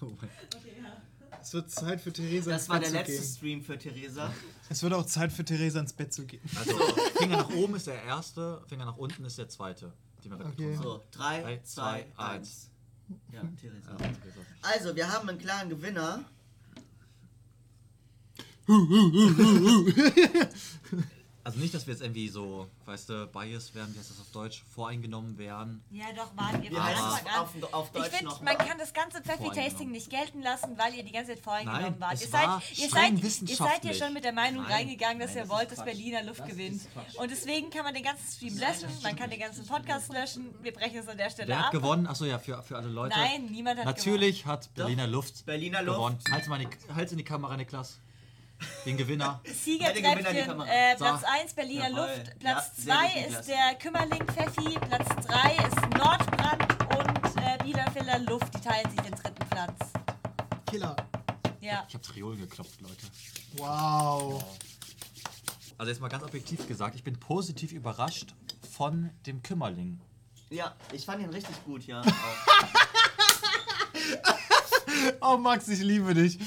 Oh 0.00 0.06
mein 0.20 0.28
okay, 0.54 0.74
ja. 0.82 1.00
Es 1.40 1.54
wird 1.54 1.70
Zeit 1.70 2.00
für 2.00 2.12
Theresa 2.12 2.50
Das 2.50 2.62
ins 2.62 2.68
war 2.68 2.80
Bett 2.80 2.92
der 2.92 3.04
zu 3.06 3.12
letzte 3.12 3.12
gehen. 3.26 3.36
Stream 3.36 3.62
für 3.62 3.78
Theresa. 3.78 4.34
Es 4.68 4.82
wird 4.82 4.92
auch 4.92 5.06
Zeit 5.06 5.32
für 5.32 5.44
Theresa 5.44 5.80
ins 5.80 5.92
Bett 5.92 6.12
zu 6.12 6.26
gehen. 6.26 6.42
Also, 6.56 6.76
Finger 7.16 7.36
nach 7.38 7.50
oben 7.50 7.76
ist 7.76 7.86
der 7.86 8.02
erste, 8.02 8.62
Finger 8.68 8.84
nach 8.86 8.96
unten 8.96 9.24
ist 9.24 9.38
der 9.38 9.48
zweite, 9.48 9.92
den 10.22 10.32
wir 10.32 10.38
gerade 10.38 10.50
Okay. 10.52 10.76
So, 10.76 11.02
drei, 11.10 11.40
Drei, 11.42 11.58
zwei, 11.62 12.06
zwei, 12.14 12.22
eins. 12.34 12.70
Ja, 13.32 13.42
Theresa. 13.60 13.90
Ja, 13.92 13.96
Theresa. 13.96 14.40
Also, 14.62 14.96
wir 14.96 15.10
haben 15.10 15.28
einen 15.28 15.38
klaren 15.38 15.68
Gewinner. 15.70 16.24
Also 21.46 21.58
nicht, 21.58 21.74
dass 21.74 21.86
wir 21.86 21.92
jetzt 21.92 22.00
irgendwie 22.02 22.28
so, 22.30 22.66
weißt 22.86 23.10
du, 23.10 23.26
biased 23.26 23.74
werden, 23.74 23.92
wie 23.94 23.98
heißt 23.98 24.08
das 24.10 24.18
auf 24.18 24.30
Deutsch, 24.32 24.64
voreingenommen 24.74 25.36
werden. 25.36 25.84
Ja, 25.90 26.06
doch, 26.16 26.34
waren 26.38 26.62
wir 26.62 26.70
an. 26.80 26.96
auf, 27.38 27.50
auf 27.70 27.90
Ich 27.92 28.00
Deutsch 28.00 28.08
finde, 28.12 28.24
noch? 28.32 28.40
man 28.40 28.56
kann 28.56 28.78
das 28.78 28.94
ganze 28.94 29.18
Pfeffi-Tasting 29.20 29.50
Voreingenommen. 29.50 29.92
nicht 29.92 30.08
gelten 30.08 30.40
lassen, 30.40 30.78
weil 30.78 30.94
ihr 30.94 31.02
die 31.04 31.12
ganze 31.12 31.32
Zeit 31.34 31.40
voreingenommen 31.40 31.84
Nein, 31.84 32.00
wart. 32.00 32.14
es 32.14 32.22
Ihr 32.24 32.32
war 32.32 32.62
seid, 32.62 32.78
ihr, 32.78 32.88
seid, 32.88 33.50
ihr 33.50 33.56
seid 33.56 33.84
ja 33.84 33.92
schon 33.92 34.14
mit 34.14 34.24
der 34.24 34.32
Meinung 34.32 34.62
Nein, 34.62 34.72
reingegangen, 34.72 35.18
dass 35.18 35.34
nein, 35.34 35.36
ihr 35.36 35.42
das 35.42 35.50
wollt, 35.50 35.70
dass. 35.70 35.84
Berliner 35.84 36.22
Luft 36.22 36.40
Das 36.40 36.48
gewinnt. 36.48 36.80
Und 37.16 37.30
deswegen 37.30 37.68
kann 37.68 37.84
man 37.84 37.92
den 37.92 38.04
ganzen 38.04 38.26
Stream 38.26 38.56
löschen, 38.56 38.88
man 39.02 39.14
kann 39.14 39.28
den 39.28 39.40
ganzen 39.40 39.66
Podcast 39.66 40.10
löschen. 40.14 40.46
Wir 40.62 40.72
brechen 40.72 40.96
es 40.96 41.08
an 41.08 41.18
der 41.18 41.28
Stelle 41.28 41.48
Wer 41.48 41.58
ab. 41.58 41.64
hat 41.66 41.72
gewonnen? 41.72 42.06
Achso, 42.06 42.24
ja, 42.24 42.38
für, 42.38 42.62
für 42.62 42.78
alle 42.78 42.88
Leute. 42.88 43.18
Nein, 43.18 43.50
niemand 43.50 43.80
hat 43.80 43.84
Natürlich 43.84 44.46
hat 44.46 44.72
Berliner 44.72 45.06
Luft 45.06 45.44
Berliner 45.44 45.82
Luft. 45.82 45.98
gewonnen. 45.98 46.18
Halt's 46.30 46.48
mal 46.48 46.58
in 46.58 46.70
die, 46.70 46.94
halt's 46.94 47.12
in 47.12 47.18
die 47.18 47.24
Kamera, 47.24 47.54
Niklas. 47.58 48.00
Den 48.84 48.96
Gewinner. 48.96 49.40
Ja, 49.44 50.44
Kamera. 50.46 50.68
äh, 50.68 50.96
So. 50.98 51.04
Platz 51.04 51.22
1 51.24 51.54
Berliner 51.54 51.88
Jawohl. 51.90 52.06
Luft, 52.16 52.38
Platz 52.38 52.72
Ja, 52.78 52.82
sehr 52.84 52.94
2 52.94 53.06
gut, 53.06 53.14
Niklas. 53.16 53.40
ist 53.40 53.48
der 53.48 53.74
Kümmerling 53.76 54.26
Pfeffi, 54.26 54.78
Platz 54.80 55.26
3 55.26 55.56
ist 55.56 55.80
Nordbrand 55.96 56.96
und 56.98 57.42
äh, 57.42 57.58
Bielefelder 57.62 58.18
Luft, 58.20 58.54
die 58.54 58.60
teilen 58.60 58.90
sich 58.90 59.00
den 59.00 59.14
dritten 59.14 59.48
Platz. 59.50 59.92
Killer. 60.66 60.96
Ja. 61.60 61.84
Ich 61.88 61.94
habe 61.94 62.04
Triolen 62.04 62.38
geklopft, 62.40 62.80
Leute. 62.80 63.06
Wow. 63.56 64.44
Also 65.78 65.90
jetzt 65.90 66.00
mal 66.00 66.08
ganz 66.08 66.22
objektiv 66.24 66.66
gesagt, 66.68 66.94
ich 66.94 67.02
bin 67.04 67.18
positiv 67.18 67.72
überrascht 67.72 68.34
von 68.76 69.10
dem 69.26 69.42
Kümmerling. 69.42 70.00
Ja, 70.50 70.74
ich 70.92 71.04
fand 71.04 71.22
ihn 71.22 71.30
richtig 71.30 71.64
gut, 71.64 71.86
ja. 71.86 72.00
Auch. 72.02 72.04
Oh 75.20 75.36
Max, 75.36 75.68
ich 75.68 75.80
liebe 75.80 76.14
dich. 76.14 76.38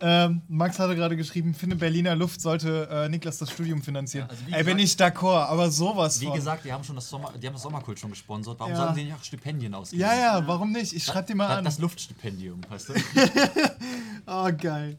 Ähm, 0.00 0.42
Max 0.48 0.78
hatte 0.78 0.94
gerade 0.96 1.16
geschrieben, 1.16 1.54
finde 1.54 1.76
Berliner 1.76 2.14
Luft 2.16 2.40
sollte 2.40 2.88
äh, 2.90 3.08
Niklas 3.08 3.38
das 3.38 3.50
Studium 3.50 3.80
finanzieren. 3.82 4.26
Ja, 4.28 4.32
also 4.36 4.44
Ey, 4.56 4.64
bin 4.64 4.78
ich 4.78 4.92
d'accord, 4.94 5.46
aber 5.46 5.70
sowas 5.70 6.20
Wie 6.20 6.26
von. 6.26 6.34
gesagt, 6.34 6.64
die 6.64 6.72
haben 6.72 6.82
schon 6.84 6.96
das 6.96 7.08
Sommer, 7.08 7.32
die 7.40 7.46
haben 7.46 7.54
das 7.54 7.62
Sommerkult 7.62 7.98
schon 7.98 8.10
gesponsert. 8.10 8.58
Warum 8.58 8.72
Ja. 8.72 8.78
sollen 8.78 8.94
sie 8.94 9.04
nicht 9.04 9.14
auch 9.14 9.22
Stipendien 9.22 9.74
ausgeben? 9.74 10.00
ja, 10.02 10.14
ja, 10.14 10.46
warum 10.46 10.72
nicht? 10.72 10.92
Ich 10.92 11.04
schreib 11.04 11.26
dir 11.26 11.34
mal 11.36 11.48
Das, 11.48 11.58
an. 11.58 11.64
das 11.64 11.78
Luftstipendium, 11.78 12.60
weißt 12.68 12.88
du? 12.90 12.94
Oh, 14.26 14.48
geil. 14.58 14.96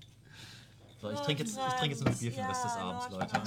So, 1.01 1.10
ich 1.12 1.19
trinke 1.19 1.43
jetzt, 1.43 1.58
ich 1.58 1.73
trinke 1.75 1.95
jetzt 1.95 2.03
noch 2.05 2.12
ein 2.12 2.17
Bier 2.17 2.31
für 2.31 2.38
den 2.38 2.45
Rest 2.45 2.63
des 2.65 2.72
Abends. 2.74 3.07
Leute. 3.11 3.41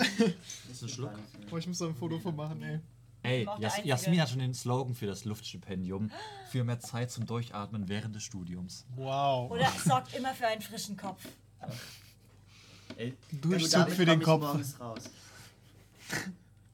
Das 0.68 0.76
ist 0.76 0.82
ein 0.82 0.88
Schluck. 0.88 1.10
Oh, 1.50 1.56
ich 1.56 1.66
muss 1.66 1.78
da 1.78 1.86
ein 1.86 1.94
Foto 1.94 2.18
von 2.18 2.34
machen, 2.36 2.62
ey. 2.62 2.80
Ey, 3.22 3.44
Jas 3.58 3.74
Einzige. 3.74 3.88
Jasmin 3.88 4.20
hat 4.20 4.28
schon 4.30 4.38
den 4.38 4.54
Slogan 4.54 4.94
für 4.94 5.06
das 5.06 5.24
Luftstipendium. 5.24 6.10
Für 6.50 6.64
mehr 6.64 6.78
Zeit 6.80 7.10
zum 7.10 7.26
Durchatmen 7.26 7.88
während 7.88 8.14
des 8.14 8.22
Studiums. 8.22 8.86
Wow. 8.96 9.50
Oder 9.50 9.70
sorgt 9.84 10.14
immer 10.14 10.34
für 10.34 10.46
einen 10.46 10.62
frischen 10.62 10.96
Kopf. 10.96 11.26
Ey, 12.96 13.14
Durchzug 13.32 13.70
damit 13.72 13.94
für 13.94 14.04
den 14.06 14.22
Kopf. 14.22 14.44
raus. 14.80 15.10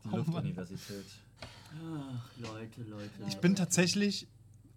Die 0.04 0.08
Oh. 0.12 0.16
Luftuniversität. 0.16 1.06
Ach, 1.40 2.30
Leute, 2.38 2.82
Leute. 2.82 3.10
Ich 3.26 3.38
bin 3.38 3.56
tatsächlich, 3.56 4.28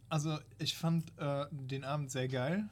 also 0.10 0.40
ich 0.58 0.76
fand 0.76 1.12
äh, 1.20 1.46
den 1.52 1.84
Abend 1.84 2.10
sehr 2.12 2.30
geil, 2.30 2.64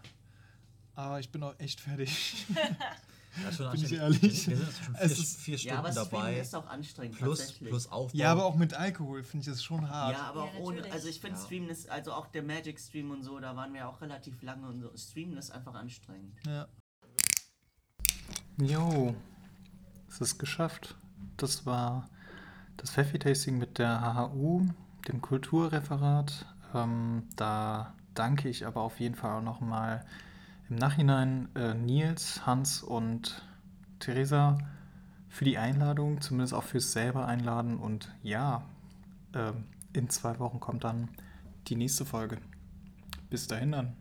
aber 0.95 1.19
ich 1.19 1.29
bin 1.29 1.43
auch 1.43 1.53
echt 1.59 1.81
fertig. 1.81 2.45
Ja, 3.43 3.51
schon 3.51 3.71
Bin 3.71 3.83
ich 3.83 3.91
ehrlich? 3.93 4.47
Wir 4.47 4.57
sind 4.57 4.71
schon 4.73 4.95
Es 4.95 5.11
vier, 5.13 5.23
ist- 5.23 5.37
vier 5.41 5.53
Ja, 5.55 5.59
Stunden 5.59 5.77
aber 5.77 5.91
Streaming 5.91 6.11
dabei. 6.11 6.39
ist 6.39 6.55
auch 6.55 6.67
anstrengend 6.67 7.17
Plus, 7.17 7.39
tatsächlich. 7.39 7.69
plus 7.69 7.91
Aufbau. 7.91 8.17
ja, 8.17 8.31
aber 8.31 8.45
auch 8.45 8.55
mit 8.55 8.73
Alkohol 8.73 9.23
finde 9.23 9.41
ich 9.45 9.49
das 9.51 9.63
schon 9.63 9.89
hart. 9.89 10.13
Ja, 10.17 10.23
aber 10.23 10.45
Ja, 10.45 10.51
auch 10.51 10.59
ohne, 10.59 10.91
also 10.91 11.07
ich 11.07 11.19
finde 11.19 11.37
Ja. 11.37 11.43
Streamen 11.45 11.69
ist, 11.69 11.89
also 11.89 12.13
auch 12.13 12.27
der 12.27 12.43
Magic 12.43 12.79
Stream 12.79 13.11
und 13.11 13.23
so, 13.23 13.39
da 13.39 13.55
waren 13.55 13.73
wir 13.73 13.87
auch 13.89 13.99
relativ 14.01 14.41
lange 14.41 14.67
und 14.67 14.79
so. 14.81 14.89
Streamen 14.95 15.37
ist 15.37 15.51
einfach 15.51 15.73
anstrengend. 15.73 16.33
Ja. 16.45 16.67
Jo, 18.57 19.15
es 20.09 20.21
ist 20.21 20.37
geschafft. 20.39 20.95
Das 21.37 21.65
war 21.65 22.09
das 22.77 22.91
Pfeffi-Tasting 22.91 23.57
mit 23.57 23.77
der 23.77 24.01
HHU, 24.01 24.67
dem 25.07 25.21
Kulturreferat. 25.21 26.45
Ähm, 26.73 27.27
da 27.35 27.93
danke 28.13 28.47
ich 28.49 28.65
aber 28.65 28.81
auf 28.81 28.99
jeden 28.99 29.15
Fall 29.15 29.39
auch 29.39 29.43
nochmal 29.43 30.05
im 30.69 30.75
Nachhinein 30.77 31.49
äh, 31.55 31.73
Nils, 31.73 32.45
Hans 32.45 32.81
und 32.81 33.43
Theresa 33.99 34.57
für 35.29 35.45
die 35.45 35.57
Einladung, 35.57 36.21
zumindest 36.21 36.53
auch 36.53 36.63
fürs 36.63 36.91
selber 36.91 37.27
einladen. 37.27 37.77
Und 37.77 38.13
ja, 38.23 38.63
ähm, 39.33 39.65
in 39.93 40.09
zwei 40.09 40.39
Wochen 40.39 40.59
kommt 40.59 40.83
dann 40.83 41.09
die 41.67 41.75
nächste 41.75 42.05
Folge. 42.05 42.37
Bis 43.29 43.47
dahin 43.47 43.71
dann. 43.73 43.93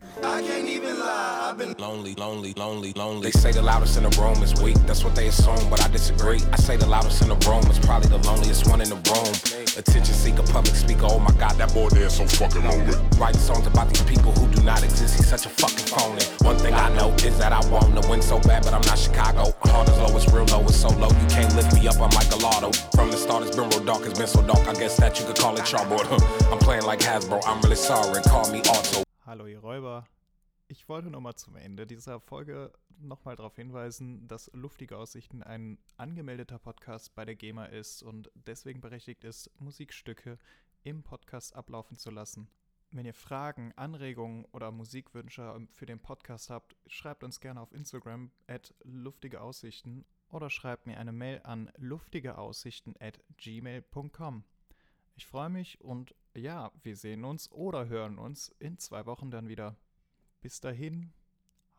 I've 1.55 1.59
been 1.59 1.75
Lonely, 1.79 2.15
lonely, 2.15 2.53
lonely, 2.57 2.91
lonely. 2.97 3.21
They 3.21 3.31
say 3.31 3.53
the 3.53 3.61
loudest 3.61 3.95
in 3.95 4.03
the 4.03 4.11
room 4.19 4.43
is 4.43 4.53
weak. 4.61 4.75
That's 4.85 5.05
what 5.05 5.15
they 5.15 5.27
assume, 5.29 5.69
but 5.69 5.81
I 5.81 5.87
disagree. 5.87 6.41
I 6.51 6.57
say 6.57 6.75
the 6.75 6.85
loudest 6.85 7.21
in 7.21 7.29
the 7.29 7.39
room 7.47 7.63
is 7.71 7.79
probably 7.79 8.09
the 8.09 8.17
loneliest 8.27 8.67
one 8.67 8.81
in 8.81 8.89
the 8.89 8.99
room. 9.07 9.31
Attention 9.79 10.13
seeker, 10.13 10.43
public 10.51 10.75
speaker. 10.75 11.07
Oh 11.07 11.19
my 11.19 11.31
God, 11.39 11.55
that 11.55 11.73
boy 11.73 11.87
there 11.95 12.07
is 12.07 12.17
so 12.17 12.27
fucking 12.27 12.61
lonely. 12.61 12.93
Writing 13.15 13.39
songs 13.39 13.65
about 13.67 13.87
these 13.87 14.01
people 14.03 14.33
who 14.33 14.53
do 14.53 14.61
not 14.63 14.83
exist. 14.83 15.15
He's 15.15 15.29
such 15.29 15.45
a 15.45 15.49
fucking 15.49 15.87
phony. 15.87 16.27
One 16.43 16.57
thing 16.57 16.73
I 16.73 16.91
know 16.91 17.11
is 17.23 17.37
that 17.37 17.53
I 17.53 17.63
want 17.71 17.95
to 18.03 18.09
win 18.09 18.21
so 18.21 18.37
bad, 18.41 18.63
but 18.63 18.73
I'm 18.73 18.83
not 18.83 18.99
Chicago. 18.99 19.55
Heart 19.63 19.87
is 19.87 19.97
low, 19.97 20.11
it's 20.11 20.27
real 20.33 20.45
low, 20.51 20.61
it's 20.67 20.75
so 20.75 20.89
low. 20.99 21.07
You 21.07 21.27
can't 21.31 21.55
lift 21.55 21.71
me 21.71 21.87
up, 21.87 21.95
I'm 22.03 22.11
like 22.19 22.31
a 22.35 22.39
lotto. 22.43 22.73
From 22.99 23.11
the 23.11 23.17
start, 23.17 23.47
it's 23.47 23.55
been 23.55 23.69
real 23.69 23.85
dark, 23.85 24.03
it's 24.03 24.19
been 24.19 24.27
so 24.27 24.43
dark. 24.43 24.67
I 24.67 24.73
guess 24.73 24.97
that 24.97 25.17
you 25.19 25.25
could 25.25 25.39
call 25.39 25.55
it 25.55 25.63
chalkboard. 25.63 26.03
I'm 26.51 26.59
playing 26.59 26.83
like 26.83 26.99
Hasbro. 26.99 27.39
I'm 27.47 27.61
really 27.61 27.79
sorry. 27.79 28.21
Call 28.23 28.51
me 28.51 28.59
Auto. 28.59 29.03
Hallo 29.25 29.47
ihr 29.47 29.59
Räuber. 29.63 30.03
Ich 30.67 30.89
wollte 30.89 31.11
nochmal 31.11 31.35
zum 31.35 31.55
Ende 31.55 31.85
dieser 31.85 32.19
Folge 32.19 32.73
nochmal 32.97 33.35
darauf 33.35 33.55
hinweisen, 33.55 34.27
dass 34.27 34.49
Luftige 34.53 34.97
Aussichten 34.97 35.43
ein 35.43 35.77
angemeldeter 35.97 36.57
Podcast 36.57 37.13
bei 37.13 37.23
der 37.23 37.35
GEMA 37.35 37.65
ist 37.65 38.01
und 38.01 38.31
deswegen 38.33 38.81
berechtigt 38.81 39.23
ist, 39.25 39.51
Musikstücke 39.59 40.39
im 40.81 41.03
Podcast 41.03 41.55
ablaufen 41.55 41.97
zu 41.97 42.09
lassen. 42.09 42.49
Wenn 42.89 43.05
ihr 43.05 43.13
Fragen, 43.13 43.73
Anregungen 43.75 44.45
oder 44.45 44.71
Musikwünsche 44.71 45.67
für 45.71 45.85
den 45.85 45.99
Podcast 45.99 46.49
habt, 46.49 46.75
schreibt 46.87 47.23
uns 47.23 47.39
gerne 47.39 47.61
auf 47.61 47.71
Instagram 47.71 48.31
at 48.47 48.73
luftige 48.83 49.41
Aussichten 49.41 50.03
oder 50.29 50.49
schreibt 50.49 50.87
mir 50.87 50.97
eine 50.97 51.11
Mail 51.11 51.41
an 51.43 51.71
luftigeaussichten 51.77 52.95
at 52.99 53.19
gmail.com. 53.37 54.43
Ich 55.15 55.27
freue 55.27 55.49
mich 55.49 55.79
und 55.81 56.15
ja, 56.35 56.71
wir 56.81 56.95
sehen 56.97 57.23
uns 57.23 57.51
oder 57.51 57.87
hören 57.87 58.17
uns 58.17 58.49
in 58.57 58.79
zwei 58.79 59.05
Wochen 59.05 59.29
dann 59.29 59.47
wieder. 59.47 59.77
Bis 60.45 60.59
dahin 60.59 61.11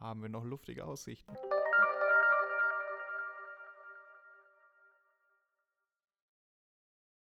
haben 0.00 0.22
wir 0.22 0.28
noch 0.28 0.42
luftige 0.42 0.86
Aussichten. 0.86 1.36